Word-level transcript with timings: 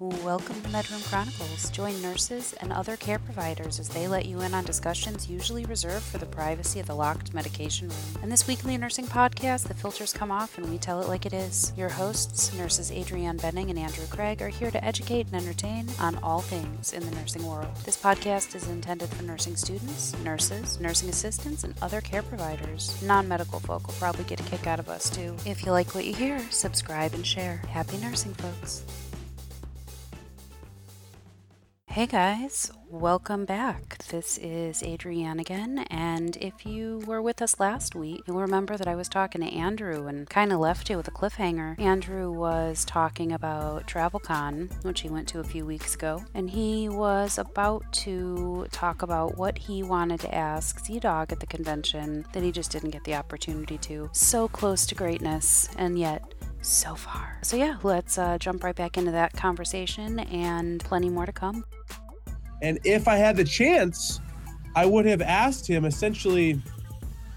Welcome 0.00 0.60
to 0.62 0.68
Medroom 0.70 1.08
Chronicles. 1.08 1.70
Join 1.70 2.02
nurses 2.02 2.52
and 2.54 2.72
other 2.72 2.96
care 2.96 3.20
providers 3.20 3.78
as 3.78 3.88
they 3.88 4.08
let 4.08 4.26
you 4.26 4.40
in 4.40 4.52
on 4.52 4.64
discussions 4.64 5.30
usually 5.30 5.64
reserved 5.66 6.04
for 6.04 6.18
the 6.18 6.26
privacy 6.26 6.80
of 6.80 6.86
the 6.86 6.96
locked 6.96 7.32
medication 7.32 7.88
room. 7.88 8.22
In 8.24 8.28
this 8.28 8.48
weekly 8.48 8.76
nursing 8.76 9.06
podcast, 9.06 9.68
the 9.68 9.74
filters 9.74 10.12
come 10.12 10.32
off 10.32 10.58
and 10.58 10.68
we 10.68 10.78
tell 10.78 11.00
it 11.00 11.06
like 11.06 11.26
it 11.26 11.32
is. 11.32 11.72
Your 11.76 11.90
hosts, 11.90 12.52
nurses 12.54 12.90
Adrianne 12.90 13.40
Benning 13.40 13.70
and 13.70 13.78
Andrew 13.78 14.06
Craig, 14.08 14.42
are 14.42 14.48
here 14.48 14.72
to 14.72 14.84
educate 14.84 15.28
and 15.28 15.36
entertain 15.36 15.86
on 16.00 16.16
all 16.24 16.40
things 16.40 16.92
in 16.92 17.08
the 17.08 17.14
nursing 17.14 17.46
world. 17.46 17.72
This 17.84 17.96
podcast 17.96 18.56
is 18.56 18.66
intended 18.66 19.10
for 19.10 19.22
nursing 19.22 19.54
students, 19.54 20.18
nurses, 20.24 20.80
nursing 20.80 21.08
assistants, 21.08 21.62
and 21.62 21.72
other 21.80 22.00
care 22.00 22.22
providers. 22.22 23.00
Non 23.00 23.28
medical 23.28 23.60
folk 23.60 23.86
will 23.86 23.94
probably 23.94 24.24
get 24.24 24.40
a 24.40 24.50
kick 24.50 24.66
out 24.66 24.80
of 24.80 24.88
us 24.88 25.08
too. 25.08 25.36
If 25.46 25.64
you 25.64 25.70
like 25.70 25.94
what 25.94 26.04
you 26.04 26.14
hear, 26.14 26.40
subscribe 26.50 27.14
and 27.14 27.24
share. 27.24 27.58
Happy 27.68 27.96
nursing, 27.98 28.34
folks. 28.34 28.84
Hey 31.94 32.06
guys, 32.06 32.72
welcome 32.90 33.44
back. 33.44 33.98
This 34.08 34.36
is 34.38 34.82
Adrianne 34.82 35.40
again, 35.40 35.86
and 35.92 36.36
if 36.38 36.66
you 36.66 37.04
were 37.06 37.22
with 37.22 37.40
us 37.40 37.60
last 37.60 37.94
week, 37.94 38.22
you'll 38.26 38.40
remember 38.40 38.76
that 38.76 38.88
I 38.88 38.96
was 38.96 39.08
talking 39.08 39.42
to 39.42 39.46
Andrew 39.46 40.08
and 40.08 40.28
kind 40.28 40.52
of 40.52 40.58
left 40.58 40.90
you 40.90 40.96
with 40.96 41.06
a 41.06 41.12
cliffhanger. 41.12 41.78
Andrew 41.78 42.32
was 42.32 42.84
talking 42.84 43.30
about 43.30 43.86
TravCon, 43.86 44.84
which 44.84 45.02
he 45.02 45.08
went 45.08 45.28
to 45.28 45.38
a 45.38 45.44
few 45.44 45.64
weeks 45.64 45.94
ago, 45.94 46.24
and 46.34 46.50
he 46.50 46.88
was 46.88 47.38
about 47.38 47.84
to 47.92 48.66
talk 48.72 49.02
about 49.02 49.38
what 49.38 49.56
he 49.56 49.84
wanted 49.84 50.18
to 50.18 50.34
ask 50.34 50.84
ZDogg 50.84 51.30
at 51.30 51.38
the 51.38 51.46
convention 51.46 52.26
that 52.32 52.42
he 52.42 52.50
just 52.50 52.72
didn't 52.72 52.90
get 52.90 53.04
the 53.04 53.14
opportunity 53.14 53.78
to. 53.78 54.10
So 54.10 54.48
close 54.48 54.84
to 54.86 54.96
greatness, 54.96 55.68
and 55.78 55.96
yet 55.96 56.24
so 56.64 56.94
far. 56.94 57.38
So, 57.42 57.56
yeah, 57.56 57.76
let's 57.82 58.18
uh, 58.18 58.38
jump 58.38 58.64
right 58.64 58.74
back 58.74 58.96
into 58.96 59.10
that 59.12 59.32
conversation 59.34 60.20
and 60.20 60.82
plenty 60.82 61.10
more 61.10 61.26
to 61.26 61.32
come. 61.32 61.64
And 62.62 62.78
if 62.84 63.08
I 63.08 63.16
had 63.16 63.36
the 63.36 63.44
chance, 63.44 64.20
I 64.74 64.86
would 64.86 65.06
have 65.06 65.22
asked 65.22 65.66
him 65.68 65.84
essentially, 65.84 66.60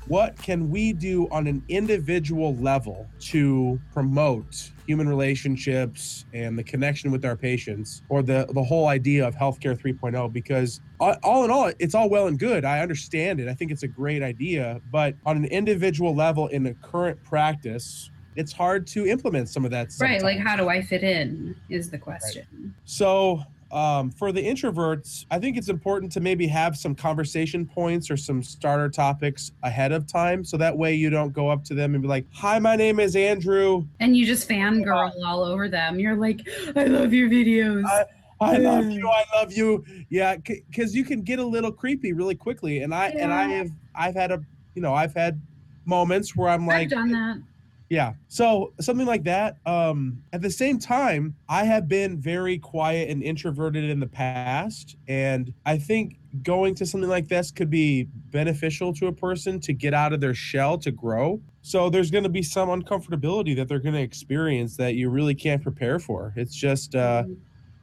what 0.07 0.37
can 0.41 0.69
we 0.69 0.93
do 0.93 1.27
on 1.31 1.47
an 1.47 1.61
individual 1.67 2.55
level 2.55 3.07
to 3.19 3.79
promote 3.91 4.71
human 4.85 5.09
relationships 5.09 6.25
and 6.33 6.57
the 6.57 6.63
connection 6.63 7.11
with 7.11 7.25
our 7.25 7.35
patients 7.35 8.01
or 8.07 8.23
the, 8.23 8.47
the 8.53 8.63
whole 8.63 8.87
idea 8.87 9.27
of 9.27 9.35
healthcare 9.35 9.77
3.0 9.77 10.31
because 10.31 10.79
all 10.99 11.43
in 11.43 11.51
all 11.51 11.71
it's 11.77 11.93
all 11.93 12.09
well 12.09 12.27
and 12.27 12.39
good 12.39 12.63
i 12.63 12.79
understand 12.79 13.41
it 13.41 13.49
i 13.49 13.53
think 13.53 13.69
it's 13.69 13.83
a 13.83 13.87
great 13.87 14.23
idea 14.23 14.79
but 14.91 15.13
on 15.25 15.35
an 15.35 15.45
individual 15.45 16.15
level 16.15 16.47
in 16.47 16.63
the 16.63 16.73
current 16.75 17.21
practice 17.25 18.09
it's 18.37 18.53
hard 18.53 18.85
to 18.87 19.07
implement 19.07 19.49
some 19.49 19.65
of 19.65 19.71
that. 19.71 19.91
Sometimes. 19.91 20.23
Right. 20.23 20.37
Like, 20.37 20.45
how 20.45 20.55
do 20.55 20.69
I 20.69 20.81
fit 20.81 21.03
in 21.03 21.55
is 21.69 21.89
the 21.89 21.97
question. 21.97 22.45
Right. 22.53 22.71
So, 22.85 23.43
um, 23.71 24.11
for 24.11 24.31
the 24.31 24.41
introverts, 24.41 25.25
I 25.29 25.39
think 25.39 25.57
it's 25.57 25.67
important 25.67 26.11
to 26.13 26.21
maybe 26.21 26.47
have 26.47 26.77
some 26.77 26.95
conversation 26.95 27.65
points 27.65 28.09
or 28.09 28.15
some 28.15 28.41
starter 28.41 28.87
topics 28.87 29.51
ahead 29.63 29.91
of 29.91 30.07
time. 30.07 30.45
So 30.45 30.55
that 30.55 30.77
way 30.77 30.95
you 30.95 31.09
don't 31.09 31.33
go 31.33 31.49
up 31.49 31.65
to 31.65 31.73
them 31.73 31.93
and 31.93 32.01
be 32.01 32.07
like, 32.07 32.25
Hi, 32.31 32.59
my 32.59 32.77
name 32.77 33.01
is 33.01 33.17
Andrew. 33.17 33.85
And 33.99 34.15
you 34.15 34.25
just 34.25 34.47
fangirl 34.47 35.11
all 35.25 35.43
over 35.43 35.67
them. 35.67 35.99
You're 35.99 36.15
like, 36.15 36.47
I 36.77 36.85
love 36.85 37.11
your 37.11 37.27
videos. 37.27 37.83
I, 37.85 38.05
I 38.39 38.57
love 38.57 38.89
you. 38.89 39.09
I 39.09 39.25
love 39.35 39.51
you. 39.51 39.83
Yeah, 40.09 40.37
because 40.37 40.91
c- 40.91 40.97
you 40.97 41.03
can 41.03 41.21
get 41.23 41.39
a 41.39 41.45
little 41.45 41.71
creepy 41.71 42.13
really 42.13 42.35
quickly. 42.35 42.83
And 42.83 42.95
I 42.95 43.09
yeah. 43.09 43.23
and 43.23 43.33
I 43.33 43.47
have 43.49 43.71
I've 43.95 44.15
had 44.15 44.31
a 44.31 44.41
you 44.75 44.81
know 44.81 44.93
I've 44.93 45.13
had 45.13 45.41
moments 45.83 46.35
where 46.35 46.49
I'm 46.49 46.67
like, 46.67 46.83
I've 46.83 46.89
done 46.89 47.11
that. 47.11 47.41
Yeah. 47.89 48.13
So 48.27 48.73
something 48.81 49.05
like 49.05 49.23
that. 49.23 49.57
Um, 49.65 50.21
at 50.33 50.41
the 50.41 50.49
same 50.49 50.77
time, 50.77 51.35
I 51.47 51.63
have 51.63 51.87
been 51.87 52.19
very 52.19 52.57
quiet 52.57 53.09
and 53.09 53.23
introverted 53.23 53.85
in 53.85 53.99
the 53.99 54.07
past. 54.07 54.97
And 55.07 55.53
I 55.65 55.77
think 55.77 56.17
going 56.43 56.75
to 56.75 56.85
something 56.85 57.09
like 57.09 57.29
this 57.29 57.49
could 57.49 57.69
be 57.69 58.09
beneficial 58.29 58.93
to 58.95 59.07
a 59.07 59.13
person 59.13 59.59
to 59.61 59.73
get 59.73 59.93
out 59.93 60.11
of 60.11 60.19
their 60.19 60.33
shell 60.33 60.77
to 60.79 60.91
grow. 60.91 61.41
So 61.61 61.89
there's 61.89 62.11
going 62.11 62.23
to 62.23 62.29
be 62.29 62.43
some 62.43 62.69
uncomfortability 62.69 63.55
that 63.55 63.67
they're 63.67 63.79
going 63.79 63.95
to 63.95 64.01
experience 64.01 64.75
that 64.77 64.95
you 64.95 65.09
really 65.09 65.35
can't 65.35 65.63
prepare 65.63 65.99
for. 65.99 66.33
It's 66.35 66.55
just, 66.55 66.93
uh, 66.93 67.23
mm-hmm. 67.23 67.33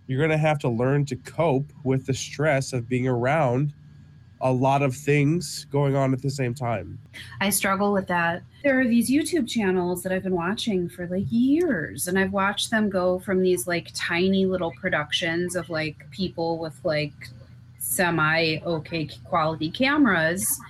you're 0.06 0.19
going 0.19 0.31
to 0.31 0.39
have 0.39 0.59
to 0.61 0.69
learn 0.69 1.06
to 1.06 1.17
cope 1.17 1.73
with 1.83 2.06
the 2.06 2.15
stress 2.15 2.73
of 2.73 2.89
being 2.89 3.09
around 3.09 3.73
a 4.44 4.53
lot 4.53 4.82
of 4.82 4.94
things 4.94 5.65
going 5.72 5.97
on 5.97 6.12
at 6.12 6.21
the 6.21 6.28
same 6.31 6.55
time. 6.55 6.99
I 7.41 7.49
struggle 7.49 7.94
with 7.94 8.06
that. 8.09 8.43
There 8.62 8.78
are 8.78 8.87
these 8.87 9.10
YouTube 9.10 9.49
channels 9.49 10.03
that 10.03 10.12
I've 10.12 10.22
been 10.22 10.34
watching 10.34 10.87
for 10.88 11.06
like 11.06 11.25
years, 11.31 12.06
and 12.06 12.19
I've 12.19 12.32
watched 12.32 12.71
them 12.71 12.91
go 12.91 13.19
from 13.19 13.43
these 13.43 13.66
like 13.66 13.88
tiny 13.94 14.44
little 14.44 14.72
productions 14.72 15.56
of 15.56 15.71
like 15.71 16.09
people 16.10 16.59
with 16.59 16.78
like 16.84 17.15
semi 17.78 18.59
okay 18.66 19.09
quality 19.25 19.71
cameras, 19.71 20.61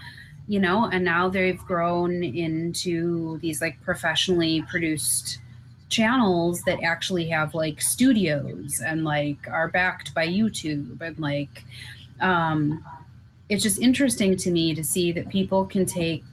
you 0.47 0.61
know, 0.61 0.89
and 0.93 1.05
now 1.05 1.29
they've 1.29 1.59
grown 1.59 2.23
into 2.23 3.39
these 3.39 3.61
like 3.61 3.81
professionally 3.83 4.63
produced 4.71 5.39
channels 5.89 6.63
that 6.63 6.81
actually 6.85 7.29
have 7.29 7.55
like 7.55 7.81
studios 7.81 8.81
and 8.85 9.05
like 9.05 9.49
are 9.49 9.69
backed 9.69 10.15
by 10.15 10.27
YouTube 10.27 11.01
and 11.01 11.19
like 11.19 11.65
um 12.21 12.85
it's 13.49 13.63
just 13.63 13.81
interesting 13.81 14.37
to 14.37 14.51
me 14.51 14.75
to 14.75 14.83
see 14.83 15.13
that 15.13 15.29
people 15.29 15.65
can 15.65 15.85
take 15.87 16.25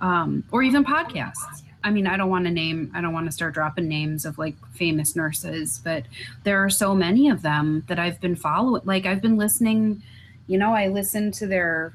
um, 0.00 0.44
or 0.50 0.62
even 0.62 0.84
podcasts. 0.84 1.62
I 1.84 1.90
mean 1.90 2.08
i 2.08 2.16
don't 2.16 2.30
want 2.30 2.46
to 2.46 2.50
name 2.50 2.90
i 2.96 3.00
don't 3.00 3.12
want 3.12 3.26
to 3.26 3.32
start 3.32 3.54
dropping 3.54 3.86
names 3.86 4.24
of 4.24 4.38
like 4.38 4.56
famous 4.74 5.14
nurses 5.14 5.80
but 5.84 6.02
there 6.42 6.58
are 6.58 6.68
so 6.68 6.96
many 6.96 7.28
of 7.28 7.42
them 7.42 7.84
that 7.86 7.96
i've 7.96 8.20
been 8.20 8.34
following 8.34 8.82
like 8.84 9.06
i've 9.06 9.22
been 9.22 9.36
listening 9.36 10.02
you 10.48 10.58
know 10.58 10.74
i 10.74 10.88
listen 10.88 11.30
to 11.30 11.46
their 11.46 11.94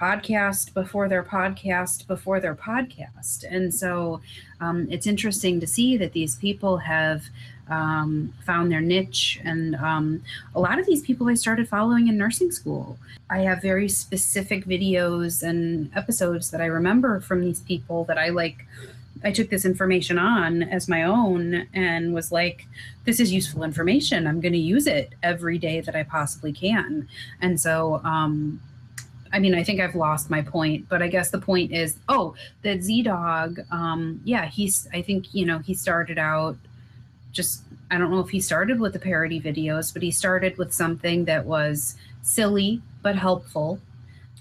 podcast 0.00 0.74
before 0.74 1.08
their 1.08 1.22
podcast 1.22 2.06
before 2.06 2.40
their 2.40 2.54
podcast. 2.54 3.44
And 3.48 3.74
so 3.74 4.20
um, 4.60 4.86
it's 4.90 5.06
interesting 5.06 5.60
to 5.60 5.66
see 5.66 5.96
that 5.96 6.12
these 6.12 6.36
people 6.36 6.76
have 6.78 7.24
um, 7.68 8.32
found 8.44 8.70
their 8.70 8.80
niche. 8.80 9.40
And 9.44 9.74
um, 9.76 10.22
a 10.54 10.60
lot 10.60 10.78
of 10.78 10.86
these 10.86 11.02
people 11.02 11.28
I 11.28 11.34
started 11.34 11.68
following 11.68 12.08
in 12.08 12.16
nursing 12.16 12.50
school. 12.50 12.98
I 13.28 13.40
have 13.40 13.60
very 13.60 13.88
specific 13.88 14.66
videos 14.66 15.42
and 15.42 15.90
episodes 15.96 16.50
that 16.50 16.60
I 16.60 16.66
remember 16.66 17.20
from 17.20 17.40
these 17.40 17.60
people 17.60 18.04
that 18.04 18.18
I 18.18 18.28
like. 18.28 18.66
I 19.24 19.32
took 19.32 19.48
this 19.48 19.64
information 19.64 20.18
on 20.18 20.62
as 20.62 20.88
my 20.88 21.02
own 21.02 21.66
and 21.72 22.14
was 22.14 22.30
like, 22.30 22.66
this 23.04 23.18
is 23.18 23.32
useful 23.32 23.64
information. 23.64 24.26
I'm 24.26 24.40
going 24.40 24.52
to 24.52 24.58
use 24.58 24.86
it 24.86 25.14
every 25.22 25.58
day 25.58 25.80
that 25.80 25.96
I 25.96 26.02
possibly 26.02 26.52
can. 26.52 27.08
And 27.40 27.58
so, 27.58 28.00
um, 28.04 28.60
I 29.32 29.38
mean, 29.38 29.54
I 29.54 29.64
think 29.64 29.80
I've 29.80 29.94
lost 29.94 30.30
my 30.30 30.42
point, 30.42 30.88
but 30.88 31.02
I 31.02 31.08
guess 31.08 31.30
the 31.30 31.40
point 31.40 31.72
is, 31.72 31.98
oh, 32.08 32.34
that 32.62 32.78
ZDogg, 32.78 33.70
um, 33.72 34.20
yeah, 34.24 34.46
he's, 34.46 34.86
I 34.92 35.02
think, 35.02 35.34
you 35.34 35.46
know, 35.46 35.58
he 35.58 35.74
started 35.74 36.18
out 36.18 36.56
just 37.36 37.62
I 37.90 37.98
don't 37.98 38.10
know 38.10 38.20
if 38.20 38.30
he 38.30 38.40
started 38.40 38.80
with 38.80 38.94
the 38.94 38.98
parody 38.98 39.40
videos, 39.40 39.92
but 39.92 40.02
he 40.02 40.10
started 40.10 40.58
with 40.58 40.72
something 40.72 41.26
that 41.26 41.44
was 41.44 41.96
silly 42.22 42.82
but 43.02 43.14
helpful 43.14 43.80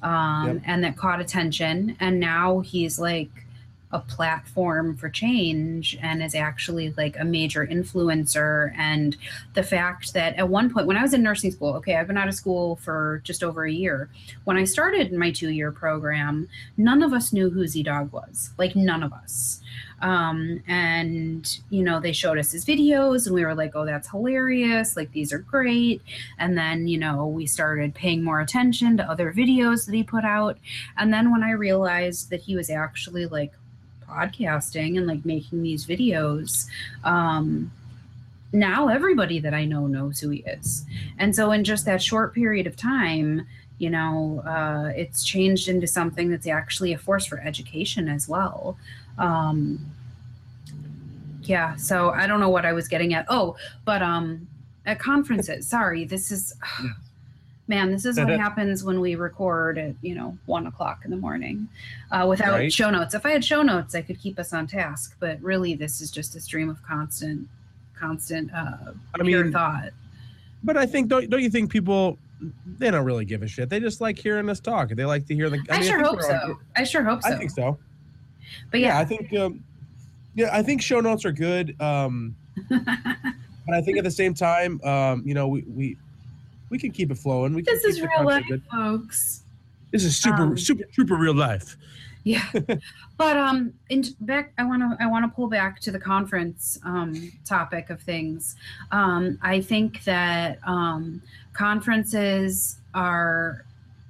um, 0.02 0.48
yep. 0.48 0.62
and 0.66 0.84
that 0.84 0.98
caught 0.98 1.22
attention. 1.22 1.96
And 2.00 2.20
now 2.20 2.62
he's 2.62 2.98
like 2.98 3.30
a 3.92 4.00
platform 4.00 4.98
for 4.98 5.10
change 5.10 5.98
and 6.02 6.22
is 6.22 6.36
actually 6.36 6.94
like 6.98 7.16
a 7.20 7.24
major 7.24 7.66
influencer. 7.66 8.74
And 8.78 9.16
the 9.54 9.64
fact 9.64 10.14
that 10.14 10.36
at 10.36 10.50
one 10.50 10.74
point, 10.74 10.88
when 10.88 10.98
I 10.98 11.02
was 11.02 11.14
in 11.14 11.24
nursing 11.24 11.52
school, 11.52 11.74
okay, 11.76 11.96
I've 11.96 12.08
been 12.08 12.18
out 12.18 12.28
of 12.28 12.34
school 12.34 12.78
for 12.78 13.22
just 13.24 13.44
over 13.44 13.66
a 13.66 13.72
year. 13.72 14.10
When 14.44 14.58
I 14.58 14.64
started 14.64 15.14
my 15.14 15.32
two 15.32 15.50
year 15.50 15.72
program, 15.72 16.50
none 16.78 17.04
of 17.04 17.14
us 17.14 17.32
knew 17.32 17.50
who 17.50 17.64
ZDogg 17.64 18.12
was. 18.12 18.52
Like, 18.58 18.76
none 18.76 19.04
of 19.04 19.14
us. 19.14 19.62
Um, 20.06 20.62
and, 20.68 21.60
you 21.72 21.82
know, 21.82 22.00
they 22.00 22.12
showed 22.12 22.38
us 22.38 22.52
his 22.52 22.64
videos 22.64 23.26
and 23.26 23.34
we 23.34 23.44
were 23.44 23.56
like, 23.56 23.76
oh, 23.76 23.88
that's 23.88 24.08
hilarious. 24.08 24.96
Like, 24.96 25.12
these 25.14 25.34
are 25.34 25.40
great. 25.40 26.00
And 26.38 26.56
then, 26.56 26.88
you 26.88 27.00
know, 27.00 27.26
we 27.26 27.48
started 27.48 27.96
paying 27.96 28.22
more 28.22 28.40
attention 28.40 28.98
to 28.98 29.10
other 29.10 29.34
videos 29.34 29.88
that 29.88 29.96
he 29.96 30.04
put 30.04 30.24
out. 30.24 30.60
And 30.96 31.12
then 31.12 31.32
when 31.32 31.42
I 31.42 31.52
realized 31.54 32.30
that 32.30 32.42
he 32.42 32.56
was 32.56 32.70
actually 32.70 33.26
like 33.26 33.52
podcasting 34.08 34.96
and 34.96 35.08
like 35.08 35.26
making 35.26 35.64
these 35.64 35.88
videos, 35.88 36.68
um, 37.04 37.72
now 38.54 38.90
everybody 38.90 39.40
that 39.40 39.56
I 39.56 39.66
know 39.66 39.88
knows 39.88 40.20
who 40.20 40.30
he 40.30 40.42
is. 40.42 40.86
And 41.18 41.36
so, 41.36 41.52
in 41.52 41.64
just 41.64 41.84
that 41.86 42.02
short 42.02 42.36
period 42.36 42.68
of 42.68 42.78
time, 42.78 43.48
you 43.80 43.90
know, 43.90 44.44
uh, 44.46 44.94
it's 44.96 45.24
changed 45.26 45.68
into 45.68 45.88
something 45.88 46.30
that's 46.30 46.46
actually 46.46 46.94
a 46.94 46.98
force 47.00 47.26
for 47.26 47.40
education 47.40 48.08
as 48.08 48.30
well. 48.30 48.78
Um, 49.18 49.95
yeah, 51.48 51.76
so 51.76 52.10
I 52.10 52.28
don't 52.28 52.40
know 52.40 52.50
what 52.50 52.66
I 52.66 52.74
was 52.74 52.88
getting 52.88 53.14
at. 53.14 53.26
Oh, 53.30 53.56
but 53.84 54.02
um, 54.02 54.48
at 54.86 55.00
conferences, 55.00 55.68
sorry, 55.68 56.06
this 56.06 56.32
is. 56.32 56.56
Man, 57.68 57.90
this 57.90 58.06
is 58.06 58.20
what 58.20 58.30
happens 58.30 58.84
when 58.84 59.02
we 59.02 59.16
record 59.16 59.80
at 59.80 59.96
you 60.04 60.14
know 60.14 60.38
one 60.46 60.68
o'clock 60.68 61.02
in 61.04 61.10
the 61.10 61.18
morning, 61.18 61.68
uh, 62.12 62.28
without 62.30 62.60
right. 62.60 62.72
show 62.72 62.92
notes. 62.92 63.16
If 63.16 63.26
I 63.26 63.32
had 63.32 63.44
show 63.44 63.64
notes, 63.64 63.96
I 63.96 64.04
could 64.04 64.20
keep 64.20 64.38
us 64.38 64.54
on 64.54 64.68
task. 64.68 65.16
But 65.20 65.42
really, 65.42 65.74
this 65.74 66.00
is 66.00 66.12
just 66.12 66.36
a 66.36 66.40
stream 66.40 66.70
of 66.70 66.84
constant 66.84 67.50
constant 68.00 68.54
uh, 68.54 68.92
I 69.20 69.24
pure 69.24 69.46
mean, 69.46 69.52
thought. 69.52 69.90
but 70.64 70.78
I 70.78 70.86
think 70.86 71.08
don't 71.08 71.28
don't 71.28 71.42
you 71.42 71.50
think 71.50 71.72
people 71.72 72.20
they 72.78 72.92
don't 72.92 73.06
really 73.06 73.26
give 73.26 73.44
a 73.44 73.48
shit. 73.48 73.70
They 73.70 73.80
just 73.80 74.02
like 74.02 74.18
hearing 74.18 74.50
us 74.50 74.60
talk. 74.60 74.90
They 74.90 75.06
like 75.06 75.26
to 75.28 75.36
hear 75.36 75.50
the. 75.50 75.60
I, 75.70 75.80
mean, 75.80 75.88
sure 75.88 75.98
think 75.98 76.08
hope 76.08 76.18
on- 76.18 76.24
so. 76.24 76.60
I 76.76 76.84
sure 76.84 77.04
hope 77.04 77.24
so. 77.24 77.30
I 77.30 77.36
think 77.38 77.52
so. 77.52 77.78
But 78.72 78.80
Yeah, 78.80 78.88
yeah, 78.88 79.00
I 79.00 79.06
think. 79.06 79.34
Um, 79.34 79.64
yeah, 80.36 80.50
I 80.52 80.62
think 80.62 80.82
show 80.82 81.00
notes 81.00 81.26
are 81.26 81.32
good. 81.32 81.80
Um, 81.82 82.36
but 82.70 83.74
I 83.74 83.82
think 83.82 83.98
at 83.98 84.04
the 84.04 84.12
same 84.12 84.34
time, 84.34 84.82
um, 84.84 85.24
you 85.26 85.34
know, 85.34 85.48
we 85.48 85.64
we 85.64 85.98
we 86.70 86.78
can 86.78 86.92
keep 86.92 87.10
it 87.10 87.18
flowing. 87.18 87.54
We 87.54 87.64
can 87.64 87.74
this 87.74 87.86
is 87.86 88.02
real 88.02 88.26
life, 88.26 88.44
good. 88.48 88.62
folks. 88.72 89.44
This 89.92 90.04
is 90.04 90.18
super 90.18 90.44
Um, 90.44 90.58
super 90.58 90.84
super 90.92 91.16
real 91.16 91.34
life. 91.36 91.78
Yeah, 92.24 92.46
but 93.18 93.38
um, 93.38 93.74
in 93.90 94.04
back, 94.20 94.52
I 94.58 94.66
want 94.66 94.82
to 94.82 95.04
I 95.04 95.08
want 95.08 95.24
to 95.24 95.34
pull 95.34 95.48
back 95.48 95.80
to 95.82 95.92
the 95.92 96.00
conference 96.00 96.78
um 96.84 97.32
topic 97.46 97.90
of 97.90 98.02
things. 98.02 98.56
Um, 98.92 99.40
I 99.42 99.62
think 99.62 100.04
that 100.04 100.60
um 100.68 101.22
conferences 101.54 102.80
are. 102.94 103.66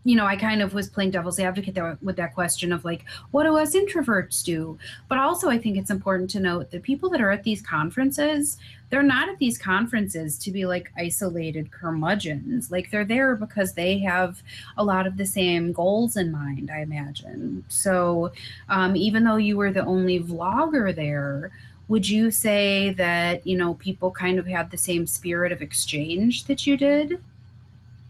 You 0.05 0.15
know, 0.15 0.25
I 0.25 0.35
kind 0.35 0.61
of 0.61 0.75
was 0.75 0.87
playing 0.87 1.11
devil's 1.11 1.39
advocate 1.39 1.73
there 1.73 1.97
with 2.01 2.15
that 2.17 2.35
question 2.35 2.71
of 2.71 2.85
like, 2.85 3.03
what 3.31 3.43
do 3.43 3.57
us 3.57 3.75
introverts 3.75 4.43
do? 4.43 4.77
But 5.09 5.17
also, 5.17 5.49
I 5.49 5.57
think 5.57 5.77
it's 5.77 5.89
important 5.89 6.29
to 6.29 6.39
note 6.39 6.69
that 6.71 6.83
people 6.83 7.09
that 7.09 7.21
are 7.21 7.31
at 7.31 7.43
these 7.43 7.61
conferences, 7.61 8.57
they're 8.91 9.01
not 9.01 9.29
at 9.29 9.39
these 9.39 9.57
conferences 9.57 10.37
to 10.37 10.51
be 10.51 10.67
like 10.67 10.91
isolated 10.95 11.71
curmudgeons. 11.71 12.69
Like, 12.69 12.91
they're 12.91 13.03
there 13.03 13.35
because 13.35 13.73
they 13.73 13.97
have 13.99 14.43
a 14.77 14.83
lot 14.83 15.07
of 15.07 15.17
the 15.17 15.25
same 15.25 15.73
goals 15.73 16.17
in 16.17 16.31
mind, 16.31 16.69
I 16.71 16.81
imagine. 16.81 17.65
So, 17.67 18.31
um, 18.69 18.95
even 18.95 19.23
though 19.23 19.37
you 19.37 19.57
were 19.57 19.71
the 19.71 19.85
only 19.85 20.19
vlogger 20.19 20.95
there, 20.95 21.51
would 21.87 22.07
you 22.07 22.31
say 22.31 22.91
that, 22.93 23.45
you 23.45 23.57
know, 23.57 23.73
people 23.75 24.11
kind 24.11 24.39
of 24.39 24.47
had 24.47 24.71
the 24.71 24.77
same 24.77 25.05
spirit 25.05 25.51
of 25.51 25.61
exchange 25.61 26.45
that 26.45 26.65
you 26.65 26.77
did? 26.77 27.21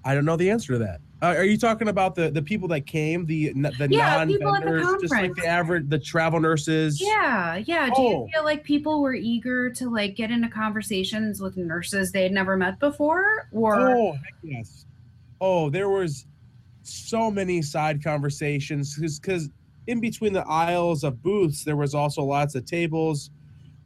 I 0.03 0.13
don't 0.13 0.25
know 0.25 0.37
the 0.37 0.49
answer 0.49 0.73
to 0.73 0.79
that. 0.79 1.01
Uh, 1.25 1.29
are 1.37 1.43
you 1.43 1.57
talking 1.57 1.87
about 1.87 2.13
the 2.13 2.29
the 2.29 2.41
people 2.41 2.67
that 2.67 2.85
came, 2.85 3.25
the 3.25 3.51
the 3.53 3.87
Yeah, 3.89 4.17
non 4.17 4.27
people 4.27 4.53
at 4.55 4.63
the 4.63 4.69
vendors, 4.71 5.01
just 5.01 5.11
like 5.13 5.33
the 5.33 5.47
average, 5.47 5.89
the 5.89 5.97
travel 5.97 6.39
nurses? 6.39 7.01
Yeah, 7.01 7.55
yeah. 7.65 7.87
Do 7.87 7.93
Oh. 7.97 8.25
you 8.25 8.29
feel 8.31 8.43
like 8.43 8.63
people 8.63 9.01
were 9.01 9.15
eager 9.15 9.71
to 9.71 9.89
like 9.89 10.15
get 10.15 10.29
into 10.29 10.49
conversations 10.49 11.41
with 11.41 11.57
nurses 11.57 12.11
they 12.11 12.21
had 12.21 12.31
never 12.31 12.55
met 12.55 12.79
before? 12.79 13.47
Or 13.51 13.79
Oh, 13.89 14.17
yes. 14.43 14.85
Oh, 15.41 15.71
there 15.71 15.89
was 15.89 16.27
so 16.83 17.31
many 17.31 17.63
side 17.63 18.03
conversations 18.03 18.95
because 19.19 19.49
in 19.87 19.99
between 19.99 20.31
the 20.33 20.45
aisles 20.47 21.03
of 21.03 21.23
booths, 21.23 21.63
there 21.63 21.75
was 21.75 21.95
also 21.95 22.23
lots 22.23 22.53
of 22.53 22.65
tables. 22.65 23.31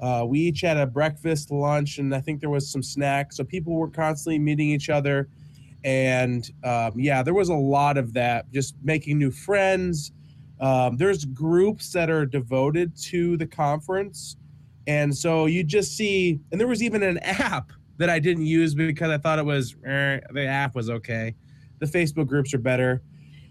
Uh, 0.02 0.26
we 0.28 0.40
each 0.40 0.60
had 0.62 0.76
a 0.76 0.86
breakfast, 0.86 1.52
lunch, 1.52 2.00
and 2.00 2.14
I 2.14 2.20
think 2.20 2.42
there 2.42 2.50
was 2.50 2.70
some 2.70 2.84
snacks. 2.84 3.38
So 3.38 3.46
people 3.46 3.76
were 3.76 3.90
constantly 3.90 4.40
meeting 4.40 4.70
each 4.70 4.90
other. 4.90 5.30
And 5.84 6.50
um, 6.64 6.94
yeah, 6.96 7.24
there 7.24 7.34
was 7.34 7.50
a 7.50 7.56
lot 7.56 7.98
of 7.98 8.14
that, 8.14 8.52
just 8.52 8.76
making 8.84 9.18
new 9.18 9.32
friends. 9.32 10.12
Um, 10.60 10.98
there's 10.98 11.24
groups 11.26 11.94
that 11.94 12.10
are 12.10 12.26
devoted 12.26 12.96
to 13.04 13.38
the 13.38 13.48
conference. 13.48 14.36
And 14.88 15.16
so 15.16 15.46
you 15.46 15.64
just 15.64 15.96
see, 15.96 16.40
and 16.52 16.60
there 16.60 16.68
was 16.68 16.84
even 16.84 17.04
an 17.04 17.18
app 17.20 17.72
that 17.98 18.10
I 18.10 18.20
didn't 18.20 18.46
use 18.46 18.76
because 18.76 19.10
I 19.10 19.18
thought 19.18 19.40
it 19.40 19.46
was, 19.46 19.76
eh, 19.86 20.20
the 20.32 20.46
app 20.46 20.76
was 20.76 20.90
okay. 20.90 21.36
The 21.80 21.86
Facebook 21.86 22.28
groups 22.28 22.54
are 22.54 22.60
better. 22.60 23.02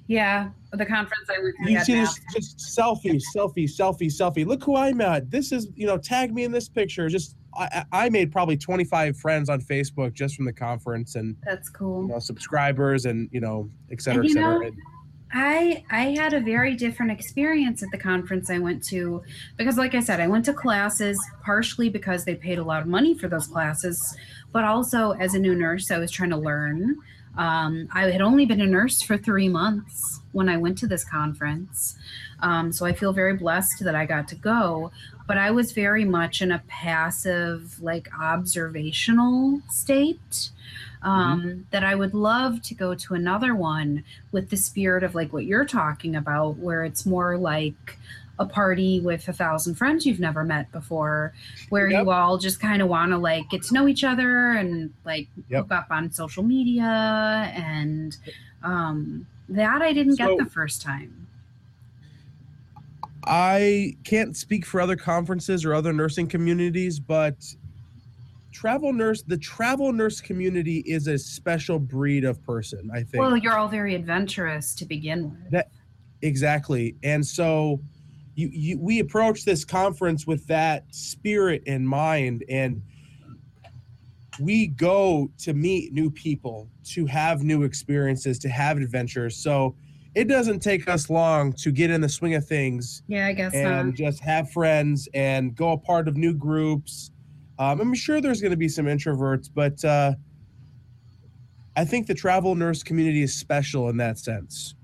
yeah, 0.07 0.51
the 0.73 0.85
conference 0.85 1.29
I 1.31 1.37
to 1.37 1.71
You 1.73 1.81
see 1.81 1.95
this 1.95 2.21
just 2.35 2.59
selfie, 2.59 3.23
selfie, 3.35 3.65
selfie, 3.65 4.11
selfie. 4.11 4.47
Look 4.47 4.63
who 4.65 4.77
I'm 4.77 5.01
at. 5.01 5.31
This 5.31 5.53
is, 5.53 5.69
you 5.75 5.87
know, 5.87 5.97
tag 5.97 6.35
me 6.35 6.45
in 6.45 6.53
this 6.53 6.69
picture. 6.69 7.09
Just, 7.09 7.37
I, 7.59 7.85
I 7.93 8.09
made 8.11 8.31
probably 8.31 8.57
25 8.57 9.17
friends 9.17 9.49
on 9.49 9.61
Facebook 9.61 10.13
just 10.15 10.37
from 10.37 10.45
the 10.45 10.53
conference 10.53 11.17
and, 11.17 11.37
That's 11.45 11.69
cool. 11.69 12.03
you 12.03 12.09
know, 12.09 12.19
subscribers 12.19 13.05
and, 13.05 13.29
you 13.33 13.41
know, 13.41 13.69
et 13.91 14.01
cetera, 14.01 14.21
And 14.21 14.25
et 14.25 14.29
you 14.29 14.35
cetera. 14.35 14.59
know, 14.61 14.67
And- 14.67 14.77
I 15.31 15.85
I 15.91 16.05
had 16.19 16.33
a 16.33 16.41
very 16.41 16.75
different 16.75 17.13
experience 17.13 17.83
at 17.83 17.91
the 17.91 17.99
conference 17.99 18.49
I 18.49 18.59
went 18.61 18.83
to 18.85 19.23
because 19.59 19.77
like 19.77 19.95
I 19.95 20.01
said 20.01 20.21
I 20.21 20.27
went 20.27 20.47
to 20.47 20.55
classes 20.55 21.19
partially 21.45 21.91
because 21.91 22.25
they 22.25 22.35
paid 22.35 22.59
a 22.59 22.63
lot 22.65 22.81
of 22.81 22.89
money 22.89 23.13
for 23.13 23.29
those 23.29 23.47
classes 23.47 24.17
but 24.53 24.65
also 24.65 25.11
as 25.13 25.35
a 25.35 25.39
new 25.39 25.55
nurse 25.55 25.91
I 25.91 25.99
was 25.99 26.11
trying 26.11 26.31
to 26.31 26.39
learn 26.39 26.97
um, 27.37 27.89
I 27.93 28.11
had 28.11 28.23
only 28.23 28.47
been 28.47 28.63
a 28.63 28.67
nurse 28.67 29.03
for 29.03 29.19
three 29.19 29.51
months 29.51 30.21
when 30.33 30.49
I 30.49 30.57
went 30.57 30.79
to 30.79 30.87
this 30.87 31.05
conference 31.05 31.95
um, 32.40 32.73
so 32.73 32.87
I 32.87 32.93
feel 32.93 33.12
very 33.12 33.35
blessed 33.37 33.82
that 33.85 33.94
I 33.94 34.06
got 34.06 34.29
to 34.29 34.35
go 34.37 34.90
but 35.26 35.37
I 35.37 35.50
was 35.50 35.73
very 35.73 36.06
much 36.06 36.40
in 36.40 36.50
a 36.50 36.62
passive 36.69 37.79
like 37.82 38.08
observational 38.19 39.61
state 39.69 40.50
um, 41.02 41.67
that 41.70 41.85
I 41.85 41.94
would 41.94 42.14
love 42.14 42.62
to 42.62 42.75
go 42.75 42.94
to 42.94 43.14
another 43.14 43.55
one 43.55 44.05
with 44.32 44.49
the 44.50 44.56
spirit 44.56 45.05
of 45.05 45.14
like 45.14 45.32
what 45.32 45.44
you're 45.44 45.64
talking 45.67 46.17
about, 46.17 46.56
where 46.56 46.82
it's 46.82 47.05
more 47.06 47.37
like 47.37 47.99
a 48.38 48.46
party 48.46 49.00
with 49.00 49.29
a 49.29 49.32
thousand 49.32 49.75
friends 49.76 50.06
you've 50.06 50.19
never 50.19 50.44
met 50.44 50.73
before, 50.73 51.35
where 51.69 51.88
Yep. 51.90 52.05
you 52.05 52.11
all 52.11 52.38
just 52.38 52.58
kind 52.58 52.81
of 52.82 52.88
want 52.88 53.12
to 53.12 53.19
like 53.19 53.49
get 53.50 53.62
to 53.64 53.75
know 53.75 53.87
each 53.87 54.05
other 54.05 54.52
and 54.52 54.93
like 55.05 55.29
Yep. 55.50 55.64
hook 55.64 55.73
up 55.73 55.87
on 55.90 56.11
social 56.11 56.43
media 56.43 57.52
and 57.55 58.17
um, 58.62 59.26
that 59.50 59.82
I 59.82 59.93
didn't 59.93 60.17
So- 60.17 60.37
get 60.37 60.44
the 60.44 60.50
first 60.50 60.81
time. 60.82 61.26
I 63.29 63.95
can't 64.05 64.35
speak 64.35 64.65
for 64.65 64.81
other 64.81 64.97
conferences 64.97 65.65
or 65.65 65.75
other 65.75 65.93
nursing 65.93 66.27
communities, 66.27 66.99
but 66.99 67.37
travel 68.53 68.93
nurse, 68.93 69.23
the 69.23 69.37
travel 69.37 69.93
nurse 69.93 70.21
community 70.21 70.79
is 70.87 71.07
a 71.09 71.19
special 71.19 71.79
breed 71.79 72.25
of 72.25 72.43
person, 72.43 72.91
I 72.93 73.03
think. 73.03 73.23
Well, 73.23 73.37
you're 73.37 73.59
all 73.59 73.69
very 73.69 73.95
adventurous 73.95 74.75
to 74.77 74.87
begin 74.87 75.25
with. 75.25 75.51
That- 75.51 75.71
exactly. 76.23 76.97
And 77.03 77.25
so 77.25 77.81
you, 78.35 78.49
you 78.53 78.79
we 78.79 79.01
approach 79.01 79.45
this 79.45 79.65
conference 79.65 80.27
with 80.27 80.47
that 80.47 80.85
spirit 80.91 81.63
in 81.67 81.87
mind 81.87 82.45
and 82.49 82.81
we 84.41 84.69
go 84.69 85.31
to 85.39 85.53
meet 85.53 85.93
new 85.93 86.11
people, 86.11 86.69
to 86.85 87.05
have 87.07 87.43
new 87.43 87.65
experiences, 87.65 88.39
to 88.39 88.49
have 88.49 88.79
adventures. 88.79 89.37
So 89.37 89.75
it 90.15 90.25
doesn't 90.29 90.61
take 90.61 90.89
us 90.89 91.11
long 91.11 91.53
to 91.53 91.71
get 91.71 91.91
in 91.91 92.01
the 92.01 92.09
swing 92.09 92.35
of 92.35 92.47
things 92.47 93.03
yeah, 93.09 93.27
I 93.27 93.33
guess 93.33 93.53
so. 93.53 93.59
and 93.59 93.89
not. 93.89 93.95
just 93.95 94.21
have 94.21 94.51
friends 94.51 95.09
and 95.15 95.55
go 95.55 95.73
a 95.73 95.79
part 95.79 96.09
of 96.09 96.17
new 96.17 96.35
groups. 96.35 97.11
Um, 97.59 97.81
I'm 97.81 97.95
sure 97.95 98.21
there's 98.21 98.41
going 98.41 98.51
to 98.53 98.57
be 98.57 98.69
some 98.69 98.87
introverts, 98.87 99.51
but 99.55 99.85
uh, 99.85 100.13
I 101.77 101.85
think 101.85 102.07
the 102.07 102.15
travel 102.15 102.55
nurse 102.55 102.83
community 102.83 103.23
is 103.23 103.35
special 103.35 103.88
in 103.88 103.97
that 103.99 104.19
sense. 104.19 104.75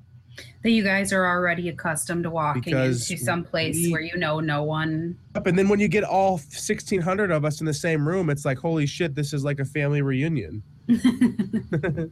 That 0.65 0.71
you 0.71 0.83
guys 0.83 1.13
are 1.13 1.25
already 1.27 1.69
accustomed 1.69 2.25
to 2.25 2.31
walking 2.31 2.63
Because 2.63 3.09
into 3.11 3.23
some 3.23 3.45
place 3.45 3.77
we- 3.77 3.93
where 3.93 4.01
you 4.01 4.17
know 4.17 4.41
no 4.41 4.63
one. 4.65 5.17
Yep, 5.37 5.47
And 5.47 5.59
then 5.59 5.69
when 5.69 5.79
you 5.79 5.87
get 5.89 6.03
all 6.05 6.33
1,600 6.33 7.31
of 7.31 7.45
us 7.45 7.61
in 7.61 7.67
the 7.67 7.75
same 7.75 8.07
room, 8.07 8.31
it's 8.31 8.45
like, 8.45 8.59
holy 8.59 8.87
shit, 8.87 9.15
this 9.15 9.33
is 9.33 9.45
like 9.45 9.61
a 9.61 9.65
family 9.65 10.03
reunion. 10.03 10.63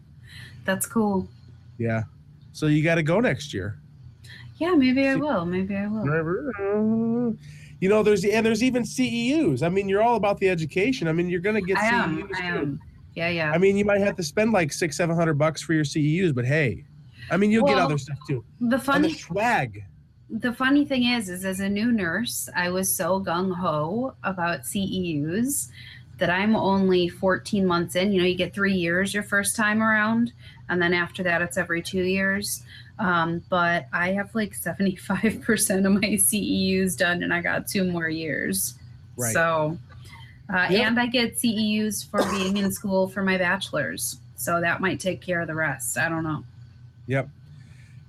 That's 0.65 0.87
cool. 0.87 1.27
Yeah. 1.79 2.03
So 2.53 2.67
you 2.67 2.83
got 2.83 2.97
to 2.97 3.03
go 3.03 3.21
next 3.21 3.53
year. 3.55 3.79
Yeah, 4.59 4.75
maybe 4.75 5.09
I 5.09 5.17
will. 5.17 5.45
Maybe 5.45 5.75
I 5.75 5.87
will. 5.87 7.37
You 7.81 7.89
know, 7.89 8.03
there's 8.03 8.25
and 8.25 8.47
there's 8.47 8.63
even 8.63 8.85
CEUs. 8.85 9.63
I 9.65 9.69
mean, 9.69 9.89
you're 9.89 10.03
all 10.03 10.15
about 10.17 10.39
the 10.39 10.49
education. 10.49 11.09
I 11.09 11.13
mean, 11.13 11.29
you're 11.29 11.41
gonna 11.41 11.61
get 11.61 11.79
I 11.79 11.91
CEUs 11.91 11.93
am. 11.93 12.23
I 12.35 12.41
too. 12.41 12.47
am. 12.47 12.81
Yeah, 13.15 13.29
yeah. 13.29 13.51
I 13.51 13.59
mean, 13.59 13.77
you 13.77 13.85
might 13.85 14.01
have 14.01 14.15
to 14.17 14.23
spend 14.23 14.53
like 14.53 14.73
six, 14.73 14.97
seven 14.97 15.17
hundred 15.17 15.35
bucks 15.35 15.61
for 15.63 15.73
your 15.75 15.85
CEUs, 15.85 16.33
but 16.35 16.45
hey, 16.45 16.85
I 17.31 17.37
mean, 17.37 17.51
you'll 17.51 17.67
get 17.67 17.79
other 17.79 17.99
stuff 17.99 18.19
too. 18.29 18.45
the 18.61 18.65
And 18.65 18.73
the 18.73 18.79
funny 18.79 19.15
swag. 19.15 19.85
the 20.31 20.53
funny 20.53 20.85
thing 20.85 21.05
is 21.07 21.29
is 21.29 21.45
as 21.45 21.59
a 21.61 21.69
new 21.69 21.91
nurse, 21.91 22.49
I 22.55 22.69
was 22.71 22.95
so 22.97 23.21
gung 23.21 23.53
ho 23.57 24.15
about 24.23 24.61
CEUs 24.63 25.69
that 26.19 26.31
I'm 26.31 26.55
only 26.55 27.09
14 27.09 27.67
months 27.67 27.97
in. 27.97 28.13
You 28.13 28.21
know, 28.21 28.27
you 28.29 28.37
get 28.37 28.55
3 28.55 28.73
years 28.75 29.13
your 29.13 29.25
first 29.25 29.57
time 29.57 29.83
around 29.83 30.33
and 30.73 30.81
then 30.81 30.95
after 30.95 31.23
that 31.23 31.43
it's 31.43 31.59
every 31.59 31.83
2 31.83 31.99
years. 32.03 32.63
Um, 32.99 33.43
but 33.51 33.87
I 33.93 34.13
have 34.13 34.35
like 34.35 34.53
75% 34.55 35.87
of 35.87 35.93
my 35.93 36.01
CEUs 36.17 36.97
done 36.97 37.23
and 37.23 37.33
I 37.33 37.41
got 37.43 37.67
two 37.69 37.85
more 37.85 38.09
years. 38.09 38.75
Right. 39.17 39.33
So 39.35 39.79
uh, 40.53 40.67
Yep. 40.71 40.87
and 40.87 41.01
I 41.01 41.07
get 41.07 41.37
CEUs 41.37 42.09
for 42.09 42.23
being 42.31 42.57
in 42.57 42.73
school 42.73 43.09
for 43.09 43.23
my 43.23 43.37
bachelor's. 43.39 44.19
So 44.37 44.61
that 44.61 44.81
might 44.81 44.99
take 44.99 45.21
care 45.21 45.41
of 45.41 45.47
the 45.47 45.55
rest. 45.55 45.97
I 45.99 46.09
don't 46.09 46.25
know. 46.25 46.43
Yep. 47.07 47.29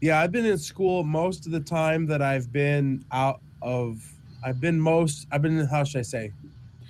Yeah, 0.02 0.20
I've 0.20 0.32
been 0.32 0.46
in 0.46 0.58
school 0.58 1.04
most 1.04 1.46
of 1.46 1.52
the 1.52 1.60
time 1.60 2.06
that 2.08 2.22
I've 2.22 2.52
been 2.52 3.04
out 3.12 3.40
of. 3.62 4.02
I've 4.46 4.60
been 4.60 4.80
most. 4.80 5.28
I've 5.32 5.42
been. 5.42 5.66
How 5.66 5.86
should 5.86 6.00
I 6.00 6.02
say? 6.02 6.32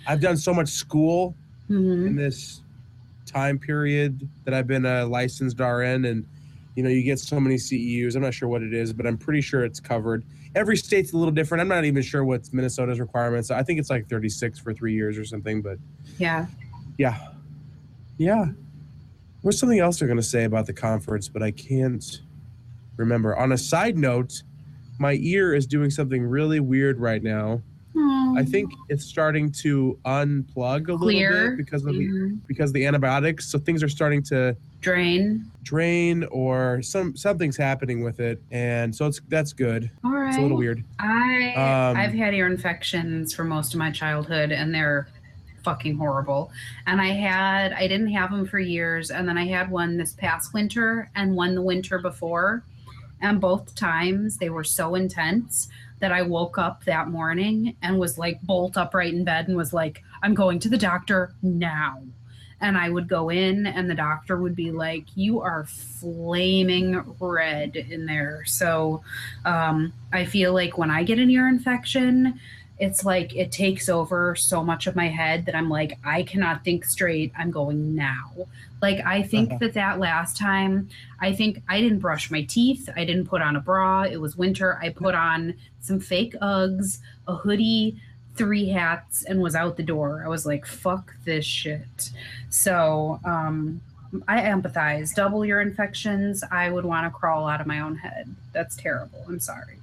I've 0.07 0.19
done 0.19 0.35
so 0.37 0.53
much 0.53 0.69
school 0.69 1.35
Mhm. 1.69 2.07
in 2.07 2.15
this 2.15 2.61
time 3.33 3.59
period 3.59 4.29
that 4.45 4.53
I've 4.53 4.67
been 4.67 4.85
a 4.85 5.05
licensed 5.05 5.59
RN, 5.59 6.05
and 6.05 6.25
you 6.75 6.83
know, 6.83 6.89
you 6.89 7.03
get 7.03 7.19
so 7.19 7.39
many 7.39 7.55
CEUs. 7.55 8.15
I'm 8.15 8.21
not 8.21 8.33
sure 8.33 8.49
what 8.49 8.63
it 8.63 8.73
is, 8.73 8.93
but 8.93 9.05
I'm 9.05 9.17
pretty 9.17 9.41
sure 9.41 9.63
it's 9.63 9.79
covered. 9.79 10.23
Every 10.55 10.77
state's 10.77 11.13
a 11.13 11.17
little 11.17 11.33
different. 11.33 11.61
I'm 11.61 11.67
not 11.67 11.85
even 11.85 12.01
sure 12.01 12.23
what's 12.23 12.53
Minnesota's 12.53 12.99
requirements. 12.99 13.51
I 13.51 13.63
think 13.63 13.79
it's 13.79 13.89
like 13.89 14.07
36 14.09 14.59
for 14.59 14.73
three 14.73 14.93
years 14.93 15.17
or 15.17 15.25
something. 15.25 15.61
But 15.61 15.77
Yeah. 16.17 16.47
Yeah. 16.97 17.17
Yeah. 18.17 18.45
There's 19.41 19.59
something 19.59 19.79
else 19.79 19.99
they're 19.99 20.07
going 20.07 20.17
to 20.17 20.23
say 20.23 20.45
about 20.45 20.67
the 20.67 20.73
conference, 20.73 21.27
but 21.27 21.43
I 21.43 21.51
can't 21.51 22.21
remember. 22.97 23.35
On 23.35 23.51
a 23.51 23.57
side 23.57 23.97
note, 23.97 24.43
my 24.99 25.17
ear 25.21 25.53
is 25.53 25.67
doing 25.67 25.89
something 25.89 26.23
really 26.23 26.59
weird 26.59 26.99
right 26.99 27.21
now. 27.21 27.61
I 28.35 28.43
think 28.43 28.71
it's 28.89 29.05
starting 29.05 29.51
to 29.63 29.97
unplug 30.05 30.93
a 30.93 30.97
Clear. 30.97 31.31
little 31.31 31.49
bit 31.51 31.57
because 31.57 31.85
of 31.85 31.93
the 31.93 31.99
Mhm. 32.07 32.39
because 32.47 32.69
of 32.71 32.73
the 32.73 32.85
antibiotics. 32.85 33.45
So 33.45 33.59
things 33.59 33.83
are 33.83 33.89
starting 33.89 34.21
to 34.23 34.55
drain. 34.81 35.45
drain 35.63 36.23
or 36.25 36.81
some 36.81 37.15
something's 37.15 37.55
happening 37.57 38.03
with 38.03 38.19
it, 38.19 38.41
and 38.51 38.93
so 38.95 39.05
it's 39.07 39.21
that's 39.29 39.53
good. 39.53 39.89
All 40.03 40.11
right. 40.11 40.29
It's 40.29 40.37
a 40.37 40.41
little 40.41 40.57
weird. 40.57 40.83
I 40.99 41.53
Um, 41.55 41.97
I've 41.97 42.13
had 42.13 42.33
ear 42.33 42.47
infections 42.47 43.33
for 43.33 43.43
most 43.43 43.73
of 43.73 43.77
my 43.79 43.91
childhood, 43.91 44.51
and 44.51 44.73
they're 44.73 45.07
fucking 45.63 45.95
horrible. 45.95 46.51
And 46.87 46.99
I 46.99 47.07
had 47.13 47.71
I 47.73 47.87
didn't 47.87 48.09
have 48.09 48.31
them 48.31 48.45
for 48.45 48.59
years, 48.59 49.09
and 49.11 49.27
then 49.27 49.37
I 49.37 49.45
had 49.47 49.71
one 49.71 49.97
this 49.97 50.13
past 50.13 50.53
winter 50.53 51.09
and 51.15 51.35
one 51.35 51.55
the 51.55 51.61
winter 51.61 51.97
before, 51.99 52.63
and 53.21 53.39
both 53.39 53.73
times 53.75 54.37
they 54.37 54.49
were 54.49 54.65
so 54.65 54.95
intense 54.95 55.69
that 56.03 56.11
I 56.11 56.21
woke 56.21 56.57
up 56.57 56.83
that 56.83 57.07
morning 57.07 57.77
and 57.81 57.97
was 57.97 58.17
like 58.17 58.41
bolt 58.41 58.75
upright 58.75 59.13
in 59.13 59.23
bed 59.23 59.47
and 59.47 59.55
was 59.55 59.71
like, 59.71 60.03
I'm 60.21 60.33
going 60.33 60.59
to 60.59 60.67
the 60.67 60.77
doctor 60.77 61.33
now. 61.41 62.03
And 62.59 62.77
I 62.77 62.89
would 62.89 63.07
go 63.07 63.29
in, 63.29 63.65
and 63.65 63.89
the 63.89 63.95
doctor 63.95 64.35
would 64.35 64.53
be 64.53 64.69
like, 64.71 65.05
You 65.15 65.39
are 65.39 65.63
flaming 65.63 67.01
red 67.21 67.77
in 67.77 68.05
there. 68.05 68.43
So 68.45 69.01
um, 69.45 69.93
I 70.11 70.25
feel 70.25 70.53
like 70.53 70.77
when 70.77 70.91
I 70.91 71.03
get 71.03 71.19
an 71.19 71.29
ear 71.29 71.47
infection, 71.47 72.37
it's 72.79 73.05
like 73.05 73.35
it 73.35 73.51
takes 73.51 73.87
over 73.87 74.35
so 74.35 74.63
much 74.63 74.87
of 74.87 74.95
my 74.95 75.07
head 75.07 75.45
that 75.45 75.55
I'm 75.55 75.69
like, 75.69 75.97
I 76.03 76.23
cannot 76.23 76.63
think 76.63 76.85
straight. 76.85 77.31
I'm 77.37 77.51
going 77.51 77.95
now. 77.95 78.31
Like, 78.81 79.05
I 79.05 79.21
think 79.23 79.49
Uh-huh. 79.51 79.59
that 79.59 79.73
that 79.75 79.99
last 79.99 80.35
time, 80.37 80.89
I 81.19 81.33
think 81.33 81.61
I 81.69 81.79
didn't 81.79 81.99
brush 81.99 82.29
my 82.31 82.41
teeth. 82.43 82.89
I 82.95 83.05
didn't 83.05 83.27
put 83.27 83.41
on 83.41 83.55
a 83.55 83.61
bra. 83.61 84.03
It 84.03 84.19
was 84.19 84.35
winter. 84.35 84.77
I 84.81 84.89
put 84.89 85.15
on 85.15 85.53
some 85.79 85.99
fake 85.99 86.35
Uggs, 86.41 86.99
a 87.27 87.35
hoodie, 87.35 88.01
three 88.35 88.67
hats, 88.67 89.23
and 89.23 89.39
was 89.41 89.55
out 89.55 89.77
the 89.77 89.83
door. 89.83 90.23
I 90.25 90.27
was 90.27 90.45
like, 90.45 90.65
fuck 90.65 91.13
this 91.23 91.45
shit. 91.45 92.09
So, 92.49 93.19
um, 93.23 93.79
I 94.27 94.41
empathize. 94.41 95.15
Double 95.15 95.45
your 95.45 95.61
infections, 95.61 96.43
I 96.51 96.69
would 96.69 96.85
want 96.85 97.05
to 97.05 97.11
crawl 97.17 97.47
out 97.47 97.61
of 97.61 97.67
my 97.67 97.79
own 97.79 97.95
head. 97.95 98.35
That's 98.51 98.75
terrible. 98.75 99.23
I'm 99.27 99.39
sorry. 99.39 99.77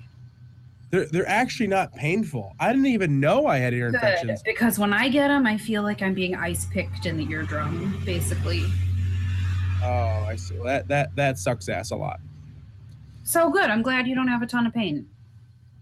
They're 0.91 1.07
they're 1.07 1.29
actually 1.29 1.69
not 1.69 1.95
painful. 1.95 2.55
I 2.59 2.73
didn't 2.73 2.87
even 2.87 3.21
know 3.21 3.47
I 3.47 3.59
had 3.59 3.73
ear 3.75 3.89
infections. 3.89 4.43
Because 4.43 4.79
when 4.79 4.93
I 4.93 5.09
get 5.09 5.29
them, 5.29 5.47
I 5.47 5.57
feel 5.57 5.83
like 5.83 6.03
I'm 6.03 6.15
being 6.15 6.35
ice 6.35 6.67
picked 6.67 7.07
in 7.07 7.17
the 7.17 7.25
eardrum, 7.31 8.03
basically. 8.05 8.65
Oh, 9.83 10.27
I 10.29 10.35
see. 10.37 10.55
Well, 10.57 10.65
that 10.65 10.89
that 10.89 11.15
that 11.17 11.39
sucks 11.39 11.69
ass 11.69 11.91
a 11.93 11.97
lot. 11.97 12.21
So 13.23 13.51
good. 13.51 13.71
I'm 13.71 13.83
glad 13.83 14.09
you 14.09 14.15
don't 14.17 14.27
have 14.29 14.43
a 14.43 14.47
ton 14.47 14.67
of 14.67 14.75
pain. 14.75 15.09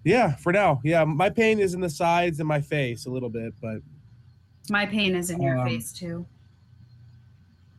Yeah, 0.05 0.37
for 0.37 0.53
now. 0.53 0.81
Yeah, 0.85 1.05
my 1.05 1.31
pain 1.31 1.59
is 1.59 1.73
in 1.75 1.81
the 1.81 1.89
sides 1.91 2.39
and 2.39 2.47
my 2.47 2.61
face 2.61 3.07
a 3.07 3.11
little 3.11 3.31
bit, 3.31 3.55
but 3.61 3.79
My 4.71 4.85
pain 4.87 5.15
is 5.17 5.31
in 5.31 5.41
your 5.43 5.59
Um, 5.59 5.67
face 5.67 5.93
too. 5.93 6.27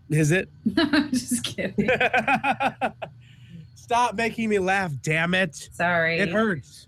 is 0.09 0.31
it? 0.31 0.49
Just 1.11 1.43
kidding. 1.45 1.87
Stop 3.75 4.15
making 4.15 4.49
me 4.49 4.59
laugh, 4.59 4.91
damn 5.01 5.33
it. 5.33 5.55
Sorry. 5.71 6.19
It 6.19 6.29
hurts. 6.29 6.87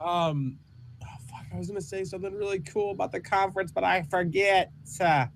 Um 0.00 0.58
oh, 1.02 1.06
fuck, 1.30 1.44
I 1.52 1.58
was 1.58 1.68
gonna 1.68 1.80
say 1.80 2.04
something 2.04 2.32
really 2.34 2.60
cool 2.60 2.90
about 2.92 3.12
the 3.12 3.20
conference, 3.20 3.72
but 3.72 3.84
I 3.84 4.02
forget. 4.04 4.70
Uh, 5.00 5.26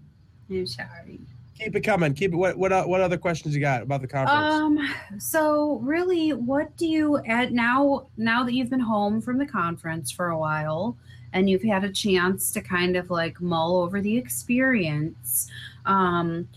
I'm 0.51 0.67
sorry. 0.67 1.21
keep 1.59 1.75
it 1.77 1.81
coming. 1.81 2.15
Keep 2.15 2.33
it 2.35 2.37
what 2.37 2.57
what 2.57 2.73
o- 2.73 2.87
what 2.87 3.01
other 3.01 3.17
questions 3.19 3.55
you 3.55 3.61
got 3.61 3.83
about 3.83 4.01
the 4.01 4.09
conference? 4.09 4.55
Um. 4.55 4.95
So 5.19 5.79
really, 5.83 6.31
what 6.33 6.77
do 6.77 6.87
you 6.87 7.19
at 7.27 7.53
now? 7.53 8.07
Now 8.17 8.45
that 8.45 8.53
you've 8.55 8.71
been 8.71 8.81
home 8.81 9.21
from 9.21 9.39
the 9.39 9.47
conference 9.47 10.11
for 10.11 10.29
a 10.29 10.39
while, 10.39 10.97
and 11.33 11.49
you've 11.51 11.63
had 11.63 11.85
a 11.85 11.91
chance 11.91 12.51
to 12.53 12.61
kind 12.61 12.97
of 12.97 13.11
like 13.11 13.41
mull 13.41 13.83
over 13.83 14.01
the 14.01 14.17
experience. 14.17 15.51
Um, 15.87 16.49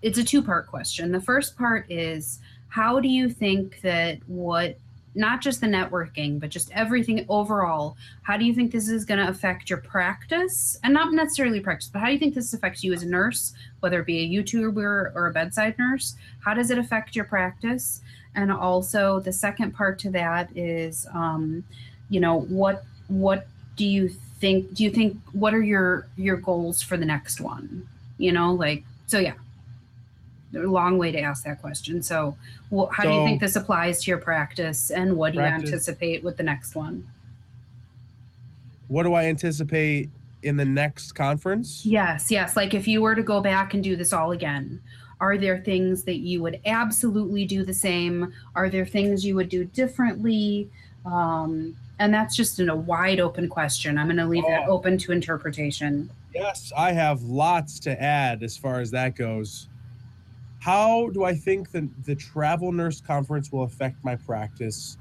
it's 0.00 0.18
a 0.18 0.24
two-part 0.24 0.68
question. 0.68 1.10
The 1.10 1.20
first 1.20 1.56
part 1.56 1.90
is, 1.90 2.38
how 2.68 3.00
do 3.00 3.08
you 3.08 3.28
think 3.28 3.80
that 3.82 4.18
what 4.28 4.78
not 5.14 5.40
just 5.40 5.60
the 5.60 5.66
networking, 5.66 6.40
but 6.40 6.50
just 6.50 6.70
everything 6.72 7.24
overall. 7.28 7.96
How 8.22 8.36
do 8.36 8.44
you 8.44 8.54
think 8.54 8.72
this 8.72 8.88
is 8.88 9.04
going 9.04 9.20
to 9.20 9.28
affect 9.28 9.68
your 9.68 9.78
practice? 9.78 10.78
And 10.82 10.94
not 10.94 11.12
necessarily 11.12 11.60
practice, 11.60 11.90
but 11.92 12.00
how 12.00 12.06
do 12.06 12.12
you 12.12 12.18
think 12.18 12.34
this 12.34 12.52
affects 12.54 12.82
you 12.82 12.92
as 12.92 13.02
a 13.02 13.08
nurse, 13.08 13.52
whether 13.80 14.00
it 14.00 14.06
be 14.06 14.20
a 14.20 14.42
YouTuber 14.42 15.14
or 15.14 15.26
a 15.26 15.32
bedside 15.32 15.78
nurse? 15.78 16.16
How 16.40 16.54
does 16.54 16.70
it 16.70 16.78
affect 16.78 17.14
your 17.14 17.26
practice? 17.26 18.00
And 18.34 18.50
also, 18.50 19.20
the 19.20 19.32
second 19.32 19.72
part 19.72 19.98
to 20.00 20.10
that 20.10 20.56
is, 20.56 21.06
um, 21.12 21.64
you 22.08 22.20
know, 22.20 22.40
what 22.40 22.84
what 23.08 23.46
do 23.76 23.84
you 23.84 24.08
think? 24.08 24.74
Do 24.74 24.84
you 24.84 24.90
think 24.90 25.18
what 25.32 25.52
are 25.52 25.62
your 25.62 26.06
your 26.16 26.36
goals 26.36 26.80
for 26.80 26.96
the 26.96 27.04
next 27.04 27.40
one? 27.40 27.86
You 28.16 28.32
know, 28.32 28.52
like 28.54 28.84
so. 29.06 29.18
Yeah, 29.18 29.34
a 30.54 30.58
long 30.60 30.98
way 30.98 31.10
to 31.12 31.20
ask 31.20 31.44
that 31.44 31.60
question. 31.60 32.02
So, 32.02 32.36
wh- 32.70 32.90
how 32.92 33.04
do 33.04 33.10
you 33.10 33.24
think 33.24 33.40
this 33.40 33.56
applies 33.56 34.02
to 34.04 34.10
your 34.10 34.18
practice, 34.18 34.90
and 34.90 35.16
what 35.16 35.32
do 35.32 35.38
you 35.38 35.44
anticipate 35.44 36.22
with 36.22 36.36
the 36.36 36.42
next 36.42 36.74
one? 36.74 37.06
what 38.88 39.04
do 39.04 39.14
I 39.14 39.24
anticipate 39.24 40.10
in 40.42 40.58
the 40.58 40.66
next 40.66 41.12
conference? 41.12 41.86
Yes, 41.86 42.30
yes. 42.30 42.56
Like 42.56 42.74
if 42.74 42.86
you 42.86 43.00
were 43.00 43.14
to 43.14 43.22
go 43.22 43.40
back 43.40 43.72
and 43.72 43.82
do 43.82 43.96
this 43.96 44.12
all 44.12 44.32
again, 44.32 44.82
are 45.18 45.38
there 45.38 45.56
things 45.60 46.02
that 46.02 46.16
you 46.18 46.42
would 46.42 46.60
absolutely 46.66 47.46
do 47.46 47.64
the 47.64 47.72
same? 47.72 48.34
Are 48.54 48.68
there 48.68 48.84
things 48.84 49.24
you 49.24 49.34
would 49.36 49.48
do 49.48 49.64
differently? 49.64 50.68
Um, 51.06 51.74
and 51.98 52.12
that's 52.12 52.36
just 52.36 52.60
in 52.60 52.68
a 52.68 52.76
wide 52.76 53.18
open 53.18 53.48
question. 53.48 53.96
I'm 53.96 54.08
going 54.08 54.18
to 54.18 54.26
leave 54.26 54.44
that 54.46 54.64
Oh. 54.68 54.72
open 54.72 54.98
to 54.98 55.12
interpretation. 55.12 56.10
Yes, 56.34 56.70
I 56.76 56.92
have 56.92 57.22
lots 57.22 57.78
to 57.80 58.02
add 58.02 58.42
as 58.42 58.58
far 58.58 58.80
as 58.80 58.90
that 58.90 59.14
goes. 59.16 59.68
How 60.62 61.08
do 61.08 61.24
I 61.24 61.34
think 61.34 61.72
that 61.72 62.04
the 62.04 62.14
travel 62.14 62.70
nurse 62.70 63.00
conference 63.00 63.50
will 63.50 63.64
affect 63.64 64.04
my 64.04 64.14
practice? 64.14 64.96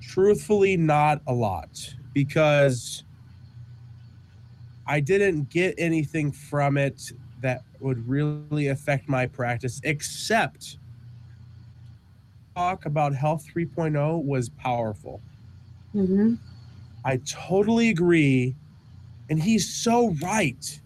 Truthfully, 0.00 0.78
not 0.78 1.20
a 1.26 1.32
lot 1.34 1.94
because 2.14 3.04
I 4.86 5.00
didn't 5.00 5.50
get 5.50 5.74
anything 5.76 6.32
from 6.32 6.78
it 6.78 7.12
that 7.42 7.60
would 7.80 8.08
really 8.08 8.68
affect 8.68 9.10
my 9.10 9.26
practice, 9.26 9.78
except 9.84 10.78
talk 12.56 12.86
about 12.86 13.14
Health 13.14 13.44
3.0 13.54 14.24
was 14.24 14.48
powerful. 14.48 15.20
Mm-hmm. 15.94 16.36
I 17.04 17.18
totally 17.26 17.90
agree. 17.90 18.56
And 19.28 19.42
he's 19.42 19.68
so 19.68 20.14
right 20.22 20.80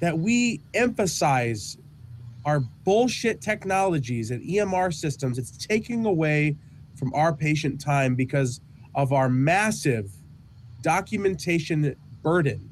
that 0.00 0.18
we 0.18 0.62
emphasize 0.72 1.76
our 2.44 2.60
bullshit 2.84 3.40
technologies 3.40 4.30
and 4.30 4.42
EMR 4.42 4.92
systems. 4.92 5.38
It's 5.38 5.56
taking 5.56 6.06
away 6.06 6.56
from 6.94 7.12
our 7.14 7.32
patient 7.34 7.80
time 7.80 8.14
because 8.14 8.60
of 8.94 9.12
our 9.12 9.28
massive 9.28 10.10
documentation 10.82 11.96
burden. 12.22 12.68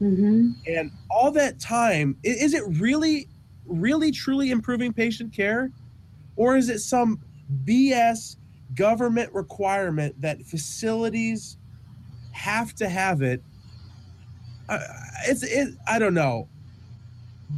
Mm-hmm. 0.00 0.50
And 0.66 0.90
all 1.10 1.30
that 1.32 1.58
time, 1.58 2.16
is 2.22 2.54
it 2.54 2.62
really, 2.66 3.28
really, 3.66 4.10
truly 4.10 4.50
improving 4.50 4.92
patient 4.92 5.32
care? 5.32 5.70
Or 6.36 6.56
is 6.56 6.68
it 6.68 6.80
some 6.80 7.20
BS 7.64 8.36
government 8.74 9.32
requirement 9.32 10.20
that 10.20 10.42
facilities 10.42 11.56
have 12.32 12.74
to 12.74 12.88
have 12.88 13.22
it? 13.22 13.42
Uh, 14.68 14.78
it's 15.26 15.42
it, 15.42 15.74
I 15.86 15.98
don't 15.98 16.14
know. 16.14 16.48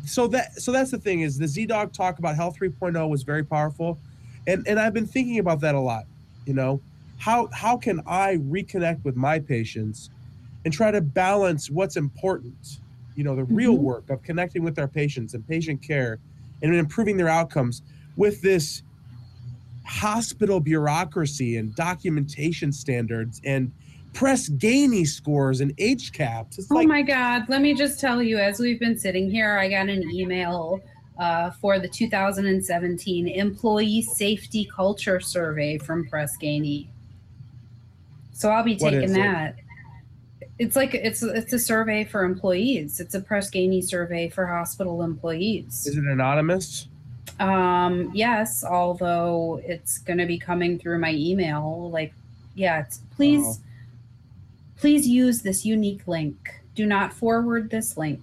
So 0.04 0.26
that 0.28 0.52
so 0.54 0.72
that's 0.72 0.90
the 0.90 0.98
thing 0.98 1.20
is 1.20 1.38
the 1.38 1.46
ZDogg 1.46 1.92
talk 1.92 2.18
about 2.18 2.36
Health 2.36 2.56
3.0 2.60 3.08
was 3.08 3.22
very 3.22 3.44
powerful, 3.44 4.00
and 4.46 4.66
and 4.66 4.78
I've 4.78 4.94
been 4.94 5.06
thinking 5.06 5.38
about 5.38 5.60
that 5.60 5.74
a 5.74 5.80
lot. 5.80 6.04
You 6.46 6.54
know, 6.54 6.82
how 7.16 7.48
how 7.52 7.76
can 7.78 8.00
I 8.06 8.36
reconnect 8.36 9.04
with 9.04 9.16
my 9.16 9.38
patients 9.38 10.10
and 10.64 10.72
try 10.74 10.90
to 10.90 11.00
balance 11.00 11.70
what's 11.70 11.96
important? 11.96 12.80
You 13.14 13.24
know, 13.24 13.34
the 13.36 13.44
real 13.44 13.74
Mhm. 13.74 13.82
work 13.82 14.10
of 14.10 14.22
connecting 14.22 14.62
with 14.62 14.78
our 14.78 14.88
patients 14.88 15.34
and 15.34 15.46
patient 15.46 15.82
care 15.82 16.20
and 16.62 16.74
improving 16.74 17.16
their 17.16 17.28
outcomes 17.28 17.82
with 18.16 18.42
this 18.42 18.82
hospital 19.86 20.60
bureaucracy 20.60 21.56
and 21.56 21.74
documentation 21.74 22.72
standards 22.72 23.40
and 23.44 23.72
Press 24.12 24.48
Ganey 24.48 25.06
scores 25.06 25.60
and 25.60 25.76
HCAHPS. 25.76 26.58
It's 26.58 26.70
Oh 26.70 26.74
like 26.74 26.88
my 26.88 27.02
God. 27.02 27.48
Let 27.48 27.62
me 27.62 27.74
just 27.74 28.00
tell 28.00 28.22
you, 28.22 28.38
as 28.38 28.58
we've 28.58 28.80
been 28.80 28.98
sitting 28.98 29.30
here, 29.30 29.58
I 29.58 29.68
got 29.68 29.88
an 29.88 30.10
email 30.10 30.80
uh, 31.18 31.50
for 31.50 31.78
the 31.78 31.88
2017 31.88 33.28
Employee 33.28 34.02
Safety 34.02 34.68
Culture 34.74 35.20
Survey 35.20 35.78
from 35.78 36.06
Press 36.08 36.36
Ganey. 36.40 36.88
So 38.32 38.50
I'll 38.50 38.62
be 38.64 38.76
taking 38.76 39.02
is 39.02 39.12
it? 39.12 39.14
that. 39.14 39.56
It's 40.58 40.74
like 40.74 40.94
it's 40.94 41.22
it's 41.22 41.52
a 41.52 41.58
survey 41.58 42.04
for 42.04 42.24
employees. 42.24 42.98
It's 43.00 43.14
a 43.14 43.20
Press 43.20 43.50
Ganey 43.50 43.82
survey 43.82 44.28
for 44.28 44.46
hospital 44.46 45.02
employees. 45.02 45.86
Is 45.86 45.96
it 45.96 46.04
anonymous? 46.04 46.88
Um, 47.38 48.10
yes, 48.14 48.64
although 48.64 49.60
it's 49.64 49.98
going 49.98 50.18
to 50.18 50.26
be 50.26 50.38
coming 50.38 50.78
through 50.78 50.98
my 50.98 51.12
email. 51.12 51.88
Like, 51.90 52.12
yeah, 52.56 52.80
it's, 52.80 53.00
please, 53.14 53.44
Oh. 53.46 53.67
Please 54.78 55.06
use 55.06 55.42
this 55.42 55.64
unique 55.64 56.06
link. 56.06 56.54
Do 56.74 56.86
not 56.86 57.12
forward 57.12 57.70
this 57.70 57.96
link. 57.96 58.20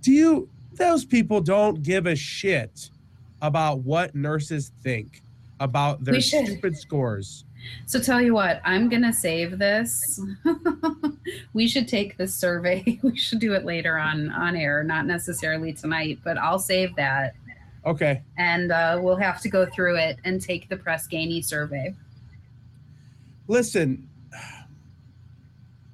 Do 0.00 0.12
you? 0.12 0.48
Those 0.74 1.04
people 1.04 1.40
don't 1.40 1.82
give 1.82 2.06
a 2.06 2.16
shit 2.16 2.88
about 3.42 3.80
what 3.80 4.14
nurses 4.14 4.72
think 4.82 5.22
about 5.58 6.02
their 6.04 6.20
stupid 6.20 6.76
scores. 6.76 7.44
So 7.84 8.00
tell 8.00 8.22
you 8.22 8.32
what, 8.32 8.62
I'm 8.64 8.88
going 8.88 9.02
to 9.02 9.12
save 9.12 9.58
this. 9.58 10.18
we 11.52 11.68
should 11.68 11.86
take 11.86 12.16
this 12.16 12.34
survey. 12.34 12.98
We 13.02 13.16
should 13.16 13.40
do 13.40 13.52
it 13.52 13.66
later 13.66 13.98
on 13.98 14.30
on 14.30 14.56
air, 14.56 14.82
not 14.82 15.04
necessarily 15.06 15.74
tonight, 15.74 16.20
but 16.24 16.38
I'll 16.38 16.58
save 16.58 16.94
that 16.96 17.34
Okay. 17.84 18.22
and 18.38 18.72
uh, 18.72 18.98
we'll 19.02 19.16
have 19.16 19.40
to 19.42 19.48
go 19.50 19.66
through 19.66 19.96
it 19.96 20.18
and 20.24 20.40
take 20.40 20.68
the 20.70 20.76
Press 20.76 21.06
Ganey 21.08 21.44
survey. 21.44 21.94
Listen, 23.48 24.08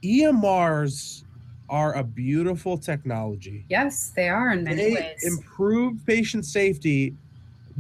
EMRs 0.03 1.25
are 1.69 1.95
a 1.95 2.05
beautiful 2.05 2.79
technology. 2.79 3.65
Yes, 3.69 4.13
they 4.15 4.29
are 4.29 4.53
in 4.53 4.65
many 4.65 4.77
they 4.77 4.93
ways. 4.93 5.25
improve 5.25 6.05
patient 6.07 6.45
safety. 6.45 7.15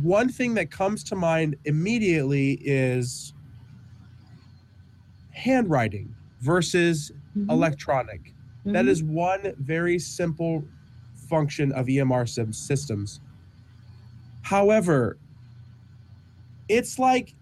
One 0.02 0.28
thing 0.28 0.54
that 0.54 0.70
comes 0.70 1.04
to 1.04 1.16
mind 1.16 1.56
immediately 1.64 2.58
is 2.62 3.32
handwriting 5.30 6.14
versus 6.40 7.12
Mhm. 7.37 7.50
electronic. 7.50 8.32
That 8.64 8.87
Mhm. 8.87 8.88
is 8.88 9.02
one 9.04 9.54
very 9.58 9.99
simple 9.99 10.64
function 11.28 11.73
of 11.73 11.88
EMR 11.88 12.26
systems. 12.26 13.20
However, 14.42 15.18
it's 16.68 16.99
like 16.99 17.35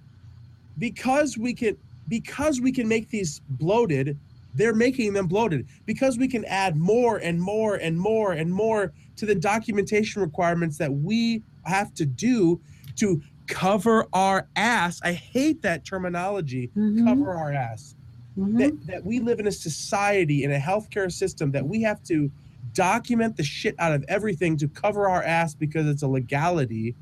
because 0.79 1.39
we 1.39 1.55
can 1.55 1.77
because 2.09 2.61
we 2.61 2.71
can 2.71 2.87
make 2.87 3.09
these 3.09 3.41
bloated, 3.49 4.19
they're 4.55 4.75
making 4.75 5.13
them 5.13 5.27
bloated. 5.27 5.67
Because 5.87 6.19
we 6.19 6.29
can 6.29 6.45
add 6.47 6.77
more 6.77 7.19
and 7.19 7.41
more 7.41 7.77
and 7.77 7.99
more 7.99 8.33
and 8.33 8.53
more 8.53 8.93
to 9.17 9.27
the 9.27 9.35
documentation 9.35 10.23
requirements 10.23 10.79
that 10.79 10.93
we 10.93 11.43
have 11.65 11.93
to 11.95 12.07
do 12.07 12.61
to 12.97 13.21
cover 13.47 14.07
our 14.13 14.49
ass. 14.57 15.01
I 15.03 15.13
hate 15.13 15.61
that 15.63 15.85
terminology, 15.85 16.71
Mhm. 16.77 17.05
cover 17.05 17.33
our 17.35 17.53
ass 17.53 17.95
Mhm. 18.39 18.59
that, 18.59 18.87
that 18.87 19.05
we 19.05 19.21
live 19.21 19.39
in 19.41 19.47
a 19.47 19.53
society 19.53 20.45
in 20.45 20.53
a 20.53 20.59
healthcare 20.59 21.13
system 21.13 21.51
that 21.53 21.67
we 21.67 21.83
have 21.83 22.03
to 22.05 22.31
document 22.73 23.37
the 23.37 23.43
shit 23.45 23.75
out 23.79 23.93
of 23.93 24.05
everything 24.09 24.57
to 24.57 24.67
cover 24.69 25.09
our 25.09 25.23
ass 25.23 25.55
because 25.55 25.87
it's 25.87 26.03
a 26.03 26.09
legality 26.09 26.95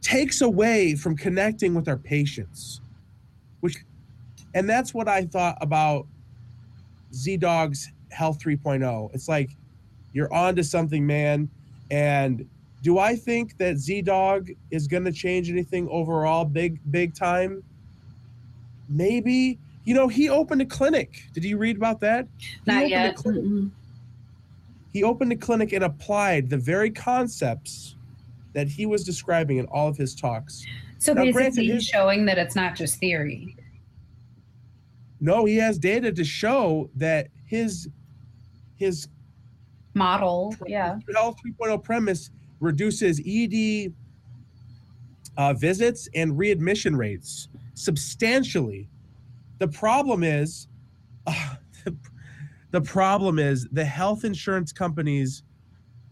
takes 0.00 0.40
away 0.40 0.94
from 0.94 1.16
connecting 1.16 1.74
with 1.74 1.88
our 1.88 1.96
patients 1.96 2.80
and 4.54 4.68
that's 4.68 4.94
what 4.94 5.08
i 5.08 5.24
thought 5.24 5.58
about 5.60 6.06
ZDogg's 7.12 7.92
health 8.10 8.38
3.0 8.40 9.10
it's 9.14 9.28
like 9.28 9.50
you're 10.12 10.32
on 10.32 10.56
to 10.56 10.64
something 10.64 11.06
man 11.06 11.48
and 11.90 12.48
do 12.82 12.98
i 12.98 13.14
think 13.14 13.56
that 13.58 13.76
ZDogg 13.76 14.56
is 14.70 14.86
going 14.86 15.04
to 15.04 15.12
change 15.12 15.50
anything 15.50 15.88
overall 15.90 16.44
big 16.44 16.78
big 16.90 17.14
time 17.14 17.62
maybe 18.88 19.58
you 19.84 19.94
know 19.94 20.08
he 20.08 20.28
opened 20.28 20.60
a 20.62 20.66
clinic 20.66 21.24
did 21.32 21.44
you 21.44 21.56
read 21.58 21.76
about 21.76 22.00
that 22.00 22.26
he 22.38 22.58
Not 22.66 22.76
opened 22.78 22.90
yet. 22.90 23.10
a 23.10 23.14
clinic 23.22 23.42
Mm-mm. 23.44 23.70
he 24.92 25.02
opened 25.02 25.32
a 25.32 25.36
clinic 25.36 25.72
and 25.72 25.84
applied 25.84 26.50
the 26.50 26.58
very 26.58 26.90
concepts 26.90 27.96
that 28.52 28.68
he 28.68 28.86
was 28.86 29.02
describing 29.02 29.56
in 29.58 29.66
all 29.66 29.88
of 29.88 29.96
his 29.96 30.14
talks. 30.14 30.64
So 30.98 31.12
Now, 31.12 31.22
basically, 31.22 31.32
granted, 31.32 31.62
he's 31.62 31.72
his- 31.72 31.84
showing 31.86 32.24
that 32.26 32.38
it's 32.38 32.54
not 32.54 32.76
just 32.76 33.00
theory. 33.00 33.56
No, 35.24 35.46
he 35.46 35.56
has 35.56 35.78
data 35.78 36.12
to 36.12 36.22
show 36.22 36.90
that 36.96 37.28
his 37.46 37.88
his 38.76 39.08
Model, 39.94 40.54
yeah. 40.66 40.98
health 41.14 41.36
3.0 41.60 41.82
premise 41.82 42.30
reduces 42.60 43.22
ED 43.24 43.94
uh, 45.38 45.54
visits 45.54 46.10
and 46.14 46.36
readmission 46.36 46.94
rates 46.94 47.48
substantially. 47.72 48.86
The 49.60 49.68
problem 49.68 50.24
is, 50.24 50.66
uh, 51.26 51.54
the, 51.84 51.96
the 52.72 52.82
problem 52.82 53.38
is 53.38 53.66
the 53.72 53.84
health 53.84 54.24
insurance 54.24 54.72
companies 54.72 55.42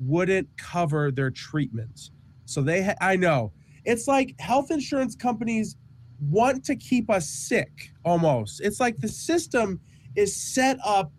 wouldn't 0.01 0.49
cover 0.57 1.11
their 1.11 1.31
treatments. 1.31 2.13
So 2.47 2.63
they, 2.63 2.83
ha- 2.85 2.95
I 3.01 3.17
know, 3.17 3.53
it's 3.85 4.09
like 4.09 4.41
health 4.41 4.71
insurance 4.71 5.15
companies 5.17 5.77
want 6.31 6.65
to 6.65 6.77
keep 6.77 7.11
us 7.11 7.29
sick 7.29 7.91
almost. 8.05 8.61
It's 8.61 8.81
like 8.81 8.99
the 8.99 9.09
system 9.09 9.81
is 10.15 10.35
set 10.35 10.79
up 10.85 11.13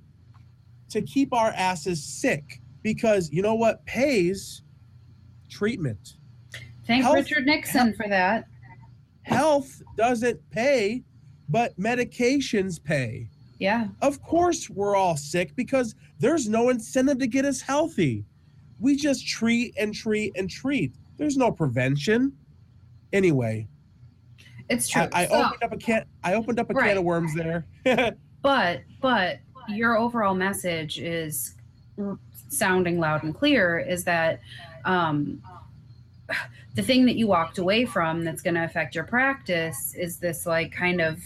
to 0.89 1.01
keep 1.01 1.33
our 1.33 1.49
asses 1.49 2.03
sick 2.03 2.61
because 2.83 3.31
you 3.31 3.41
know 3.41 3.55
what 3.55 3.85
pays 3.85 4.61
treatment. 5.49 6.17
Thank 6.85 7.03
Health- 7.03 7.15
Richard 7.15 7.45
Nixon 7.45 7.93
for 7.95 8.07
that. 8.07 8.45
Health 9.23 9.81
doesn't 9.95 10.39
pay, 10.51 11.03
but 11.49 11.77
medications 11.79 12.83
pay. 12.83 13.29
Yeah. 13.59 13.87
Of 14.01 14.21
course, 14.21 14.69
we're 14.69 14.95
all 14.95 15.15
sick 15.15 15.55
because 15.55 15.95
there's 16.19 16.49
no 16.49 16.69
incentive 16.69 17.19
to 17.19 17.27
get 17.27 17.45
us 17.45 17.61
healthy. 17.61 18.25
We 18.79 18.97
just 18.97 19.25
treat 19.25 19.73
and 19.77 19.93
treat 19.93 20.33
and 20.35 20.49
treat. 20.49 20.95
There's 21.17 21.37
no 21.37 21.51
prevention. 21.51 22.33
Anyway, 23.13 23.67
It's 24.69 24.87
true. 24.87 25.03
I, 25.13 25.23
I 25.23 25.27
So- 25.27 25.43
opened 25.45 25.63
up 25.63 25.71
a 25.73 25.77
can. 25.77 26.05
I 26.23 26.33
opened 26.35 26.59
up 26.59 26.69
a 26.69 26.73
Right. 26.73 26.89
can 26.89 26.97
of 26.97 27.03
worms 27.03 27.33
there. 27.35 27.65
but 28.41 28.81
but 29.01 29.39
your 29.67 29.97
overall 29.97 30.33
message 30.35 30.99
is 30.99 31.55
sounding 32.49 32.99
loud 32.99 33.23
and 33.23 33.33
clear 33.35 33.79
is 33.79 34.03
that 34.03 34.39
um, 34.85 35.41
the 36.75 36.81
thing 36.81 37.05
that 37.05 37.15
you 37.15 37.27
walked 37.27 37.57
away 37.57 37.85
from 37.85 38.23
that's 38.23 38.41
going 38.41 38.55
to 38.55 38.63
affect 38.63 38.95
your 38.95 39.03
practice 39.03 39.93
is 39.95 40.17
this 40.17 40.45
like 40.45 40.71
kind 40.71 41.01
of 41.01 41.19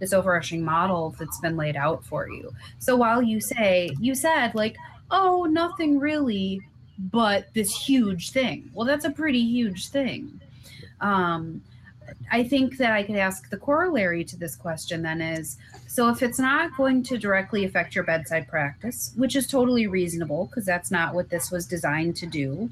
this 0.00 0.12
overarching 0.12 0.64
model 0.64 1.14
that's 1.18 1.38
been 1.40 1.56
laid 1.56 1.76
out 1.76 2.04
for 2.04 2.28
you 2.28 2.50
so 2.78 2.96
while 2.96 3.22
you 3.22 3.40
say 3.40 3.90
you 4.00 4.14
said 4.14 4.54
like 4.54 4.76
oh 5.10 5.44
nothing 5.44 5.98
really 5.98 6.60
but 6.98 7.46
this 7.54 7.70
huge 7.74 8.30
thing 8.30 8.68
well 8.74 8.86
that's 8.86 9.04
a 9.04 9.10
pretty 9.10 9.40
huge 9.42 9.88
thing 9.88 10.40
um, 11.00 11.60
I 12.30 12.44
think 12.44 12.78
that 12.78 12.92
I 12.92 13.02
could 13.02 13.16
ask 13.16 13.48
the 13.50 13.56
corollary 13.56 14.24
to 14.24 14.36
this 14.36 14.56
question 14.56 15.02
then 15.02 15.20
is 15.20 15.56
so 15.86 16.08
if 16.08 16.22
it's 16.22 16.38
not 16.38 16.76
going 16.76 17.02
to 17.04 17.18
directly 17.18 17.64
affect 17.64 17.94
your 17.94 18.04
bedside 18.04 18.48
practice, 18.48 19.12
which 19.16 19.36
is 19.36 19.46
totally 19.46 19.86
reasonable 19.86 20.46
because 20.46 20.64
that's 20.64 20.90
not 20.90 21.14
what 21.14 21.30
this 21.30 21.50
was 21.50 21.66
designed 21.66 22.16
to 22.16 22.26
do. 22.26 22.70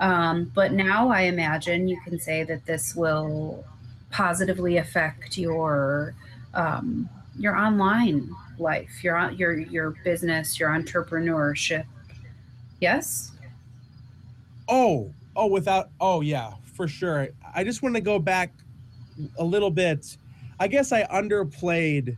Um, 0.00 0.50
but 0.54 0.72
now 0.72 1.08
I 1.08 1.22
imagine 1.22 1.88
you 1.88 2.00
can 2.00 2.18
say 2.18 2.42
that 2.44 2.66
this 2.66 2.94
will 2.94 3.64
positively 4.10 4.78
affect 4.78 5.38
your 5.38 6.14
um, 6.54 7.08
your 7.38 7.56
online 7.56 8.30
life, 8.58 9.04
your 9.04 9.30
your 9.30 9.58
your 9.58 9.90
business, 10.04 10.58
your 10.58 10.70
entrepreneurship. 10.70 11.84
Yes. 12.80 13.32
Oh, 14.68 15.12
oh, 15.36 15.46
without, 15.46 15.90
oh, 16.00 16.20
yeah, 16.20 16.54
for 16.74 16.88
sure. 16.88 17.28
I 17.54 17.62
just 17.62 17.82
want 17.82 17.94
to 17.94 18.00
go 18.00 18.18
back 18.18 18.50
a 19.38 19.44
little 19.44 19.70
bit. 19.70 20.16
I 20.58 20.68
guess 20.68 20.92
I 20.92 21.04
underplayed 21.04 22.16